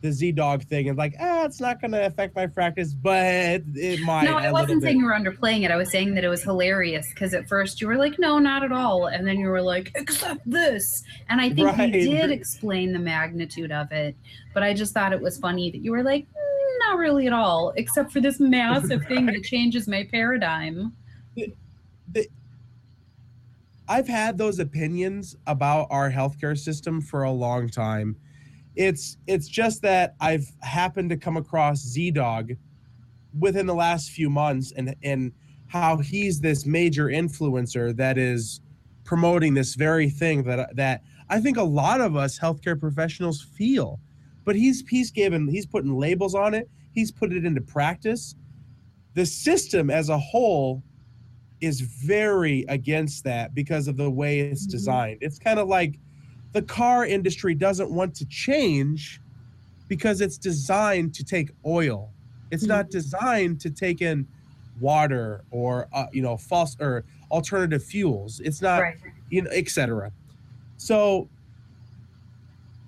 the 0.00 0.08
ZDogg 0.08 0.62
thing 0.62 0.88
and 0.88 0.96
like, 0.96 1.14
ah, 1.20 1.44
it's 1.44 1.60
not 1.60 1.80
going 1.80 1.90
to 1.90 2.06
affect 2.06 2.36
my 2.36 2.46
practice, 2.46 2.94
but 2.94 3.62
it, 3.74 4.00
might. 4.02 4.24
no, 4.24 4.36
I 4.36 4.52
wasn't 4.52 4.80
saying 4.82 4.98
you 5.00 5.04
were 5.04 5.12
underplaying 5.12 5.64
it. 5.64 5.72
I 5.72 5.76
was 5.76 5.90
saying 5.90 6.14
that 6.14 6.22
it 6.22 6.28
was 6.28 6.42
hilarious 6.42 7.08
because 7.10 7.34
at 7.34 7.48
first 7.48 7.80
you 7.80 7.88
were 7.88 7.96
like, 7.96 8.16
no, 8.18 8.38
not 8.38 8.62
at 8.62 8.70
all. 8.70 9.06
And 9.08 9.26
then 9.26 9.38
you 9.38 9.48
were 9.48 9.60
like, 9.60 9.90
except 9.96 10.48
this. 10.48 11.02
And 11.28 11.40
I 11.40 11.50
think 11.50 11.66
Right. 11.76 11.92
you 11.92 12.10
did 12.16 12.30
explain 12.30 12.92
the 12.92 13.00
magnitude 13.00 13.72
of 13.72 13.90
it. 13.90 14.14
But 14.54 14.62
I 14.62 14.72
just 14.72 14.94
thought 14.94 15.12
it 15.12 15.20
was 15.20 15.36
funny 15.38 15.70
that 15.72 15.78
you 15.78 15.90
were 15.90 16.04
like, 16.04 16.26
"Mm, 16.26 16.78
not 16.88 16.98
really 16.98 17.26
at 17.26 17.32
all, 17.32 17.72
except 17.76 18.12
for 18.12 18.20
this 18.20 18.38
massive 18.38 19.04
thing 19.06 19.26
that 19.32 19.42
changes 19.42 19.88
my 19.88 20.06
paradigm. 20.10 20.92
I've 23.88 24.08
had 24.08 24.36
those 24.38 24.58
opinions 24.58 25.34
about 25.46 25.86
our 25.90 26.10
healthcare 26.10 26.58
system 26.58 27.00
for 27.00 27.22
a 27.24 27.32
long 27.32 27.68
time. 27.70 28.16
It's 28.76 29.16
it's 29.26 29.48
just 29.48 29.82
that 29.82 30.14
I've 30.20 30.46
happened 30.60 31.10
to 31.10 31.16
come 31.16 31.36
across 31.36 31.82
ZDogg 31.96 32.56
within 33.38 33.66
the 33.66 33.74
last 33.74 34.10
few 34.10 34.30
months 34.30 34.72
and 34.72 34.94
and 35.02 35.32
how 35.66 35.98
he's 35.98 36.40
this 36.40 36.66
major 36.66 37.06
influencer 37.06 37.96
that 37.96 38.18
is 38.18 38.60
promoting 39.04 39.54
this 39.54 39.74
very 39.74 40.10
thing 40.10 40.42
that 40.44 40.76
that 40.76 41.02
I 41.30 41.40
think 41.40 41.56
a 41.56 41.62
lot 41.62 42.00
of 42.00 42.16
us 42.16 42.38
healthcare 42.38 42.78
professionals 42.78 43.42
feel. 43.42 44.00
but 44.44 44.56
he's 44.56 44.82
he's 44.88 45.10
given 45.10 45.48
he's 45.48 45.66
putting 45.66 45.96
labels 45.98 46.34
on 46.34 46.54
it. 46.54 46.70
He's 46.92 47.10
put 47.12 47.32
it 47.32 47.44
into 47.44 47.60
practice. 47.60 48.34
The 49.14 49.26
system 49.26 49.90
as 49.90 50.08
a 50.08 50.18
whole 50.18 50.82
is 51.60 51.80
very 51.80 52.64
against 52.68 53.24
that 53.24 53.54
because 53.54 53.88
of 53.88 53.96
the 53.96 54.10
way 54.10 54.40
it's 54.40 54.66
Mhm. 54.66 54.70
designed. 54.70 55.18
It's 55.20 55.38
kind 55.38 55.58
of 55.58 55.68
like 55.68 55.98
the 56.52 56.62
car 56.62 57.04
industry 57.04 57.54
doesn't 57.54 57.90
want 57.90 58.14
to 58.16 58.24
change 58.26 59.20
because 59.88 60.20
it's 60.20 60.38
designed 60.38 61.14
to 61.14 61.24
take 61.24 61.50
oil. 61.66 62.10
It's 62.50 62.64
not 62.64 62.90
designed 62.90 63.60
to 63.60 63.70
take 63.70 64.00
in 64.02 64.26
water 64.80 65.44
or 65.50 65.88
uh, 65.92 66.06
you 66.12 66.22
know 66.22 66.36
false 66.36 66.76
or 66.80 67.04
alternative 67.30 67.82
fuels. 67.82 68.40
It's 68.40 68.62
not 68.62 68.80
right. 68.80 68.96
you 69.30 69.42
know, 69.42 69.50
etc. 69.50 70.12
So 70.76 71.28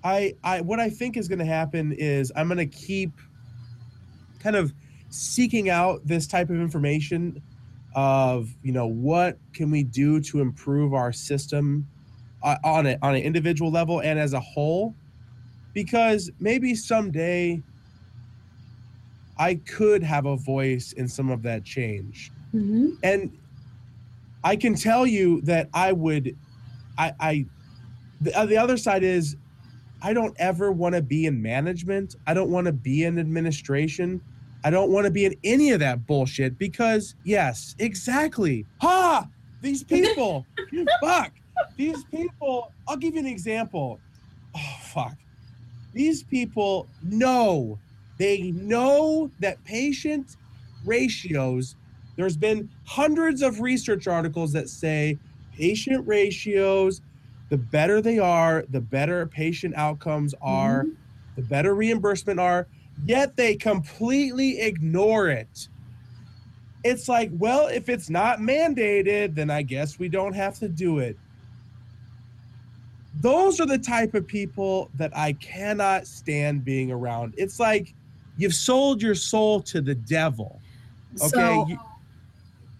I 0.03 0.33
I 0.43 0.61
what 0.61 0.79
I 0.79 0.89
think 0.89 1.17
is 1.17 1.27
going 1.27 1.39
to 1.39 1.45
happen 1.45 1.91
is 1.91 2.31
I'm 2.35 2.47
going 2.47 2.57
to 2.57 2.65
keep 2.65 3.11
kind 4.39 4.55
of 4.55 4.73
seeking 5.09 5.69
out 5.69 6.05
this 6.07 6.25
type 6.25 6.49
of 6.49 6.55
information 6.55 7.41
of 7.93 8.49
you 8.63 8.71
know 8.71 8.87
what 8.87 9.37
can 9.53 9.69
we 9.71 9.83
do 9.83 10.19
to 10.21 10.39
improve 10.39 10.93
our 10.93 11.11
system 11.11 11.87
uh, 12.43 12.55
on 12.63 12.85
it 12.85 12.97
on 13.01 13.15
an 13.15 13.21
individual 13.21 13.69
level 13.71 14.01
and 14.01 14.17
as 14.19 14.33
a 14.33 14.39
whole 14.39 14.95
because 15.73 16.31
maybe 16.39 16.73
someday 16.75 17.61
I 19.37 19.55
could 19.55 20.03
have 20.03 20.25
a 20.25 20.37
voice 20.37 20.93
in 20.93 21.07
some 21.07 21.29
of 21.29 21.41
that 21.43 21.63
change 21.63 22.31
Mhm. 22.53 22.97
and 23.03 23.31
I 24.43 24.55
can 24.55 24.73
tell 24.73 25.05
you 25.05 25.41
that 25.41 25.69
I 25.71 25.91
would, 25.91 26.35
I, 26.97 27.13
I, 27.19 27.45
the, 28.21 28.35
uh, 28.35 28.45
the 28.47 28.57
other 28.57 28.75
side 28.75 29.03
is, 29.03 29.37
I 30.01 30.13
don't 30.13 30.35
ever 30.39 30.71
want 30.71 30.95
to 30.95 31.01
be 31.03 31.27
in 31.27 31.39
management. 31.39 32.15
I 32.25 32.33
don't 32.33 32.49
want 32.49 32.65
to 32.65 32.73
be 32.73 33.03
in 33.03 33.19
administration. 33.19 34.19
I 34.63 34.69
don't 34.69 34.91
want 34.91 35.05
to 35.05 35.11
be 35.11 35.25
in 35.25 35.35
any 35.43 35.71
of 35.71 35.79
that 35.79 36.05
bullshit 36.05 36.57
because, 36.57 37.15
yes, 37.23 37.75
exactly. 37.79 38.65
Ha! 38.81 39.27
These 39.61 39.83
people, 39.83 40.45
fuck. 41.01 41.31
These 41.77 42.03
people, 42.05 42.71
I'll 42.87 42.97
give 42.97 43.13
you 43.15 43.19
an 43.19 43.27
example. 43.27 43.99
Oh, 44.55 44.77
fuck. 44.81 45.15
These 45.93 46.23
people 46.23 46.87
know, 47.03 47.79
they 48.17 48.51
know 48.51 49.29
that 49.39 49.63
patient 49.63 50.37
ratios 50.85 51.75
there's 52.15 52.37
been 52.37 52.69
hundreds 52.85 53.41
of 53.41 53.61
research 53.61 54.07
articles 54.07 54.51
that 54.53 54.69
say 54.69 55.17
patient 55.55 56.07
ratios, 56.07 57.01
the 57.49 57.57
better 57.57 58.01
they 58.01 58.19
are, 58.19 58.63
the 58.69 58.81
better 58.81 59.25
patient 59.25 59.75
outcomes 59.75 60.35
are, 60.41 60.83
mm-hmm. 60.83 60.91
the 61.35 61.41
better 61.41 61.73
reimbursement 61.73 62.39
are, 62.39 62.67
yet 63.05 63.35
they 63.35 63.55
completely 63.55 64.61
ignore 64.61 65.29
it. 65.29 65.67
It's 66.83 67.07
like, 67.07 67.29
well, 67.33 67.67
if 67.67 67.89
it's 67.89 68.09
not 68.09 68.39
mandated, 68.39 69.35
then 69.35 69.49
I 69.49 69.61
guess 69.61 69.99
we 69.99 70.09
don't 70.09 70.33
have 70.33 70.57
to 70.59 70.67
do 70.67 70.99
it. 70.99 71.17
Those 73.19 73.59
are 73.59 73.67
the 73.67 73.77
type 73.77 74.15
of 74.15 74.25
people 74.25 74.89
that 74.95 75.15
I 75.15 75.33
cannot 75.33 76.07
stand 76.07 76.65
being 76.65 76.91
around. 76.91 77.35
It's 77.37 77.59
like 77.59 77.93
you've 78.37 78.55
sold 78.55 79.01
your 79.01 79.15
soul 79.15 79.61
to 79.63 79.81
the 79.81 79.93
devil. 79.93 80.59
Okay, 81.21 81.27
So, 81.27 81.67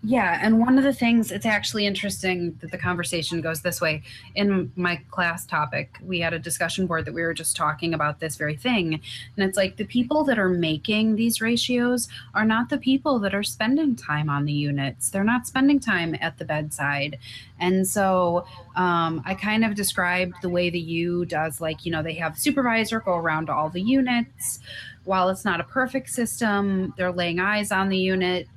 yeah, 0.03 0.39
and 0.41 0.57
one 0.57 0.79
of 0.79 0.83
the 0.83 0.93
things 0.93 1.31
it's 1.31 1.45
actually 1.45 1.85
interesting 1.85 2.57
that 2.61 2.71
the 2.71 2.77
conversation 2.77 3.39
goes 3.39 3.61
this 3.61 3.79
way. 3.79 4.01
In 4.33 4.71
my 4.75 4.95
class 5.11 5.45
topic, 5.45 5.95
we 6.01 6.19
had 6.19 6.33
a 6.33 6.39
discussion 6.39 6.87
board 6.87 7.05
that 7.05 7.13
we 7.13 7.21
were 7.21 7.35
just 7.35 7.55
talking 7.55 7.93
about 7.93 8.19
this 8.19 8.35
very 8.35 8.55
thing. 8.55 8.95
And 8.95 9.47
it's 9.47 9.57
like 9.57 9.77
the 9.77 9.85
people 9.85 10.23
that 10.23 10.39
are 10.39 10.49
making 10.49 11.17
these 11.17 11.39
ratios 11.39 12.07
are 12.33 12.45
not 12.45 12.69
the 12.69 12.79
people 12.79 13.19
that 13.19 13.35
are 13.35 13.43
spending 13.43 13.95
time 13.95 14.27
on 14.27 14.45
the 14.45 14.53
units. 14.53 15.11
They're 15.11 15.23
not 15.23 15.45
spending 15.45 15.79
time 15.79 16.17
at 16.19 16.39
the 16.39 16.45
bedside. 16.45 17.19
And 17.59 17.87
so 17.87 18.47
um, 18.75 19.21
I 19.23 19.35
kind 19.35 19.63
of 19.63 19.75
described 19.75 20.33
the 20.41 20.49
way 20.49 20.71
the 20.71 20.79
U 20.79 21.25
does, 21.25 21.61
like, 21.61 21.85
you 21.85 21.91
know, 21.91 22.01
they 22.01 22.15
have 22.15 22.39
supervisor 22.39 23.01
go 23.01 23.17
around 23.17 23.51
all 23.51 23.69
the 23.69 23.83
units. 23.83 24.61
While 25.03 25.29
it's 25.29 25.45
not 25.45 25.59
a 25.59 25.63
perfect 25.63 26.09
system, 26.09 26.95
they're 26.97 27.11
laying 27.11 27.39
eyes 27.39 27.71
on 27.71 27.89
the 27.89 27.97
unit 27.97 28.47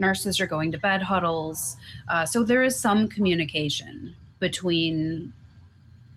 nurses 0.00 0.40
are 0.40 0.46
going 0.46 0.72
to 0.72 0.78
bed 0.78 1.02
huddles. 1.02 1.76
Uh, 2.08 2.24
so 2.26 2.42
there 2.42 2.62
is 2.62 2.78
some 2.78 3.08
communication 3.08 4.14
between 4.38 5.32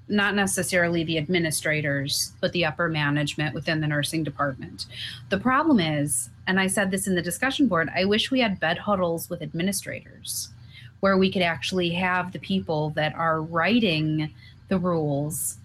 not 0.07 0.35
necessarily 0.35 1.03
the 1.03 1.17
administrators, 1.17 2.33
but 2.41 2.51
the 2.51 2.65
upper 2.65 2.89
management 2.89 3.53
within 3.53 3.81
the 3.81 3.87
nursing 3.87 4.23
department. 4.23 4.85
The 5.29 5.37
problem 5.37 5.79
is, 5.79 6.29
and 6.45 6.59
I 6.59 6.67
said 6.67 6.91
this 6.91 7.07
in 7.07 7.15
the 7.15 7.21
discussion 7.21 7.67
board, 7.67 7.89
I 7.95 8.05
wish 8.05 8.31
we 8.31 8.41
had 8.41 8.59
bed 8.59 8.77
huddles 8.77 9.29
with 9.29 9.41
administrators 9.41 10.49
where 10.99 11.17
we 11.17 11.31
could 11.31 11.41
actually 11.41 11.89
have 11.89 12.31
the 12.31 12.39
people 12.39 12.91
that 12.91 13.13
are 13.15 13.41
writing 13.41 14.33
the 14.69 14.77
rules 14.77 15.57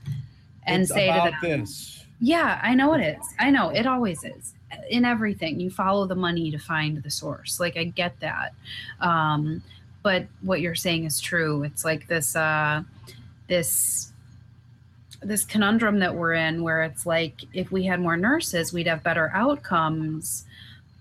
and 0.66 0.82
it's 0.82 0.92
say 0.92 1.06
to 1.06 1.30
them, 1.30 1.60
this. 1.60 2.04
yeah, 2.20 2.60
I 2.62 2.74
know 2.74 2.94
it 2.94 3.00
is. 3.00 3.24
I 3.38 3.50
know 3.50 3.70
it 3.70 3.86
always 3.86 4.22
is. 4.24 4.54
In 4.90 5.04
everything, 5.04 5.60
you 5.60 5.70
follow 5.70 6.06
the 6.06 6.14
money 6.14 6.50
to 6.50 6.58
find 6.58 7.02
the 7.02 7.10
source. 7.10 7.58
Like 7.58 7.76
I 7.76 7.84
get 7.84 8.18
that, 8.20 8.54
um, 9.00 9.62
but 10.02 10.26
what 10.42 10.60
you're 10.60 10.74
saying 10.74 11.04
is 11.04 11.20
true. 11.20 11.62
It's 11.62 11.84
like 11.84 12.06
this, 12.06 12.36
uh, 12.36 12.82
this, 13.48 14.12
this 15.22 15.44
conundrum 15.44 15.98
that 16.00 16.14
we're 16.14 16.34
in, 16.34 16.62
where 16.62 16.82
it's 16.82 17.06
like 17.06 17.44
if 17.52 17.72
we 17.72 17.84
had 17.84 18.00
more 18.00 18.16
nurses, 18.16 18.72
we'd 18.72 18.86
have 18.86 19.02
better 19.02 19.30
outcomes. 19.34 20.44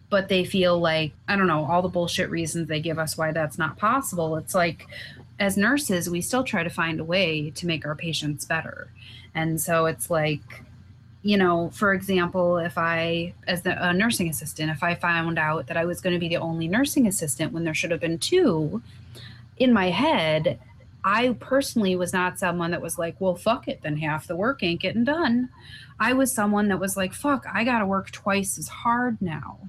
But 0.09 0.29
they 0.29 0.45
feel 0.45 0.79
like 0.79 1.11
I 1.27 1.35
don't 1.35 1.47
know 1.47 1.65
all 1.65 1.81
the 1.81 1.89
bullshit 1.89 2.29
reasons 2.29 2.69
they 2.69 2.79
give 2.79 2.97
us 2.97 3.17
why 3.17 3.33
that's 3.33 3.57
not 3.57 3.77
possible. 3.77 4.37
It's 4.37 4.55
like 4.55 4.87
as 5.39 5.57
nurses, 5.57 6.09
we 6.09 6.21
still 6.21 6.43
try 6.43 6.63
to 6.63 6.69
find 6.69 6.99
a 6.99 7.03
way 7.03 7.51
to 7.51 7.67
make 7.67 7.85
our 7.85 7.95
patients 7.95 8.45
better. 8.45 8.89
And 9.35 9.61
so 9.61 9.85
it's 9.85 10.09
like, 10.09 10.63
you 11.27 11.35
know, 11.35 11.69
for 11.73 11.93
example, 11.93 12.55
if 12.55 12.77
I, 12.77 13.33
as 13.47 13.61
the, 13.61 13.85
a 13.85 13.91
nursing 13.91 14.29
assistant, 14.29 14.71
if 14.71 14.81
I 14.81 14.95
found 14.95 15.37
out 15.37 15.67
that 15.67 15.75
I 15.75 15.83
was 15.83 15.99
going 15.99 16.13
to 16.13 16.19
be 16.21 16.29
the 16.29 16.37
only 16.37 16.69
nursing 16.69 17.05
assistant 17.05 17.51
when 17.51 17.65
there 17.65 17.73
should 17.73 17.91
have 17.91 17.99
been 17.99 18.17
two, 18.17 18.81
in 19.57 19.73
my 19.73 19.89
head, 19.89 20.57
I 21.03 21.35
personally 21.41 21.97
was 21.97 22.13
not 22.13 22.39
someone 22.39 22.71
that 22.71 22.81
was 22.81 22.97
like, 22.97 23.19
well, 23.19 23.35
fuck 23.35 23.67
it, 23.67 23.81
then 23.81 23.97
half 23.97 24.25
the 24.25 24.37
work 24.37 24.63
ain't 24.63 24.79
getting 24.79 25.03
done. 25.03 25.49
I 25.99 26.13
was 26.13 26.31
someone 26.31 26.69
that 26.69 26.79
was 26.79 26.95
like, 26.95 27.13
fuck, 27.13 27.45
I 27.53 27.65
got 27.65 27.79
to 27.79 27.85
work 27.85 28.09
twice 28.11 28.57
as 28.57 28.69
hard 28.69 29.21
now. 29.21 29.59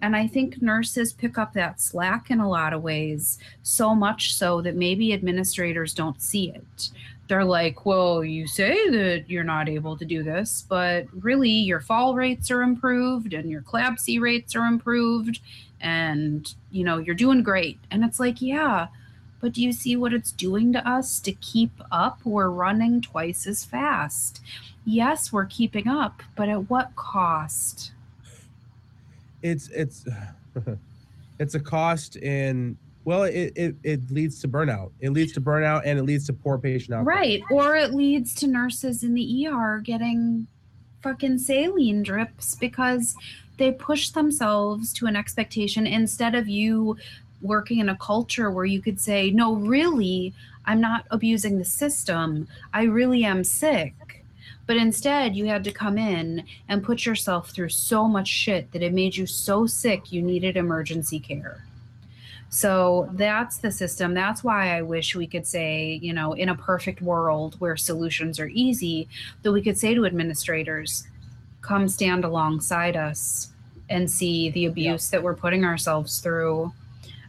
And 0.00 0.16
I 0.16 0.26
think 0.26 0.62
nurses 0.62 1.12
pick 1.12 1.38
up 1.38 1.52
that 1.52 1.80
slack 1.80 2.28
in 2.28 2.40
a 2.40 2.48
lot 2.48 2.72
of 2.72 2.82
ways, 2.82 3.38
so 3.62 3.94
much 3.94 4.34
so 4.34 4.60
that 4.62 4.74
maybe 4.74 5.12
administrators 5.12 5.94
don't 5.94 6.20
see 6.20 6.50
it 6.50 6.90
they're 7.28 7.44
like, 7.44 7.86
well, 7.86 8.22
you 8.22 8.46
say 8.46 8.88
that 8.90 9.24
you're 9.28 9.44
not 9.44 9.68
able 9.68 9.96
to 9.96 10.04
do 10.04 10.22
this, 10.22 10.64
but 10.68 11.06
really 11.12 11.50
your 11.50 11.80
fall 11.80 12.14
rates 12.14 12.50
are 12.50 12.62
improved 12.62 13.32
and 13.32 13.50
your 13.50 13.62
CLABSI 13.62 14.20
rates 14.20 14.54
are 14.54 14.66
improved 14.66 15.40
and, 15.80 16.54
you 16.70 16.84
know, 16.84 16.98
you're 16.98 17.14
doing 17.14 17.42
great. 17.42 17.78
And 17.90 18.04
it's 18.04 18.20
like, 18.20 18.42
yeah, 18.42 18.88
but 19.40 19.52
do 19.52 19.62
you 19.62 19.72
see 19.72 19.96
what 19.96 20.12
it's 20.12 20.32
doing 20.32 20.72
to 20.72 20.88
us 20.88 21.20
to 21.20 21.32
keep 21.32 21.72
up? 21.92 22.20
We're 22.24 22.48
running 22.48 23.00
twice 23.00 23.46
as 23.46 23.64
fast. 23.64 24.40
Yes, 24.86 25.32
we're 25.32 25.46
keeping 25.46 25.88
up, 25.88 26.22
but 26.36 26.48
at 26.48 26.70
what 26.70 26.94
cost? 26.96 27.92
It's 29.42 29.68
it's 29.68 30.06
it's 31.38 31.54
a 31.54 31.60
cost 31.60 32.16
in 32.16 32.78
well, 33.04 33.24
it, 33.24 33.52
it 33.54 33.76
it 33.82 34.10
leads 34.10 34.40
to 34.40 34.48
burnout. 34.48 34.92
It 35.00 35.10
leads 35.10 35.32
to 35.32 35.40
burnout 35.40 35.82
and 35.84 35.98
it 35.98 36.02
leads 36.04 36.26
to 36.26 36.32
poor 36.32 36.58
patient 36.58 36.94
outcomes. 36.94 37.06
Right. 37.06 37.42
Or 37.50 37.76
it 37.76 37.92
leads 37.92 38.34
to 38.36 38.46
nurses 38.46 39.02
in 39.02 39.14
the 39.14 39.46
ER 39.46 39.80
getting 39.84 40.46
fucking 41.02 41.38
saline 41.38 42.02
drips 42.02 42.54
because 42.54 43.14
they 43.58 43.72
push 43.72 44.10
themselves 44.10 44.92
to 44.94 45.06
an 45.06 45.16
expectation 45.16 45.86
instead 45.86 46.34
of 46.34 46.48
you 46.48 46.96
working 47.42 47.78
in 47.78 47.90
a 47.90 47.96
culture 47.96 48.50
where 48.50 48.64
you 48.64 48.80
could 48.80 48.98
say, 48.98 49.30
no, 49.30 49.54
really, 49.54 50.32
I'm 50.64 50.80
not 50.80 51.04
abusing 51.10 51.58
the 51.58 51.64
system. 51.64 52.48
I 52.72 52.84
really 52.84 53.24
am 53.24 53.44
sick. 53.44 54.24
But 54.66 54.78
instead, 54.78 55.36
you 55.36 55.44
had 55.44 55.62
to 55.64 55.72
come 55.72 55.98
in 55.98 56.44
and 56.70 56.82
put 56.82 57.04
yourself 57.04 57.50
through 57.50 57.68
so 57.68 58.08
much 58.08 58.28
shit 58.28 58.72
that 58.72 58.82
it 58.82 58.94
made 58.94 59.14
you 59.14 59.26
so 59.26 59.66
sick 59.66 60.10
you 60.10 60.22
needed 60.22 60.56
emergency 60.56 61.20
care. 61.20 61.62
So 62.54 63.10
that's 63.14 63.56
the 63.56 63.72
system. 63.72 64.14
That's 64.14 64.44
why 64.44 64.78
I 64.78 64.82
wish 64.82 65.16
we 65.16 65.26
could 65.26 65.44
say, 65.44 65.98
you 66.00 66.12
know, 66.12 66.34
in 66.34 66.48
a 66.50 66.54
perfect 66.54 67.02
world 67.02 67.56
where 67.58 67.76
solutions 67.76 68.38
are 68.38 68.46
easy, 68.46 69.08
that 69.42 69.50
we 69.50 69.60
could 69.60 69.76
say 69.76 69.92
to 69.92 70.06
administrators, 70.06 71.02
come 71.62 71.88
stand 71.88 72.24
alongside 72.24 72.96
us 72.96 73.50
and 73.90 74.08
see 74.08 74.50
the 74.50 74.66
abuse 74.66 75.08
that 75.08 75.20
we're 75.20 75.34
putting 75.34 75.64
ourselves 75.64 76.20
through. 76.20 76.72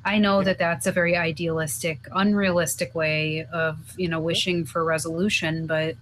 I 0.06 0.20
know 0.20 0.44
that 0.44 0.60
that's 0.60 0.86
a 0.86 0.92
very 0.92 1.18
idealistic, 1.18 2.08
unrealistic 2.12 2.94
way 2.94 3.48
of, 3.52 3.80
you 3.98 4.08
know, 4.08 4.20
wishing 4.20 4.64
for 4.64 4.84
resolution, 4.84 5.66
but 5.66 5.96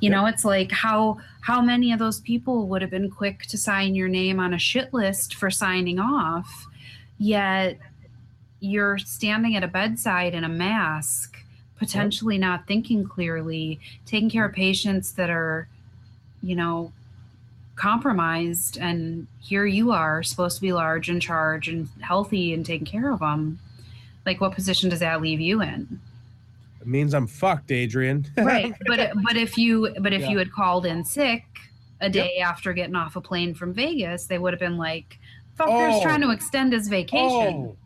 you 0.00 0.10
know, 0.10 0.26
it's 0.26 0.44
like 0.44 0.72
how 0.72 1.20
how 1.40 1.62
many 1.62 1.90
of 1.90 1.98
those 1.98 2.20
people 2.20 2.68
would 2.68 2.82
have 2.82 2.90
been 2.90 3.10
quick 3.10 3.44
to 3.44 3.56
sign 3.56 3.94
your 3.94 4.08
name 4.08 4.38
on 4.38 4.52
a 4.52 4.58
shit 4.58 4.92
list 4.92 5.36
for 5.36 5.50
signing 5.50 5.98
off, 5.98 6.66
yet 7.16 7.78
you're 8.60 8.98
standing 8.98 9.56
at 9.56 9.62
a 9.64 9.68
bedside 9.68 10.34
in 10.34 10.44
a 10.44 10.48
mask, 10.48 11.38
potentially 11.78 12.38
not 12.38 12.66
thinking 12.66 13.04
clearly, 13.06 13.78
taking 14.06 14.28
care 14.30 14.46
of 14.46 14.52
patients 14.52 15.12
that 15.12 15.30
are, 15.30 15.68
you 16.42 16.56
know, 16.56 16.92
compromised 17.76 18.76
and 18.78 19.28
here 19.40 19.64
you 19.64 19.92
are 19.92 20.20
supposed 20.24 20.56
to 20.56 20.60
be 20.60 20.72
large 20.72 21.08
and 21.08 21.22
charge 21.22 21.68
and 21.68 21.88
healthy 22.00 22.52
and 22.52 22.66
taking 22.66 22.84
care 22.84 23.12
of 23.12 23.20
them 23.20 23.56
like 24.26 24.40
what 24.40 24.52
position 24.52 24.90
does 24.90 24.98
that 24.98 25.22
leave 25.22 25.38
you 25.40 25.62
in 25.62 26.00
It 26.80 26.88
means 26.88 27.14
I'm 27.14 27.28
fucked, 27.28 27.70
Adrian. 27.70 28.26
right 28.36 28.74
but 28.88 29.12
but 29.24 29.36
if 29.36 29.56
you 29.56 29.94
but 30.00 30.12
if 30.12 30.22
Yeah. 30.22 30.30
you 30.30 30.38
had 30.38 30.50
called 30.50 30.86
in 30.86 31.04
sick 31.04 31.44
a 32.00 32.10
day 32.10 32.38
after 32.38 32.72
getting 32.72 32.96
off 32.96 33.14
a 33.14 33.20
plane 33.20 33.54
from 33.54 33.72
vegas 33.72 34.26
they 34.26 34.38
would 34.40 34.52
have 34.52 34.58
been 34.60 34.76
like 34.76 35.16
fucker's 35.56 35.94
Oh. 36.00 36.02
trying 36.02 36.20
to 36.22 36.30
extend 36.30 36.72
his 36.72 36.88
vacation 36.88 37.54
oh, 37.54 37.76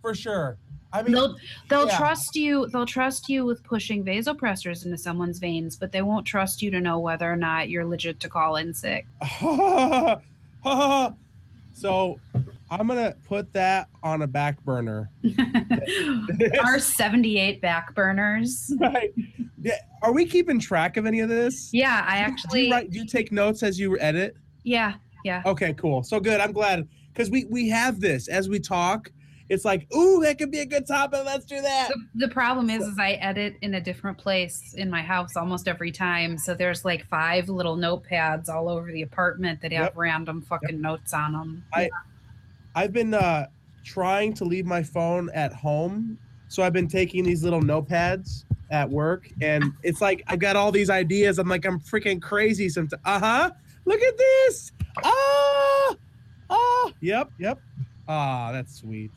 for 0.00 0.14
sure. 0.14 0.56
I 0.92 1.02
mean, 1.02 1.12
they'll 1.12 1.36
they'll 1.68 1.86
yeah. 1.86 1.98
trust 1.98 2.34
you 2.34 2.66
they'll 2.72 2.84
trust 2.84 3.28
you 3.28 3.44
with 3.44 3.62
pushing 3.62 4.04
vasopressors 4.04 4.84
into 4.84 4.98
someone's 4.98 5.38
veins 5.38 5.76
but 5.76 5.92
they 5.92 6.02
won't 6.02 6.26
trust 6.26 6.62
you 6.62 6.70
to 6.72 6.80
know 6.80 6.98
whether 6.98 7.30
or 7.30 7.36
not 7.36 7.68
you're 7.68 7.84
legit 7.84 8.18
to 8.18 8.28
call 8.28 8.56
in 8.56 8.74
sick 8.74 9.06
so 11.72 12.18
I'm 12.70 12.86
gonna 12.86 13.16
put 13.26 13.52
that 13.54 13.88
on 14.02 14.22
a 14.22 14.28
back 14.28 14.62
burner. 14.64 15.10
Our 16.62 16.78
78 16.78 17.60
back 17.60 17.94
burners. 17.96 18.72
right? 18.78 19.12
Yeah. 19.60 19.74
Are 20.02 20.12
we 20.12 20.24
keeping 20.24 20.60
track 20.60 20.96
of 20.96 21.04
any 21.04 21.18
of 21.18 21.28
this? 21.28 21.70
Yeah, 21.72 22.04
I 22.06 22.14
Do 22.14 22.20
you, 22.20 22.26
actually, 22.26 22.70
write, 22.70 22.90
do 22.90 22.98
you 22.98 23.06
take 23.06 23.32
notes 23.32 23.64
as 23.64 23.78
you 23.78 23.98
edit? 23.98 24.36
yeah, 24.62 24.94
yeah. 25.24 25.42
Okay, 25.46 25.74
cool. 25.74 26.04
So 26.04 26.20
good. 26.20 26.40
I'm 26.40 26.52
glad 26.52 26.88
because 27.12 27.28
we 27.28 27.44
we 27.46 27.68
have 27.70 28.00
this 28.00 28.28
as 28.28 28.48
we 28.48 28.60
talk. 28.60 29.10
It's 29.50 29.64
like, 29.64 29.92
ooh, 29.92 30.20
that 30.22 30.38
could 30.38 30.52
be 30.52 30.60
a 30.60 30.64
good 30.66 30.86
topic. 30.86 31.22
Let's 31.26 31.44
do 31.44 31.60
that. 31.60 31.88
The, 31.88 32.26
the 32.26 32.32
problem 32.32 32.70
is, 32.70 32.86
is 32.86 32.96
I 33.00 33.14
edit 33.14 33.56
in 33.62 33.74
a 33.74 33.80
different 33.80 34.16
place 34.16 34.74
in 34.74 34.88
my 34.88 35.02
house 35.02 35.36
almost 35.36 35.66
every 35.66 35.90
time. 35.90 36.38
So 36.38 36.54
there's 36.54 36.84
like 36.84 37.04
five 37.08 37.48
little 37.48 37.76
notepads 37.76 38.48
all 38.48 38.68
over 38.68 38.92
the 38.92 39.02
apartment 39.02 39.60
that 39.62 39.72
have 39.72 39.86
Yep. 39.86 39.92
random 39.96 40.40
fucking 40.42 40.80
notes 40.80 41.12
on 41.12 41.32
them. 41.32 41.64
I- 41.74 41.90
I've 42.76 42.92
been 42.92 43.12
uh, 43.12 43.48
trying 43.84 44.34
to 44.34 44.44
leave 44.44 44.66
my 44.66 44.84
phone 44.84 45.28
at 45.34 45.52
home, 45.52 46.16
so 46.46 46.62
I've 46.62 46.72
been 46.72 46.86
taking 46.86 47.24
these 47.24 47.42
little 47.42 47.60
notepads 47.60 48.44
at 48.70 48.88
work, 48.88 49.28
and 49.42 49.64
it's 49.82 50.00
like 50.00 50.22
I've 50.28 50.38
got 50.38 50.54
all 50.54 50.70
these 50.70 50.88
ideas. 50.90 51.40
I'm 51.40 51.48
like, 51.48 51.64
I'm 51.64 51.80
freaking 51.80 52.22
crazy. 52.22 52.68
Sometimes, 52.68 53.02
uh 53.04 53.18
huh. 53.18 53.50
Look 53.84 54.00
at 54.00 54.16
this. 54.16 54.70
Ah, 55.02 55.96
ah. 56.50 56.92
Yep, 57.00 57.32
yep. 57.40 57.58
Ah, 58.06 58.52
that's 58.52 58.76
sweet. 58.76 59.10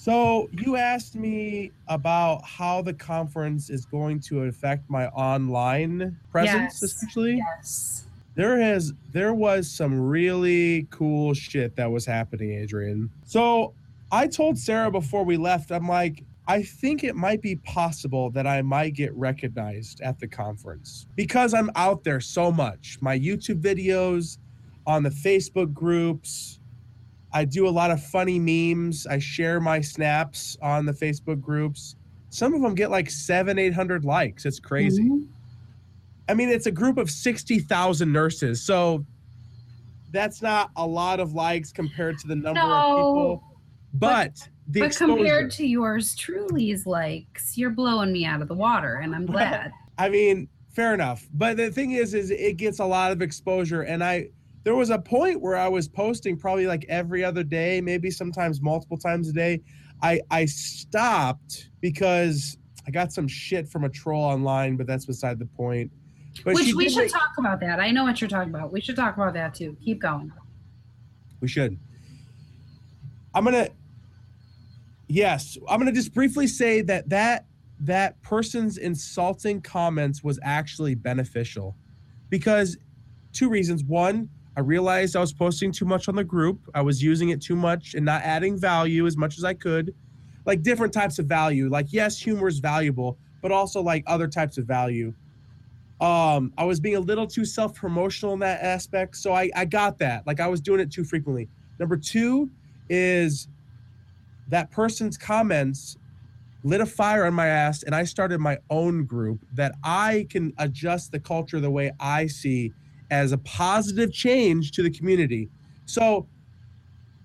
So 0.00 0.48
you 0.52 0.76
asked 0.76 1.14
me 1.14 1.70
about 1.88 2.42
how 2.42 2.80
the 2.80 2.94
conference 2.94 3.68
is 3.68 3.84
going 3.84 4.18
to 4.18 4.44
affect 4.44 4.88
my 4.88 5.08
online 5.08 6.16
presence, 6.30 6.78
Yes. 6.80 6.82
essentially 6.82 7.36
Yes. 7.36 8.06
there 8.34 8.58
has 8.58 8.94
there 9.12 9.34
was 9.34 9.70
some 9.70 10.00
really 10.00 10.86
cool 10.90 11.34
shit 11.34 11.76
that 11.76 11.90
was 11.90 12.06
happening 12.06 12.52
adrian 12.52 13.10
so 13.26 13.74
i 14.10 14.26
told 14.26 14.56
sarah 14.56 14.90
before 14.90 15.24
we 15.24 15.36
left 15.36 15.70
i'm 15.70 15.86
like 15.88 16.24
i 16.48 16.62
think 16.62 17.02
it 17.04 17.14
might 17.16 17.42
be 17.42 17.56
possible 17.56 18.30
that 18.30 18.46
i 18.46 18.62
might 18.62 18.94
get 18.94 19.12
recognized 19.14 20.00
at 20.00 20.18
the 20.20 20.28
conference 20.28 21.06
because 21.16 21.52
i'm 21.52 21.70
out 21.74 22.04
there 22.04 22.20
so 22.20 22.50
much 22.52 22.96
my 23.00 23.18
youtube 23.18 23.60
videos 23.60 24.38
on 24.86 25.02
the 25.02 25.10
facebook 25.10 25.74
groups 25.74 26.59
i 27.32 27.44
do 27.44 27.66
a 27.66 27.70
lot 27.70 27.90
of 27.90 28.02
funny 28.02 28.38
memes 28.38 29.06
i 29.06 29.18
share 29.18 29.60
my 29.60 29.80
snaps 29.80 30.56
on 30.62 30.84
the 30.86 30.92
facebook 30.92 31.40
groups 31.40 31.96
some 32.30 32.54
of 32.54 32.62
them 32.62 32.74
get 32.74 32.90
like 32.90 33.10
seven 33.10 33.58
eight 33.58 33.74
hundred 33.74 34.04
likes 34.04 34.44
it's 34.46 34.60
crazy 34.60 35.02
Mhm. 35.04 35.26
I 36.28 36.34
mean, 36.34 36.48
it's 36.48 36.66
a 36.66 36.70
group 36.70 36.96
of 36.96 37.10
60,000 37.10 38.12
nurses. 38.12 38.62
So 38.62 39.04
that's 40.12 40.40
not 40.40 40.70
a 40.76 40.86
lot 40.86 41.18
of 41.18 41.32
likes 41.32 41.72
compared 41.72 42.18
to 42.20 42.28
the 42.28 42.36
number 42.36 42.60
of 42.60 42.68
No. 42.68 42.96
people. 42.96 43.42
But 43.94 44.48
the 44.68 44.78
But 44.78 44.86
exposure. 44.86 45.16
compared 45.16 45.50
to 45.52 45.66
yours 45.66 46.14
truly's 46.14 46.86
likes, 46.86 47.58
you're 47.58 47.70
blowing 47.70 48.12
me 48.12 48.24
out 48.26 48.42
of 48.42 48.46
the 48.46 48.54
water, 48.54 48.94
and 49.02 49.12
I'm 49.12 49.26
glad. 49.34 49.72
I 49.98 50.08
mean, 50.08 50.46
fair 50.72 50.94
enough. 50.94 51.26
But 51.34 51.56
the 51.56 51.68
thing 51.68 51.90
is, 51.92 52.14
is 52.14 52.30
it 52.30 52.56
gets 52.58 52.78
a 52.78 52.84
lot 52.86 53.10
of 53.10 53.22
exposure. 53.22 53.82
And 53.82 54.04
I, 54.04 54.28
there 54.62 54.74
was 54.74 54.90
a 54.90 54.98
point 54.98 55.40
where 55.40 55.56
I 55.56 55.68
was 55.68 55.88
posting 55.88 56.36
probably 56.36 56.66
like 56.66 56.84
every 56.88 57.24
other 57.24 57.42
day, 57.42 57.80
maybe 57.80 58.10
sometimes 58.10 58.60
multiple 58.60 58.98
times 58.98 59.28
a 59.28 59.32
day. 59.32 59.62
I, 60.02 60.20
I 60.30 60.44
stopped 60.46 61.70
because 61.80 62.58
I 62.86 62.90
got 62.90 63.12
some 63.12 63.28
shit 63.28 63.68
from 63.68 63.84
a 63.84 63.88
troll 63.88 64.22
online, 64.22 64.76
but 64.76 64.86
that's 64.86 65.06
beside 65.06 65.38
the 65.38 65.46
point. 65.46 65.90
But 66.44 66.54
Which 66.54 66.74
we 66.74 66.88
should 66.88 67.04
make- 67.04 67.12
talk 67.12 67.32
about 67.38 67.60
that. 67.60 67.80
I 67.80 67.90
know 67.90 68.04
what 68.04 68.20
you're 68.20 68.30
talking 68.30 68.54
about. 68.54 68.72
We 68.72 68.80
should 68.80 68.96
talk 68.96 69.16
about 69.16 69.34
that 69.34 69.54
too. 69.54 69.76
Keep 69.84 70.00
going. 70.00 70.32
We 71.40 71.48
should. 71.48 71.78
I'm 73.34 73.44
gonna. 73.44 73.68
Yes, 75.08 75.58
I'm 75.68 75.78
gonna 75.78 75.92
just 75.92 76.14
briefly 76.14 76.46
say 76.46 76.82
that 76.82 77.08
that 77.08 77.46
that 77.80 78.20
person's 78.22 78.78
insulting 78.78 79.60
comments 79.60 80.22
was 80.22 80.38
actually 80.42 80.94
beneficial, 80.94 81.76
because 82.28 82.76
two 83.32 83.48
reasons. 83.48 83.82
One, 83.84 84.28
I 84.60 84.62
realized 84.62 85.16
I 85.16 85.20
was 85.20 85.32
posting 85.32 85.72
too 85.72 85.86
much 85.86 86.06
on 86.06 86.14
the 86.14 86.22
group. 86.22 86.60
I 86.74 86.82
was 86.82 87.02
using 87.02 87.30
it 87.30 87.40
too 87.40 87.56
much 87.56 87.94
and 87.94 88.04
not 88.04 88.20
adding 88.20 88.58
value 88.58 89.06
as 89.06 89.16
much 89.16 89.38
as 89.38 89.44
I 89.44 89.54
could, 89.54 89.94
like 90.44 90.60
different 90.60 90.92
types 90.92 91.18
of 91.18 91.24
value. 91.24 91.70
Like 91.70 91.94
yes, 91.94 92.18
humor 92.18 92.46
is 92.46 92.58
valuable, 92.58 93.16
but 93.40 93.52
also 93.52 93.80
like 93.80 94.04
other 94.06 94.28
types 94.28 94.58
of 94.58 94.66
value. 94.66 95.14
Um, 95.98 96.52
I 96.58 96.64
was 96.64 96.78
being 96.78 96.96
a 96.96 97.00
little 97.00 97.26
too 97.26 97.46
self 97.46 97.74
promotional 97.74 98.34
in 98.34 98.40
that 98.40 98.60
aspect, 98.60 99.16
so 99.16 99.32
I 99.32 99.50
I 99.56 99.64
got 99.64 99.96
that. 100.00 100.26
Like 100.26 100.40
I 100.40 100.46
was 100.46 100.60
doing 100.60 100.80
it 100.80 100.92
too 100.92 101.04
frequently. 101.04 101.48
Number 101.78 101.96
two 101.96 102.50
is 102.90 103.48
that 104.48 104.70
person's 104.70 105.16
comments 105.16 105.96
lit 106.64 106.82
a 106.82 106.86
fire 106.86 107.24
on 107.24 107.32
my 107.32 107.46
ass, 107.46 107.82
and 107.82 107.94
I 107.94 108.04
started 108.04 108.40
my 108.40 108.58
own 108.68 109.06
group 109.06 109.40
that 109.54 109.74
I 109.82 110.26
can 110.28 110.52
adjust 110.58 111.12
the 111.12 111.18
culture 111.18 111.60
the 111.60 111.70
way 111.70 111.92
I 111.98 112.26
see 112.26 112.74
as 113.10 113.32
a 113.32 113.38
positive 113.38 114.12
change 114.12 114.72
to 114.72 114.82
the 114.82 114.90
community. 114.90 115.48
So, 115.86 116.26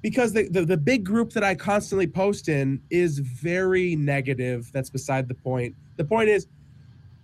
because 0.02 0.34
the, 0.34 0.48
the, 0.50 0.66
the 0.66 0.78
big 0.78 1.04
group 1.04 1.34
that 1.34 1.44
I 1.44 1.56
constantly 1.56 2.08
post 2.08 2.48
in 2.48 2.82
is 2.92 3.20
very 3.20 3.96
negative, 3.96 4.72
that's 4.72 4.90
beside 4.90 5.28
the 5.28 5.34
point. 5.34 5.76
The 5.98 6.04
point 6.04 6.30
is, 6.30 6.48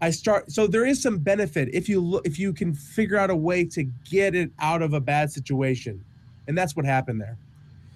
I 0.02 0.10
start 0.10 0.52
so 0.52 0.66
there 0.66 0.86
is 0.86 1.00
some 1.00 1.20
benefit 1.20 1.70
if 1.74 1.88
you 1.88 2.02
look 2.02 2.26
if 2.26 2.40
you 2.40 2.54
can 2.54 2.74
figure 2.74 3.18
out 3.18 3.30
a 3.30 3.36
way 3.36 3.64
to 3.66 3.84
get 4.10 4.34
it 4.34 4.50
out 4.60 4.82
of 4.82 4.94
a 4.94 5.00
bad 5.00 5.32
situation. 5.32 6.04
And 6.48 6.58
that's 6.58 6.76
what 6.76 6.86
happened 6.86 7.22
there. 7.22 7.38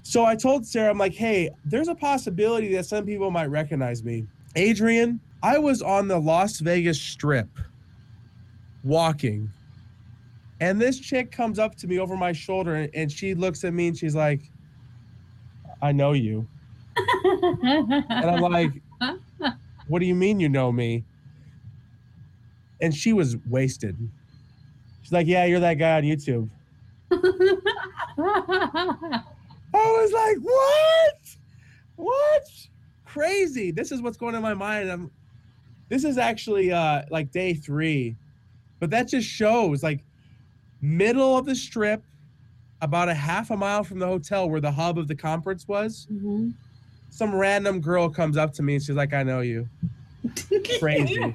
So 0.04 0.24
I 0.24 0.36
told 0.36 0.68
Sarah, 0.68 0.92
I'm 0.92 1.00
like, 1.00 1.16
hey, 1.16 1.50
there's 1.66 1.88
a 1.88 1.96
possibility 1.96 2.72
that 2.76 2.86
some 2.86 3.08
people 3.08 3.32
might 3.32 3.48
recognize 3.48 4.04
me. 4.04 4.28
Adrian, 4.56 5.20
I 5.42 5.58
was 5.58 5.82
on 5.82 6.08
the 6.08 6.20
Las 6.20 6.60
Vegas 6.60 7.02
strip 7.02 7.50
walking. 8.84 9.50
And 10.60 10.80
this 10.80 11.00
chick 11.00 11.32
comes 11.32 11.60
up 11.60 11.76
to 11.78 11.88
me 11.88 12.00
over 12.00 12.16
my 12.16 12.32
shoulder 12.32 12.88
and- 12.94 13.12
she 13.12 13.34
looks 13.34 13.64
at 13.64 13.74
me 13.74 13.90
and 13.90 13.98
she's 13.98 14.16
like, 14.16 14.42
I 15.82 15.92
know 15.92 16.14
you. 16.14 16.48
And 16.98 18.30
I'm 18.30 18.42
like, 18.42 18.72
what 19.88 20.00
do 20.00 20.06
you 20.06 20.16
mean 20.16 20.40
you 20.40 20.50
know 20.50 20.72
me? 20.72 21.04
And 22.82 22.96
she 22.96 23.14
was 23.14 23.38
wasted. 23.50 23.98
She's 25.02 25.12
like, 25.12 25.28
yeah, 25.28 25.46
you're 25.46 25.60
that 25.60 25.76
guy 25.76 25.98
on 25.98 26.04
YouTube. 26.04 26.50
I 27.12 27.18
was 29.74 30.12
like, 30.12 30.38
what? 30.40 31.38
What? 31.96 32.44
Crazy. 33.06 33.72
This 33.72 33.92
is 33.92 34.02
what's 34.02 34.18
going 34.18 34.36
in 34.36 34.42
my 34.42 34.54
mind. 34.54 34.92
I'm 34.92 35.12
this 35.90 36.04
is 36.04 36.18
actually 36.18 36.72
uh 36.72 37.04
like 37.12 37.32
day 37.32 37.54
three. 37.54 38.16
But 38.80 38.90
that 38.90 39.08
just 39.08 39.28
shows 39.28 39.84
like 39.84 40.04
middle 40.86 41.38
of 41.38 41.46
the 41.46 41.56
strip, 41.56 42.04
about 42.82 43.10
a 43.10 43.14
half 43.14 43.52
a 43.52 43.58
mile 43.58 43.84
from 43.84 44.00
the 44.00 44.06
hotel 44.06 44.50
where 44.50 44.62
the 44.62 44.72
hub 44.72 44.98
of 45.00 45.08
the 45.08 45.16
conference 45.16 45.68
was. 45.68 46.08
Mhm. 46.12 46.54
Some 47.10 47.34
random 47.34 47.80
girl 47.80 48.10
comes 48.10 48.38
up 48.38 48.54
to 48.54 48.64
me 48.64 48.76
and 48.76 48.84
she's 48.84 48.96
like, 48.96 49.14
I 49.14 49.24
know 49.24 49.40
you. 49.42 49.68
Crazy. 50.80 51.34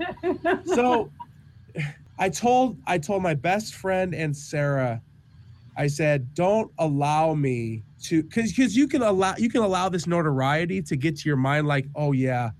so 0.64 1.10
I 2.18 2.28
told 2.28 2.76
I 2.86 2.98
told 2.98 3.22
my 3.22 3.34
best 3.34 3.74
friend 3.74 4.14
and 4.14 4.36
Sarah, 4.36 5.00
I 5.76 5.86
said, 5.86 6.34
don't 6.34 6.70
allow 6.78 7.34
me 7.34 7.82
to 8.02 8.22
because 8.22 8.52
because 8.52 8.76
you 8.76 8.86
can 8.86 9.02
allow 9.02 9.34
you 9.38 9.48
can 9.48 9.62
allow 9.62 9.88
this 9.88 10.06
notoriety 10.06 10.82
to 10.82 10.96
get 10.96 11.16
to 11.18 11.28
your 11.28 11.36
mind 11.36 11.66
like 11.66 11.86
oh 11.94 12.12
yeah 12.12 12.50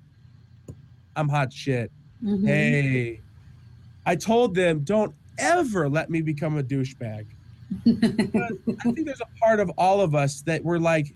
i'm 1.16 1.30
hot 1.30 1.50
shit 1.50 1.90
Mhm. 2.22 2.46
hey 2.46 3.20
i 4.04 4.14
told 4.14 4.54
them 4.54 4.80
don't 4.80 5.14
ever 5.40 5.88
let 5.88 6.10
me 6.10 6.20
become 6.22 6.58
a 6.58 6.62
douchebag 6.62 7.26
i 7.86 8.92
think 8.92 9.04
there's 9.04 9.20
a 9.20 9.38
part 9.40 9.60
of 9.60 9.70
all 9.78 10.00
of 10.00 10.14
us 10.14 10.42
that 10.42 10.62
we're 10.64 10.78
like 10.78 11.14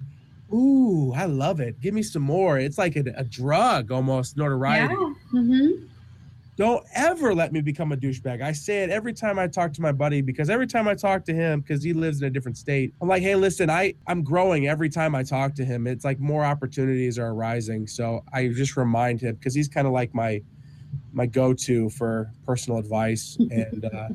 ooh 0.52 1.12
i 1.14 1.24
love 1.24 1.60
it 1.60 1.80
give 1.80 1.94
me 1.94 2.02
some 2.02 2.22
more 2.22 2.58
it's 2.58 2.78
like 2.78 2.96
a, 2.96 3.04
a 3.16 3.24
drug 3.24 3.90
almost 3.90 4.36
notoriety 4.36 4.94
yeah. 4.94 5.12
Mm-hmm. 5.32 5.86
don't 6.56 6.84
ever 6.94 7.34
let 7.34 7.52
me 7.52 7.60
become 7.60 7.90
a 7.90 7.96
douchebag. 7.96 8.40
I 8.40 8.52
say 8.52 8.84
it 8.84 8.90
every 8.90 9.12
time 9.12 9.40
I 9.40 9.48
talk 9.48 9.72
to 9.72 9.82
my 9.82 9.90
buddy 9.90 10.20
because 10.20 10.48
every 10.48 10.68
time 10.68 10.86
I 10.86 10.94
talk 10.94 11.24
to 11.24 11.34
him, 11.34 11.60
because 11.60 11.82
he 11.82 11.92
lives 11.92 12.22
in 12.22 12.28
a 12.28 12.30
different 12.30 12.56
state, 12.56 12.94
I'm 13.02 13.08
like, 13.08 13.22
hey, 13.22 13.34
listen, 13.34 13.68
I 13.68 13.94
I'm 14.06 14.22
growing 14.22 14.68
every 14.68 14.88
time 14.88 15.16
I 15.16 15.24
talk 15.24 15.54
to 15.56 15.64
him. 15.64 15.88
It's 15.88 16.04
like 16.04 16.20
more 16.20 16.44
opportunities 16.44 17.18
are 17.18 17.30
arising. 17.30 17.88
So 17.88 18.22
I 18.32 18.46
just 18.48 18.76
remind 18.76 19.20
him 19.20 19.34
because 19.34 19.54
he's 19.54 19.68
kind 19.68 19.88
of 19.88 19.92
like 19.92 20.14
my 20.14 20.42
my 21.14 21.26
go-to 21.26 21.88
for 21.90 22.30
personal 22.44 22.78
advice, 22.78 23.36
and 23.50 23.84
uh, 23.84 24.08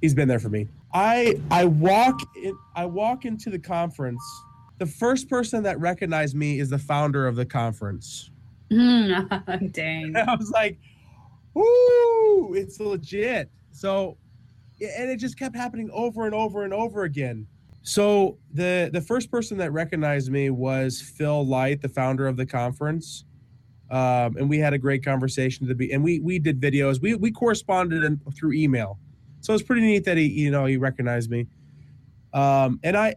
he's 0.00 0.14
been 0.14 0.28
there 0.28 0.38
for 0.38 0.48
me. 0.48 0.68
I 0.94 1.40
I 1.50 1.64
walk 1.66 2.20
in, 2.36 2.56
I 2.74 2.86
walk 2.86 3.24
into 3.24 3.50
the 3.50 3.58
conference. 3.58 4.22
The 4.78 4.86
first 4.86 5.28
person 5.28 5.62
that 5.64 5.78
recognized 5.80 6.34
me 6.34 6.60
is 6.60 6.70
the 6.70 6.78
founder 6.78 7.26
of 7.26 7.36
the 7.36 7.46
conference. 7.46 8.30
Dang. 8.70 10.16
I 10.16 10.34
was 10.34 10.50
like, 10.50 10.78
"Ooh, 11.56 12.54
it's 12.56 12.80
legit." 12.80 13.50
So, 13.72 14.16
and 14.80 15.10
it 15.10 15.18
just 15.18 15.38
kept 15.38 15.54
happening 15.54 15.90
over 15.92 16.24
and 16.24 16.34
over 16.34 16.64
and 16.64 16.72
over 16.72 17.02
again. 17.04 17.46
So 17.82 18.38
the 18.52 18.90
the 18.92 19.00
first 19.00 19.30
person 19.30 19.58
that 19.58 19.72
recognized 19.72 20.30
me 20.30 20.50
was 20.50 21.00
Phil 21.00 21.46
Light, 21.46 21.82
the 21.82 21.88
founder 21.88 22.26
of 22.26 22.36
the 22.36 22.46
conference, 22.46 23.24
um, 23.90 24.36
and 24.36 24.48
we 24.48 24.58
had 24.58 24.72
a 24.72 24.78
great 24.78 25.04
conversation 25.04 25.66
to 25.68 25.74
be. 25.74 25.92
And 25.92 26.02
we 26.02 26.20
we 26.20 26.38
did 26.38 26.60
videos. 26.60 27.00
We 27.00 27.14
we 27.14 27.30
corresponded 27.30 28.02
in, 28.02 28.20
through 28.36 28.52
email, 28.52 28.98
so 29.40 29.54
it's 29.54 29.62
pretty 29.62 29.82
neat 29.82 30.04
that 30.04 30.16
he 30.16 30.26
you 30.26 30.50
know 30.50 30.66
he 30.66 30.76
recognized 30.76 31.30
me. 31.30 31.46
Um, 32.32 32.80
and 32.82 32.96
I 32.96 33.14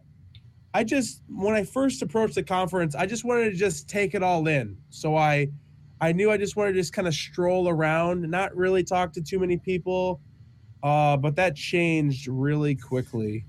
I 0.72 0.84
just 0.84 1.22
when 1.28 1.54
I 1.54 1.64
first 1.64 2.02
approached 2.02 2.36
the 2.36 2.42
conference, 2.42 2.94
I 2.94 3.06
just 3.06 3.24
wanted 3.24 3.50
to 3.50 3.56
just 3.56 3.88
take 3.88 4.14
it 4.14 4.22
all 4.22 4.46
in. 4.46 4.76
So 4.90 5.16
I 5.16 5.48
I 6.00 6.12
knew 6.12 6.30
I 6.30 6.36
just 6.36 6.56
wanted 6.56 6.72
to 6.72 6.78
just 6.78 6.92
kind 6.92 7.08
of 7.08 7.14
stroll 7.14 7.68
around, 7.68 8.22
not 8.22 8.54
really 8.54 8.84
talk 8.84 9.12
to 9.14 9.22
too 9.22 9.38
many 9.38 9.56
people. 9.56 10.20
Uh, 10.82 11.16
but 11.16 11.36
that 11.36 11.56
changed 11.56 12.26
really 12.26 12.74
quickly. 12.74 13.44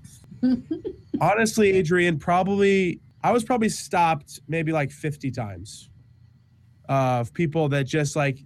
Honestly, 1.20 1.72
Adrianne, 1.72 2.20
probably 2.20 3.00
I 3.22 3.30
was 3.30 3.44
probably 3.44 3.68
stopped 3.68 4.40
maybe 4.48 4.72
like 4.72 4.90
50 4.90 5.30
times 5.30 5.88
of 6.88 7.32
people 7.32 7.68
that 7.70 7.84
just 7.84 8.16
like 8.16 8.38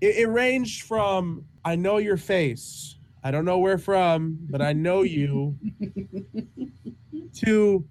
it, 0.00 0.16
it 0.16 0.28
ranged 0.28 0.82
from 0.82 1.44
I 1.64 1.76
know 1.76 1.98
your 1.98 2.16
face. 2.16 2.96
I 3.22 3.30
don't 3.30 3.44
know 3.44 3.58
where 3.58 3.76
from, 3.78 4.38
but 4.48 4.62
I 4.62 4.72
know 4.72 5.02
you 5.02 5.58
to 7.34 7.84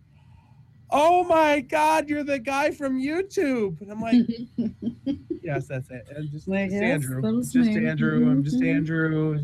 oh 0.92 1.24
my 1.24 1.60
god, 1.60 2.10
you're 2.10 2.24
the 2.24 2.40
guy 2.40 2.72
from 2.72 3.00
YouTube. 3.00 3.80
And 3.82 3.92
I'm 3.92 4.02
like, 4.02 4.16
yes, 5.44 5.68
that's 5.68 5.90
it. 5.92 6.08
And 6.16 6.32
just, 6.32 6.48
Like, 6.48 6.70
just 6.70 6.82
yes, 6.82 7.04
Andrew. 7.04 7.42
Just 7.42 7.56
me. 7.56 7.88
Andrew. 7.88 8.30
I'm 8.30 8.44
just 8.44 8.60
Mhm. 8.60 8.76
Andrew. 8.76 9.40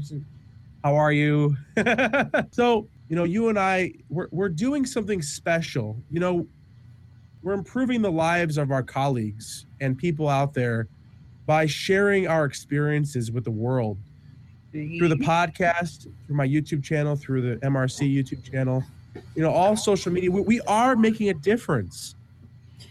How 0.84 0.96
are 0.96 1.12
you? 1.12 1.56
so, 2.52 2.88
you 3.10 3.16
know, 3.16 3.24
you 3.24 3.50
and 3.50 3.58
I, 3.60 3.94
we're, 4.10 4.28
we're 4.32 4.50
doing 4.50 4.86
something 4.86 5.22
special. 5.22 6.02
You 6.12 6.20
know, 6.20 6.48
we're 7.42 7.54
improving 7.54 8.02
the 8.02 8.12
lives 8.12 8.58
of 8.58 8.72
our 8.72 8.84
colleagues 8.84 9.65
and 9.86 9.98
people 9.98 10.28
out 10.28 10.54
there 10.54 10.88
by 11.46 11.66
sharing 11.66 12.28
our 12.28 12.46
experiences 12.46 13.32
with 13.32 13.44
the 13.44 13.52
world 13.52 13.98
through 14.72 15.08
the 15.08 15.16
podcast, 15.16 16.12
through 16.26 16.36
my 16.36 16.48
YouTube 16.48 16.84
channel, 16.84 17.16
through 17.16 17.42
the 17.42 17.56
MRC 17.66 18.14
YouTube 18.14 18.44
channel, 18.44 18.84
you 19.36 19.42
know, 19.42 19.52
all 19.52 19.78
social 19.78 20.12
media. 20.12 20.30
We, 20.30 20.42
we 20.42 20.62
are 20.62 20.96
making 20.96 21.30
a 21.30 21.34
difference. 21.34 22.16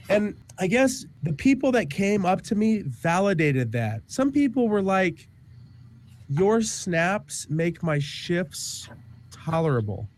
And 0.09 0.35
I 0.59 0.67
guess 0.67 1.05
the 1.23 1.33
people 1.33 1.73
that 1.73 1.91
came 1.91 2.25
up 2.25 2.41
to 2.43 2.55
me 2.55 2.83
validated 2.83 3.73
that. 3.73 4.01
Some 4.07 4.33
people 4.33 4.69
were 4.69 4.83
like, 4.83 5.29
Your 6.31 6.63
snaps 6.63 7.49
make 7.51 7.83
my 7.83 7.99
shifts 7.99 8.89
tolerable. 9.31 10.09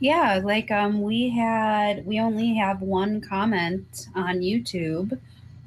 Yeah, 0.00 0.40
like 0.42 0.70
um 0.70 1.02
we 1.02 1.28
had 1.28 2.04
we 2.06 2.18
only 2.18 2.54
have 2.54 2.80
one 2.80 3.20
comment 3.20 4.08
on 4.14 4.38
YouTube. 4.40 5.18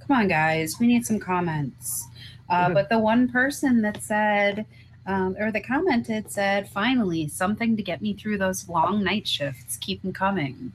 Come 0.08 0.22
on 0.22 0.28
guys, 0.28 0.80
we 0.80 0.88
need 0.88 1.06
some 1.06 1.20
comments. 1.20 2.08
Uh, 2.50 2.70
but 2.70 2.88
the 2.88 2.98
one 2.98 3.28
person 3.28 3.82
that 3.82 4.02
said 4.02 4.66
um, 5.06 5.36
or 5.40 5.52
that 5.52 5.66
commented 5.66 6.30
said, 6.30 6.70
finally, 6.70 7.28
something 7.30 7.78
to 7.78 7.84
get 7.84 8.02
me 8.02 8.14
through 8.14 8.38
those 8.38 8.68
long 8.68 9.04
night 9.04 9.28
shifts. 9.28 9.78
Keep 9.78 10.02
them 10.02 10.14
coming. 10.14 10.72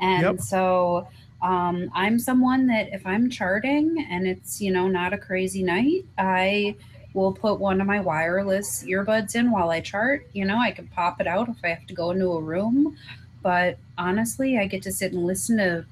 And 0.00 0.22
Yep. 0.22 0.40
so 0.40 1.08
um, 1.42 1.90
I'm 1.94 2.18
someone 2.18 2.66
that 2.66 2.92
if 2.92 3.06
I'm 3.06 3.30
charting 3.30 4.06
and 4.10 4.26
it's, 4.26 4.60
you 4.60 4.72
know, 4.72 4.88
not 4.88 5.12
a 5.12 5.18
crazy 5.18 5.62
night, 5.62 6.04
I 6.18 6.74
will 7.14 7.32
put 7.32 7.60
one 7.60 7.80
of 7.80 7.86
my 7.86 8.00
wireless 8.00 8.84
earbuds 8.84 9.36
in 9.36 9.50
while 9.50 9.70
I 9.70 9.80
chart. 9.80 10.26
You 10.32 10.44
know, 10.44 10.58
I 10.58 10.72
can 10.72 10.88
pop 10.88 11.20
it 11.20 11.26
out 11.28 11.48
if 11.48 11.56
I 11.64 11.68
have 11.68 11.86
to 11.86 11.94
go 11.94 12.10
into 12.10 12.32
a 12.32 12.40
room. 12.40 12.96
But 13.42 13.78
honestly, 13.96 14.58
I 14.58 14.66
get 14.66 14.82
to 14.82 14.92
sit 14.92 15.12
and 15.12 15.24
listen 15.24 15.56
to 15.58 15.84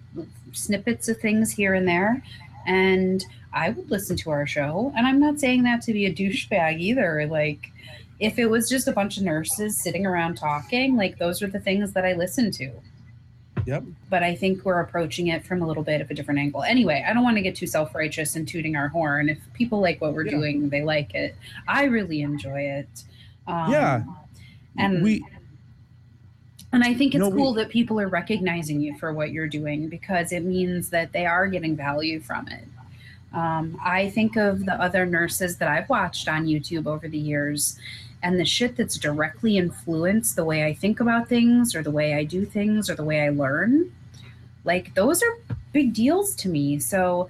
snippets 0.53 1.09
of 1.09 1.18
things 1.20 1.53
here 1.53 1.75
and 1.75 1.87
there. 1.87 2.22
And 2.66 3.24
I 3.52 3.70
would 3.70 3.90
listen 3.90 4.16
to 4.18 4.31
our 4.31 4.46
show. 4.46 4.92
And 4.96 5.07
I'm 5.07 5.18
not 5.20 5.40
saying 5.40 5.62
that 5.62 5.83
to 5.83 5.92
be 5.92 6.07
a 6.07 6.12
douchebag 6.14 6.81
either. 6.81 7.26
Like, 7.26 7.72
if 8.20 8.38
it 8.38 8.46
was 8.46 8.68
just 8.68 8.88
a 8.88 8.92
bunch 8.92 9.16
of 9.18 9.22
nurses 9.24 9.79
sitting 9.81 10.05
around 10.07 10.37
talking, 10.37 10.96
like, 10.96 11.18
those 11.18 11.42
are 11.42 11.46
the 11.46 11.61
things 11.61 11.92
that 11.92 12.05
I 12.05 12.14
listen 12.14 12.50
to. 12.52 12.72
Yep. 13.66 13.85
But 14.11 14.22
I 14.22 14.35
think 14.37 14.64
we're 14.64 14.81
approaching 14.81 15.26
it 15.29 15.44
from 15.44 15.61
a 15.61 15.66
little 15.66 15.83
bit 15.83 16.00
of 16.00 16.11
a 16.11 16.14
different 16.14 16.38
angle. 16.38 16.62
Anyway, 16.62 17.05
I 17.09 17.12
don't 17.12 17.24
want 17.24 17.37
to 17.37 17.42
get 17.42 17.57
too 17.57 17.66
self 17.66 17.94
righteous 17.94 18.37
and 18.37 18.46
tooting 18.46 18.76
our 18.76 18.88
horn. 18.88 19.29
If 19.29 19.38
people 19.55 19.81
like 19.81 20.00
what 20.00 20.12
we're 20.14 20.24
Yeah. 20.24 20.33
doing, 20.33 20.68
they 20.68 20.83
like 20.85 21.14
it. 21.14 21.35
I 21.66 21.85
really 21.85 22.20
enjoy 22.20 22.61
it. 22.61 23.05
Um, 23.46 23.72
Yeah. 23.72 24.05
And 24.79 25.02
we 25.02 25.24
and 26.72 26.83
I 26.85 26.94
think 26.94 27.14
it's 27.14 27.20
No, 27.20 27.29
we- 27.29 27.37
cool 27.38 27.55
that 27.55 27.68
people 27.68 28.00
are 28.00 28.09
recognizing 28.09 28.81
you 28.81 28.96
for 28.98 29.12
what 29.12 29.31
you're 29.31 29.48
doing 29.48 29.88
because 29.88 30.33
it 30.33 30.44
means 30.44 30.90
that 30.90 31.12
they 31.12 31.26
are 31.26 31.46
getting 31.46 31.76
value 31.76 32.20
from 32.20 32.48
it. 32.48 32.64
Um, 33.33 33.79
I 33.85 34.11
think 34.11 34.37
of 34.37 34.64
the 34.64 34.81
other 34.81 35.05
nurses 35.05 35.59
that 35.59 35.68
I've 35.68 35.88
watched 35.88 36.29
on 36.29 36.46
YouTube 36.46 36.87
over 36.87 37.07
the 37.09 37.18
years 37.18 37.79
and 38.22 38.40
the 38.40 38.44
shit 38.44 38.76
that's 38.76 38.96
directly 38.96 39.59
influenced 39.59 40.37
the 40.37 40.44
way 40.44 40.64
I 40.64 40.72
think 40.72 41.00
about 41.00 41.29
things 41.29 41.74
or 41.74 41.83
the 41.83 41.90
way 41.90 42.14
I 42.14 42.24
do 42.24 42.46
things 42.46 42.88
or 42.88 42.94
the 42.94 43.05
way 43.05 43.20
I 43.20 43.29
learn. 43.29 43.92
Like, 44.64 44.94
those 44.94 45.22
are 45.22 45.37
big 45.72 45.92
deals 45.92 46.35
to 46.37 46.48
me. 46.48 46.79
So, 46.79 47.29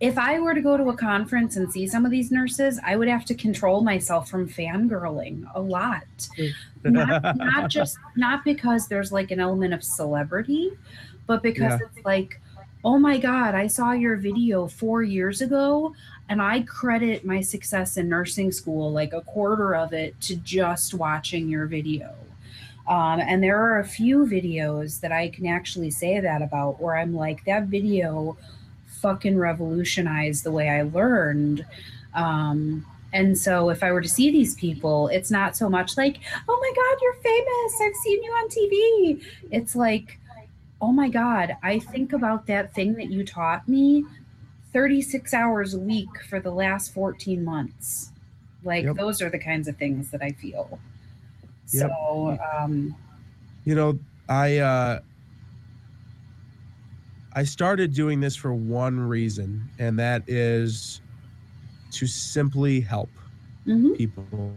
if 0.00 0.18
I 0.18 0.40
were 0.40 0.54
to 0.54 0.60
go 0.60 0.76
to 0.76 0.88
a 0.90 0.96
conference 0.96 1.56
and 1.56 1.70
see 1.72 1.86
some 1.86 2.04
of 2.04 2.10
these 2.10 2.30
nurses, 2.30 2.80
I 2.84 2.96
would 2.96 3.08
have 3.08 3.24
to 3.26 3.34
control 3.34 3.80
myself 3.82 4.28
from 4.28 4.48
fangirling 4.48 5.44
a 5.54 5.60
lot 5.60 6.04
not, 6.84 7.36
not 7.36 7.70
just 7.70 7.96
not 8.16 8.44
because 8.44 8.88
there's 8.88 9.12
like 9.12 9.30
an 9.30 9.40
element 9.40 9.72
of 9.72 9.82
celebrity, 9.82 10.72
but 11.26 11.42
because 11.42 11.80
Yeah. 11.80 11.86
it's 11.86 12.04
like, 12.04 12.40
oh 12.84 12.98
my 12.98 13.18
god, 13.18 13.54
I 13.54 13.66
saw 13.66 13.92
your 13.92 14.16
video 14.16 14.66
four 14.66 15.02
years 15.02 15.40
ago, 15.40 15.94
and 16.28 16.42
I 16.42 16.62
credit 16.62 17.24
my 17.24 17.40
success 17.40 17.96
in 17.96 18.08
nursing 18.08 18.52
school, 18.52 18.92
like 18.92 19.12
a 19.12 19.22
quarter 19.22 19.74
of 19.74 19.92
it, 19.92 20.20
to 20.22 20.36
just 20.36 20.92
watching 20.94 21.48
your 21.48 21.66
video. 21.66 22.14
Um, 22.86 23.20
and 23.20 23.42
there 23.42 23.58
are 23.58 23.78
a 23.78 23.84
few 23.84 24.26
videos 24.26 25.00
that 25.00 25.12
I 25.12 25.30
can 25.30 25.46
actually 25.46 25.90
say 25.90 26.20
that 26.20 26.42
about 26.42 26.80
where 26.82 26.96
I'm 26.96 27.14
like, 27.14 27.42
that 27.46 27.64
video 27.64 28.36
fucking 29.04 29.36
revolutionized 29.36 30.44
the 30.44 30.50
way 30.50 30.70
I 30.70 30.80
learned. 30.80 31.66
Um, 32.14 32.86
and 33.12 33.36
so 33.36 33.68
if 33.68 33.82
I 33.82 33.92
were 33.92 34.00
to 34.00 34.08
see 34.08 34.30
these 34.30 34.54
people, 34.54 35.08
it's 35.08 35.30
not 35.30 35.58
so 35.58 35.68
much 35.68 35.98
like, 35.98 36.20
oh 36.48 36.58
my 36.58 36.72
God, 36.74 36.98
you're 37.02 37.14
famous. 37.22 37.80
I've 37.82 37.96
seen 38.02 38.22
you 38.22 38.30
on 38.32 38.48
TV. 38.48 39.22
It's 39.50 39.76
like, 39.76 40.18
oh 40.80 40.90
my 40.90 41.10
God, 41.10 41.54
I 41.62 41.80
think 41.80 42.14
about 42.14 42.46
that 42.46 42.74
thing 42.74 42.94
that 42.94 43.10
you 43.10 43.26
taught 43.26 43.68
me 43.68 44.06
36 44.72 45.34
hours 45.34 45.74
a 45.74 45.78
week 45.78 46.08
for 46.30 46.40
the 46.40 46.50
last 46.50 46.94
14 46.94 47.44
months. 47.44 48.10
Like, 48.64 48.84
Yep. 48.86 48.96
those 48.96 49.20
are 49.20 49.28
the 49.28 49.38
kinds 49.38 49.68
of 49.68 49.76
things 49.76 50.10
that 50.12 50.22
I 50.22 50.30
feel. 50.30 50.78
Yep. 51.72 51.90
So, 51.90 52.38
um, 52.56 52.96
you 53.66 53.74
know 53.74 53.98
i 54.28 54.58
uh 54.58 55.00
i 57.34 57.42
started 57.42 57.94
doing 57.94 58.20
this 58.20 58.36
for 58.36 58.54
one 58.54 58.98
reason 58.98 59.68
and 59.78 59.98
that 59.98 60.22
is 60.28 61.00
to 61.90 62.06
simply 62.06 62.80
help 62.80 63.10
mhm. 63.66 63.96
people 63.96 64.54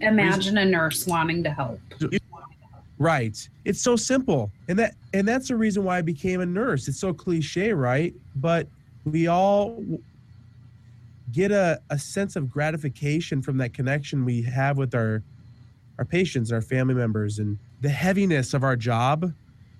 imagine 0.00 0.58
a 0.58 0.64
nurse 0.64 1.06
wanting 1.06 1.42
to 1.44 1.50
help. 1.50 1.80
Right. 2.98 3.48
It's 3.64 3.80
so 3.80 3.96
simple. 3.96 4.50
And 4.68 4.78
that 4.78 4.94
and 5.14 5.26
that's 5.26 5.48
the 5.48 5.56
reason 5.56 5.84
why 5.84 5.98
I 5.98 6.02
became 6.02 6.40
a 6.40 6.46
nurse. 6.46 6.86
It's 6.86 7.00
so 7.00 7.14
cliche, 7.14 7.72
right? 7.72 8.14
But 8.36 8.68
we 9.04 9.26
all 9.26 9.82
get 11.32 11.50
a, 11.50 11.80
a 11.88 11.98
sense 11.98 12.36
of 12.36 12.50
gratification 12.50 13.40
from 13.40 13.56
that 13.58 13.72
connection 13.72 14.24
we 14.24 14.42
have 14.42 14.76
with 14.76 14.94
our 14.94 15.22
our 15.98 16.04
patients, 16.04 16.52
our 16.52 16.62
family 16.62 16.94
members, 16.94 17.38
and 17.38 17.58
the 17.80 17.88
heaviness 17.88 18.52
of 18.52 18.64
our 18.64 18.76
job. 18.76 19.32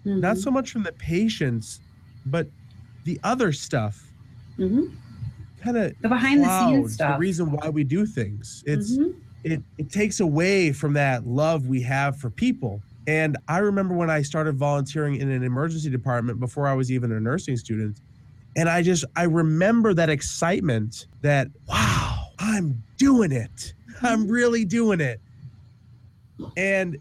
Not 0.04 0.36
Mhm. 0.36 0.42
so 0.42 0.50
much 0.50 0.70
from 0.70 0.82
the 0.82 0.92
patients, 0.92 1.80
but 2.26 2.48
the 3.04 3.20
other 3.22 3.52
stuff. 3.52 4.12
Mhm. 4.58 4.90
Kind 5.62 5.76
of 5.76 5.92
the 6.00 6.08
behind 6.08 6.40
the 6.42 6.48
scenes 6.48 6.96
clouds 6.96 6.96
the 6.96 7.18
reason 7.18 7.50
why 7.52 7.68
we 7.68 7.84
do 7.84 8.06
things. 8.06 8.62
It's 8.66 8.96
Mhm. 8.96 9.14
it 9.44 9.62
it 9.78 9.90
takes 9.90 10.20
away 10.20 10.72
from 10.72 10.92
that 10.94 11.26
love 11.26 11.66
we 11.66 11.82
have 11.82 12.16
for 12.18 12.30
people. 12.30 12.82
And 13.06 13.36
I 13.48 13.58
remember 13.58 13.94
when 13.94 14.10
I 14.10 14.22
started 14.22 14.56
volunteering 14.56 15.16
in 15.16 15.30
an 15.30 15.42
emergency 15.42 15.90
department 15.90 16.38
before 16.40 16.66
I 16.66 16.74
was 16.74 16.90
even 16.90 17.10
a 17.12 17.20
nursing 17.20 17.56
student. 17.56 18.00
And 18.56 18.68
I 18.68 18.82
just 18.82 19.04
I 19.16 19.24
remember 19.24 19.92
that 19.94 20.08
excitement 20.10 21.06
that 21.22 21.48
wow, 21.68 22.28
I'm 22.38 22.82
doing 22.98 23.32
it. 23.32 23.74
I'm 24.02 24.26
really 24.28 24.64
doing 24.64 25.00
it. 25.00 25.20
And 26.56 26.96